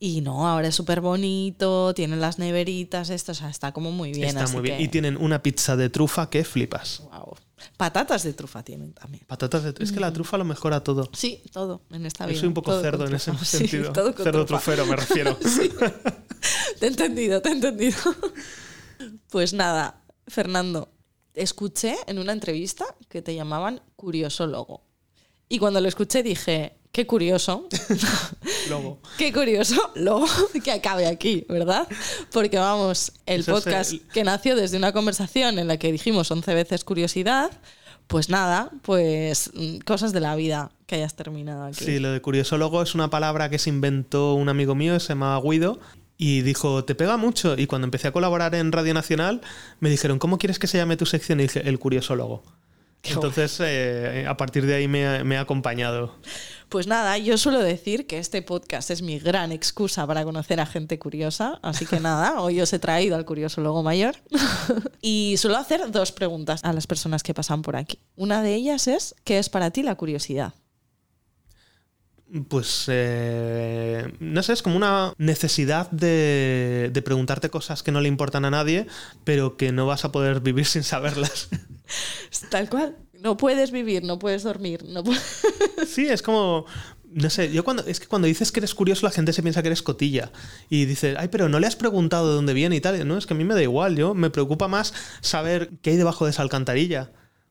Y 0.00 0.20
no, 0.20 0.46
ahora 0.46 0.68
es 0.68 0.74
súper 0.76 1.00
bonito, 1.00 1.92
tienen 1.94 2.20
las 2.20 2.38
neveritas, 2.38 3.10
esto, 3.10 3.32
o 3.32 3.34
sea, 3.34 3.50
está 3.50 3.72
como 3.72 3.90
muy 3.90 4.12
bien. 4.12 4.28
Está 4.28 4.44
así 4.44 4.52
muy 4.54 4.62
bien. 4.62 4.76
que- 4.78 4.84
Y 4.84 4.88
tienen 4.88 5.16
una 5.16 5.42
pizza 5.42 5.76
de 5.76 5.90
trufa 5.90 6.30
que 6.30 6.44
flipas. 6.44 7.00
guau. 7.04 7.34
Patatas 7.76 8.22
de 8.22 8.32
trufa 8.32 8.62
tienen 8.62 8.92
también. 8.92 9.24
Patatas 9.26 9.64
de 9.64 9.74
Es 9.80 9.90
que 9.90 9.98
la 9.98 10.12
trufa 10.12 10.38
lo 10.38 10.44
mejora 10.44 10.84
todo. 10.84 11.10
Sí, 11.12 11.42
todo 11.52 11.82
en 11.90 12.06
esta 12.06 12.24
Yo 12.24 12.28
vida. 12.30 12.38
soy 12.40 12.48
un 12.48 12.54
poco 12.54 12.70
todo 12.70 12.80
cerdo 12.82 13.06
en 13.08 13.14
ese. 13.16 13.32
Sí, 13.38 13.44
sentido. 13.58 13.92
todo 13.92 14.14
con 14.14 14.22
cerdo 14.24 14.46
trufa. 14.46 14.62
trufero, 14.62 14.86
me 14.86 14.94
refiero. 14.94 15.36
Te 16.78 16.86
he 16.86 16.88
entendido, 16.88 17.42
te 17.42 17.48
he 17.48 17.52
entendido. 17.52 17.96
Pues 19.30 19.52
nada, 19.52 20.02
Fernando, 20.26 20.90
escuché 21.34 21.96
en 22.06 22.18
una 22.18 22.32
entrevista 22.32 22.84
que 23.08 23.22
te 23.22 23.34
llamaban 23.34 23.80
curiosólogo. 23.96 24.82
Y 25.48 25.58
cuando 25.58 25.80
lo 25.80 25.88
escuché 25.88 26.22
dije, 26.22 26.77
qué 26.92 27.06
curioso. 27.06 27.68
Luego. 28.68 28.98
qué 29.16 29.32
curioso, 29.32 29.76
luego 29.94 30.26
que 30.64 30.72
acabe 30.72 31.06
aquí, 31.06 31.46
¿verdad? 31.48 31.88
Porque 32.32 32.58
vamos, 32.58 33.12
el 33.24 33.40
Eso 33.40 33.52
podcast 33.52 33.92
el- 33.92 34.00
que 34.12 34.24
nació 34.24 34.56
desde 34.56 34.76
una 34.76 34.92
conversación 34.92 35.58
en 35.58 35.68
la 35.68 35.78
que 35.78 35.90
dijimos 35.90 36.30
11 36.30 36.54
veces 36.54 36.84
curiosidad, 36.84 37.50
pues 38.08 38.28
nada, 38.28 38.70
pues 38.82 39.50
mm, 39.54 39.78
cosas 39.78 40.12
de 40.12 40.20
la 40.20 40.34
vida 40.36 40.70
que 40.86 40.96
hayas 40.96 41.14
terminado 41.14 41.64
aquí. 41.64 41.84
Sí, 41.84 41.98
lo 41.98 42.12
de 42.12 42.20
curiosólogo 42.20 42.82
es 42.82 42.94
una 42.94 43.08
palabra 43.10 43.48
que 43.48 43.58
se 43.58 43.70
inventó 43.70 44.34
un 44.34 44.48
amigo 44.48 44.74
mío, 44.74 44.98
se 45.00 45.08
llama 45.08 45.38
Guido, 45.42 45.78
y 46.18 46.42
dijo, 46.42 46.84
te 46.84 46.94
pega 46.94 47.16
mucho. 47.16 47.56
Y 47.56 47.66
cuando 47.66 47.86
empecé 47.86 48.08
a 48.08 48.12
colaborar 48.12 48.54
en 48.54 48.72
Radio 48.72 48.92
Nacional, 48.92 49.40
me 49.80 49.88
dijeron, 49.88 50.18
¿cómo 50.18 50.36
quieres 50.36 50.58
que 50.58 50.66
se 50.66 50.76
llame 50.78 50.96
tu 50.96 51.06
sección? 51.06 51.40
Y 51.40 51.44
dije, 51.44 51.66
el 51.68 51.78
curiosólogo. 51.78 52.42
Qué 53.02 53.12
Entonces, 53.12 53.58
eh, 53.60 54.26
a 54.28 54.36
partir 54.36 54.66
de 54.66 54.74
ahí 54.74 54.88
me 54.88 55.22
me 55.22 55.36
ha 55.36 55.40
acompañado. 55.42 56.16
Pues 56.68 56.86
nada, 56.86 57.16
yo 57.16 57.38
suelo 57.38 57.60
decir 57.60 58.06
que 58.06 58.18
este 58.18 58.42
podcast 58.42 58.90
es 58.90 59.00
mi 59.00 59.18
gran 59.18 59.52
excusa 59.52 60.06
para 60.06 60.24
conocer 60.24 60.60
a 60.60 60.66
gente 60.66 60.98
curiosa, 60.98 61.58
así 61.62 61.86
que 61.86 61.98
nada, 61.98 62.40
hoy 62.42 62.60
os 62.60 62.72
he 62.74 62.78
traído 62.78 63.16
al 63.16 63.24
curioso 63.24 63.62
logo 63.62 63.82
mayor. 63.82 64.16
y 65.00 65.36
suelo 65.38 65.56
hacer 65.56 65.90
dos 65.90 66.12
preguntas 66.12 66.62
a 66.64 66.74
las 66.74 66.86
personas 66.86 67.22
que 67.22 67.32
pasan 67.32 67.62
por 67.62 67.76
aquí. 67.76 68.00
Una 68.16 68.42
de 68.42 68.54
ellas 68.54 68.86
es, 68.86 69.14
¿qué 69.24 69.38
es 69.38 69.48
para 69.48 69.70
ti 69.70 69.82
la 69.82 69.94
curiosidad? 69.94 70.52
Pues, 72.48 72.84
eh, 72.88 74.12
no 74.20 74.42
sé, 74.42 74.52
es 74.52 74.60
como 74.60 74.76
una 74.76 75.14
necesidad 75.16 75.90
de, 75.90 76.90
de 76.92 77.02
preguntarte 77.02 77.48
cosas 77.48 77.82
que 77.82 77.92
no 77.92 78.02
le 78.02 78.08
importan 78.08 78.44
a 78.44 78.50
nadie, 78.50 78.86
pero 79.24 79.56
que 79.56 79.72
no 79.72 79.86
vas 79.86 80.04
a 80.04 80.12
poder 80.12 80.40
vivir 80.40 80.66
sin 80.66 80.82
saberlas. 80.82 81.48
Tal 82.50 82.68
cual. 82.68 82.96
No 83.20 83.36
puedes 83.36 83.70
vivir, 83.70 84.04
no 84.04 84.18
puedes 84.18 84.42
dormir, 84.42 84.84
no 84.88 85.02
pu- 85.02 85.18
Sí, 85.86 86.06
es 86.06 86.22
como. 86.22 86.66
No 87.10 87.30
sé, 87.30 87.50
yo 87.52 87.64
cuando. 87.64 87.84
Es 87.86 88.00
que 88.00 88.06
cuando 88.06 88.28
dices 88.28 88.52
que 88.52 88.60
eres 88.60 88.74
curioso, 88.74 89.06
la 89.06 89.10
gente 89.12 89.32
se 89.32 89.42
piensa 89.42 89.62
que 89.62 89.68
eres 89.68 89.82
cotilla. 89.82 90.30
Y 90.68 90.84
dices, 90.84 91.16
ay, 91.18 91.28
pero 91.28 91.48
no 91.48 91.58
le 91.58 91.66
has 91.66 91.74
preguntado 91.76 92.28
de 92.28 92.34
dónde 92.34 92.52
viene 92.54 92.76
y 92.76 92.80
tal. 92.80 93.06
No, 93.08 93.16
es 93.16 93.26
que 93.26 93.34
a 93.34 93.36
mí 93.36 93.44
me 93.44 93.54
da 93.54 93.62
igual. 93.62 93.96
Yo 93.96 94.14
me 94.14 94.30
preocupa 94.30 94.68
más 94.68 94.92
saber 95.20 95.70
qué 95.82 95.90
hay 95.90 95.96
debajo 95.96 96.24
de 96.26 96.32
esa 96.32 96.42
alcantarilla. 96.42 97.10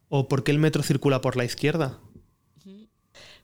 O 0.09 0.27
por 0.29 0.43
qué 0.43 0.51
el 0.51 0.59
metro 0.59 0.83
circula 0.83 1.21
por 1.21 1.35
la 1.35 1.43
izquierda. 1.43 1.99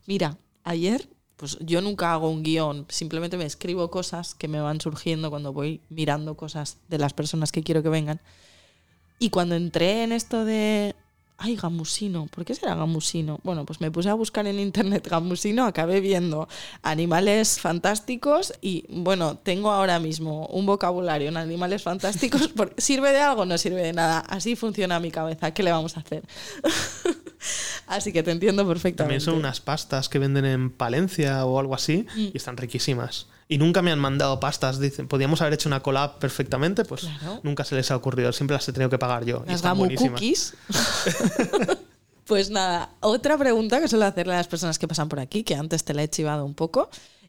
Mira, 0.06 0.38
ayer, 0.62 1.08
pues 1.36 1.58
yo 1.60 1.80
nunca 1.80 2.12
hago 2.12 2.30
un 2.30 2.42
guion, 2.42 2.86
simplemente 2.88 3.36
me 3.36 3.44
escribo 3.46 3.90
cosas 3.90 4.34
que 4.34 4.48
me 4.48 4.60
van 4.60 4.80
surgiendo 4.80 5.30
cuando 5.30 5.52
voy 5.52 5.80
mirando 5.88 6.36
cosas 6.36 6.78
de 6.88 6.98
las 6.98 7.12
personas 7.12 7.52
que 7.52 7.62
quiero 7.62 7.82
que 7.82 7.88
vengan. 7.88 8.20
Y 9.18 9.30
cuando 9.30 9.54
entré 9.56 10.04
en 10.04 10.12
esto 10.12 10.44
de. 10.44 10.94
Ay, 11.36 11.56
gamusino, 11.56 12.26
¿por 12.26 12.44
qué 12.44 12.54
será 12.54 12.74
gamusino? 12.76 13.40
Bueno, 13.42 13.66
pues 13.66 13.80
me 13.80 13.90
puse 13.90 14.08
a 14.08 14.14
buscar 14.14 14.46
en 14.46 14.60
internet 14.60 15.06
gamusino, 15.10 15.66
acabé 15.66 16.00
viendo 16.00 16.48
animales 16.82 17.60
fantásticos 17.60 18.52
y 18.60 18.84
bueno, 18.88 19.36
tengo 19.38 19.72
ahora 19.72 19.98
mismo 19.98 20.46
un 20.46 20.64
vocabulario 20.64 21.28
en 21.28 21.36
animales 21.36 21.82
fantásticos. 21.82 22.48
porque 22.56 22.80
¿Sirve 22.80 23.10
de 23.12 23.20
algo? 23.20 23.44
No 23.46 23.58
sirve 23.58 23.82
de 23.82 23.92
nada. 23.92 24.20
Así 24.20 24.54
funciona 24.54 25.00
mi 25.00 25.10
cabeza. 25.10 25.52
¿Qué 25.52 25.62
le 25.64 25.72
vamos 25.72 25.96
a 25.96 26.00
hacer? 26.00 26.22
Así 27.86 28.12
que 28.12 28.22
te 28.22 28.30
entiendo 28.30 28.66
perfectamente. 28.66 28.96
También 29.02 29.20
son 29.20 29.34
unas 29.34 29.60
pastas 29.60 30.08
que 30.08 30.18
venden 30.18 30.44
en 30.46 30.70
Palencia 30.70 31.44
o 31.44 31.58
algo 31.58 31.74
así 31.74 32.06
Mm. 32.16 32.28
y 32.32 32.36
están 32.36 32.56
riquísimas. 32.56 33.26
Y 33.48 33.58
nunca 33.58 33.82
me 33.82 33.92
han 33.92 33.98
mandado 33.98 34.40
pastas. 34.40 34.78
Dicen, 34.80 35.06
podíamos 35.08 35.40
haber 35.42 35.54
hecho 35.54 35.68
una 35.68 35.80
collab 35.80 36.18
perfectamente, 36.18 36.84
pues 36.84 37.02
Claro. 37.02 37.40
nunca 37.42 37.64
se 37.64 37.74
les 37.74 37.90
ha 37.90 37.96
ocurrido. 37.96 38.32
Siempre 38.32 38.54
las 38.56 38.66
he 38.68 38.72
tenido 38.72 38.88
que 38.90 38.98
pagar 38.98 39.24
yo. 39.24 39.44
Las 39.46 39.62
Gamu. 39.62 39.88
Cookies. 39.94 40.54
pues 42.26 42.50
nada, 42.50 42.90
otra 43.00 43.36
pregunta 43.36 43.80
que 43.80 43.88
suelo 43.88 44.06
hacerle 44.06 44.34
a 44.34 44.38
las 44.38 44.48
personas 44.48 44.78
que 44.78 44.88
pasan 44.88 45.08
por 45.08 45.20
aquí, 45.20 45.44
que 45.44 45.54
antes 45.56 45.84
te 45.84 45.92
la 45.94 46.02
he 46.02 46.08
chivado 46.08 46.44
un 46.44 46.54
poco, 46.54 46.88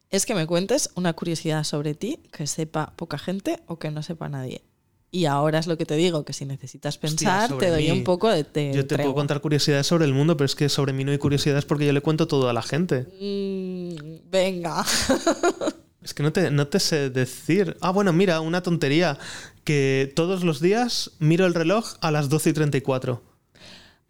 es 0.09 0.25
que 0.25 0.35
me 0.35 0.47
cuentes 0.47 0.89
una 0.95 1.13
curiosidad 1.13 1.63
sobre 1.63 1.95
ti 1.95 2.19
que 2.31 2.47
sepa 2.47 2.93
poca 2.95 3.17
gente 3.17 3.61
o 3.67 3.77
que 3.77 3.91
no 3.91 4.01
sepa 4.03 4.29
nadie. 4.29 4.63
Y 5.11 5.25
ahora 5.25 5.59
es 5.59 5.67
lo 5.67 5.77
que 5.77 5.85
te 5.85 5.95
digo, 5.95 6.25
que 6.25 6.33
si 6.33 6.45
necesitas 6.45 6.97
pensar, 6.97 7.57
te 7.57 7.69
doy 7.69 7.85
mí. 7.85 7.91
un 7.91 8.03
poco 8.03 8.29
de, 8.29 8.43
de 8.43 8.73
Yo 8.73 8.85
te 8.85 8.97
puedo 8.97 9.13
contar 9.13 9.39
curiosidades 9.39 9.87
sobre 9.87 10.03
el 10.05 10.13
mundo, 10.13 10.35
pero 10.35 10.45
es 10.45 10.55
que 10.55 10.67
sobre 10.67 10.91
mí 10.91 11.05
no 11.05 11.11
hay 11.11 11.17
curiosidades 11.17 11.63
porque 11.63 11.85
yo 11.85 11.93
le 11.93 12.01
cuento 12.01 12.27
todo 12.27 12.49
a 12.49 12.53
la 12.53 12.61
gente. 12.61 13.07
Mm, 13.21 14.29
venga. 14.29 14.83
Es 16.05 16.13
que 16.13 16.21
no 16.21 16.31
te, 16.31 16.51
no 16.51 16.67
te 16.67 16.79
sé 16.79 17.09
decir. 17.09 17.75
Ah, 17.81 17.89
bueno, 17.89 18.13
mira, 18.13 18.39
una 18.39 18.61
tontería. 18.61 19.17
Que 19.63 20.13
todos 20.15 20.43
los 20.43 20.61
días 20.61 21.11
miro 21.17 21.47
el 21.47 21.55
reloj 21.55 21.95
a 21.99 22.11
las 22.11 22.29
12 22.29 22.51
y 22.51 22.53
34. 22.53 23.21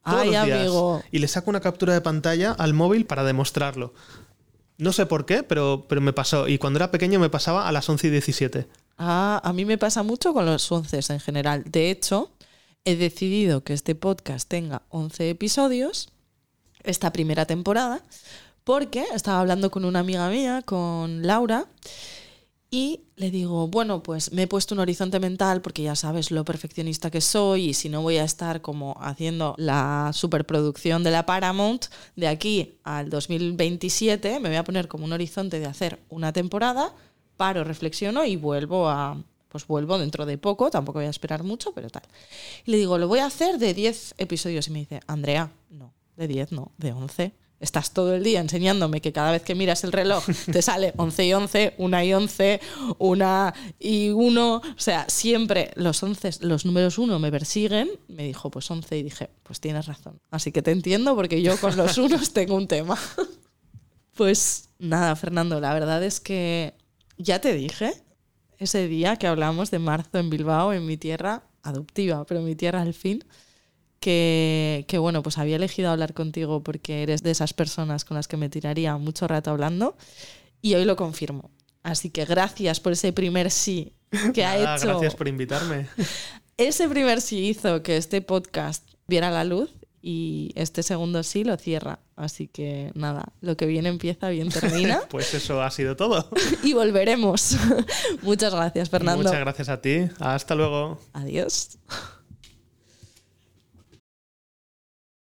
Todos 0.04 0.20
Ay, 0.22 0.32
los 0.32 0.46
días. 0.46 0.60
amigo. 0.60 1.02
Y 1.10 1.20
le 1.20 1.30
saco 1.30 1.50
una 1.50 1.62
captura 1.62 1.94
de 1.94 2.02
pantalla 2.02 2.52
al 2.52 2.74
móvil 2.74 3.06
para 3.06 3.24
demostrarlo. 3.24 3.94
No 4.78 4.92
sé 4.92 5.06
por 5.06 5.26
qué, 5.26 5.42
pero, 5.44 5.86
pero 5.88 6.02
me 6.02 6.12
pasó. 6.12 6.50
Y 6.50 6.58
cuando 6.58 6.78
era 6.80 6.92
pequeño 6.92 7.18
me 7.18 7.30
pasaba 7.30 7.66
a 7.66 7.72
las 7.72 7.88
11 7.88 8.08
y 8.08 8.10
17. 8.10 8.68
Ah, 8.98 9.40
a 9.42 9.54
mí 9.54 9.64
me 9.64 9.78
pasa 9.78 10.04
mucho 10.04 10.34
con 10.34 10.46
los 10.46 10.70
11 10.70 11.14
en 11.14 11.20
general. 11.22 11.64
De 11.66 11.90
hecho, 11.92 12.30
he 12.84 12.98
decidido 12.98 13.64
que 13.64 13.72
este 13.72 13.96
podcast 13.96 14.50
tenga 14.50 14.82
11 14.90 15.30
episodios, 15.30 16.10
esta 16.84 17.14
primera 17.14 17.46
temporada, 17.46 18.04
porque 18.66 19.06
estaba 19.14 19.40
hablando 19.40 19.72
con 19.72 19.86
una 19.86 20.00
amiga 20.00 20.28
mía, 20.30 20.62
con 20.66 21.26
Laura, 21.26 21.68
y 22.72 23.02
le 23.16 23.32
digo, 23.32 23.68
bueno, 23.68 24.04
pues 24.04 24.34
me 24.34 24.42
he 24.42 24.48
puesto 24.48 24.74
un 24.74 24.80
horizonte 24.80 25.20
mental 25.20 25.62
porque 25.62 25.84
ya 25.84 25.96
sabes 25.96 26.32
lo 26.32 26.44
perfeccionista 26.44 27.10
que 27.10 27.22
soy 27.22 27.70
y 27.70 27.74
si 27.74 27.88
no 27.88 28.02
voy 28.02 28.18
a 28.18 28.26
estar 28.26 28.62
como 28.62 28.98
haciendo 29.00 29.56
la 29.58 30.12
superproducción 30.14 31.04
de 31.04 31.12
la 31.12 31.26
Paramount 31.26 31.86
de 32.18 32.28
aquí 32.28 32.80
al 32.84 33.10
2027, 33.10 34.42
me 34.42 34.50
voy 34.50 34.58
a 34.58 34.66
poner 34.66 34.90
como 34.90 35.06
un 35.06 35.14
horizonte 35.14 35.60
de 35.60 35.68
hacer 35.68 36.00
una 36.10 36.34
temporada, 36.34 36.94
paro, 37.38 37.64
reflexiono 37.64 38.26
y 38.26 38.36
vuelvo 38.36 38.90
a 38.90 39.24
pues 39.48 39.68
vuelvo 39.68 39.98
dentro 39.98 40.26
de 40.26 40.38
poco, 40.38 40.70
tampoco 40.70 41.00
voy 41.00 41.06
a 41.06 41.12
esperar 41.12 41.44
mucho, 41.44 41.72
pero 41.74 41.90
tal. 41.90 42.04
Y 42.66 42.72
le 42.72 42.78
digo, 42.78 42.98
lo 42.98 43.08
voy 43.08 43.20
a 43.20 43.28
hacer 43.28 43.58
de 43.58 43.74
10 43.74 44.16
episodios 44.18 44.68
y 44.68 44.72
me 44.72 44.80
dice, 44.80 45.00
"Andrea, 45.08 45.50
no, 45.70 45.94
de 46.18 46.28
10 46.28 46.52
no, 46.52 46.74
de 46.78 46.92
11." 46.92 47.45
Estás 47.60 47.94
todo 47.94 48.14
el 48.14 48.24
día 48.24 48.42
enseñándome 48.42 49.02
que 49.02 49.14
cada 49.14 49.32
vez 49.32 49.42
que 49.42 49.56
miras 49.56 49.84
el 49.84 49.92
reloj 49.92 50.26
te 50.52 50.62
sale 50.62 50.94
11 50.98 51.26
y 51.26 51.34
11, 51.34 51.74
1 51.78 52.04
y 52.04 52.14
11, 52.14 52.62
1 52.98 53.54
y 53.80 54.10
1. 54.10 54.56
O 54.56 54.62
sea, 54.78 55.06
siempre 55.08 55.72
los 55.76 56.04
11, 56.04 56.32
los 56.42 56.66
números 56.66 56.98
1 56.98 57.18
me 57.20 57.32
persiguen. 57.32 57.90
Me 58.08 58.24
dijo, 58.24 58.52
pues 58.52 58.70
11 58.70 58.98
y 58.98 59.04
dije, 59.04 59.30
pues 59.44 59.60
tienes 59.60 59.86
razón. 59.86 60.20
Así 60.32 60.52
que 60.52 60.62
te 60.62 60.72
entiendo 60.72 61.16
porque 61.16 61.42
yo 61.42 61.58
con 61.60 61.76
los 61.78 61.98
unos 61.98 62.34
tengo 62.34 62.56
un 62.56 62.68
tema. 62.68 62.98
Pues 64.16 64.70
nada, 64.80 65.16
Fernando, 65.16 65.60
la 65.60 65.74
verdad 65.74 66.04
es 66.04 66.20
que 66.20 66.74
ya 67.18 67.40
te 67.40 67.54
dije 67.54 67.94
ese 68.58 68.88
día 68.88 69.18
que 69.18 69.28
hablamos 69.28 69.72
de 69.72 69.80
marzo 69.80 70.18
en 70.18 70.30
Bilbao, 70.30 70.74
en 70.74 70.86
mi 70.86 70.98
tierra 70.98 71.44
adoptiva, 71.64 72.26
pero 72.26 72.42
mi 72.42 72.56
tierra 72.56 72.82
al 72.82 72.94
fin, 72.94 73.24
que, 74.06 74.86
que, 74.88 75.00
bueno, 75.00 75.24
pues 75.24 75.40
había 75.40 75.56
elegido 75.56 75.90
hablar 75.90 76.14
contigo 76.14 76.62
porque 76.62 77.02
eres 77.02 77.24
de 77.24 77.32
esas 77.32 77.56
personas 77.56 78.06
con 78.06 78.14
las 78.14 78.28
que 78.28 78.38
me 78.38 78.50
tiraría 78.50 78.96
mucho 78.98 79.28
rato 79.28 79.50
hablando 79.50 79.98
y 80.62 80.76
hoy 80.76 80.86
lo 80.86 80.96
confirmo. 80.96 81.50
Así 81.82 82.12
que 82.12 82.24
gracias 82.24 82.80
por 82.80 82.92
ese 82.92 83.14
primer 83.14 83.50
sí 83.50 83.94
que 84.36 84.46
ha 84.46 84.60
Nada, 84.60 84.76
hecho. 84.76 84.90
Gracias 84.90 85.16
por 85.16 85.28
invitarme. 85.28 85.88
Ese 86.58 86.88
primer 86.88 87.20
sí 87.20 87.48
hizo 87.48 87.82
que 87.82 87.98
este 87.98 88.22
podcast 88.22 88.88
viera 89.08 89.32
la 89.32 89.44
luz 89.44 89.72
y 90.04 90.52
este 90.54 90.84
segundo 90.84 91.24
sí 91.24 91.44
lo 91.44 91.58
cierra. 91.58 91.98
Así 92.16 92.48
que 92.48 92.92
nada, 92.94 93.34
lo 93.42 93.58
que 93.58 93.66
bien 93.66 93.88
empieza, 93.88 94.30
bien 94.30 94.50
termina 94.50 95.02
Pues 95.10 95.34
eso 95.34 95.64
ha 95.64 95.72
sido 95.72 95.96
todo. 95.96 96.30
y 96.64 96.74
volveremos. 96.74 97.58
Muchas 98.22 98.54
gracias, 98.54 98.92
Fernando. 98.92 99.24
Muchas 99.24 99.40
gracias 99.40 99.70
a 99.70 99.82
ti. 99.82 100.08
Hasta 100.20 100.54
luego. 100.54 101.00
Adiós. 101.14 101.80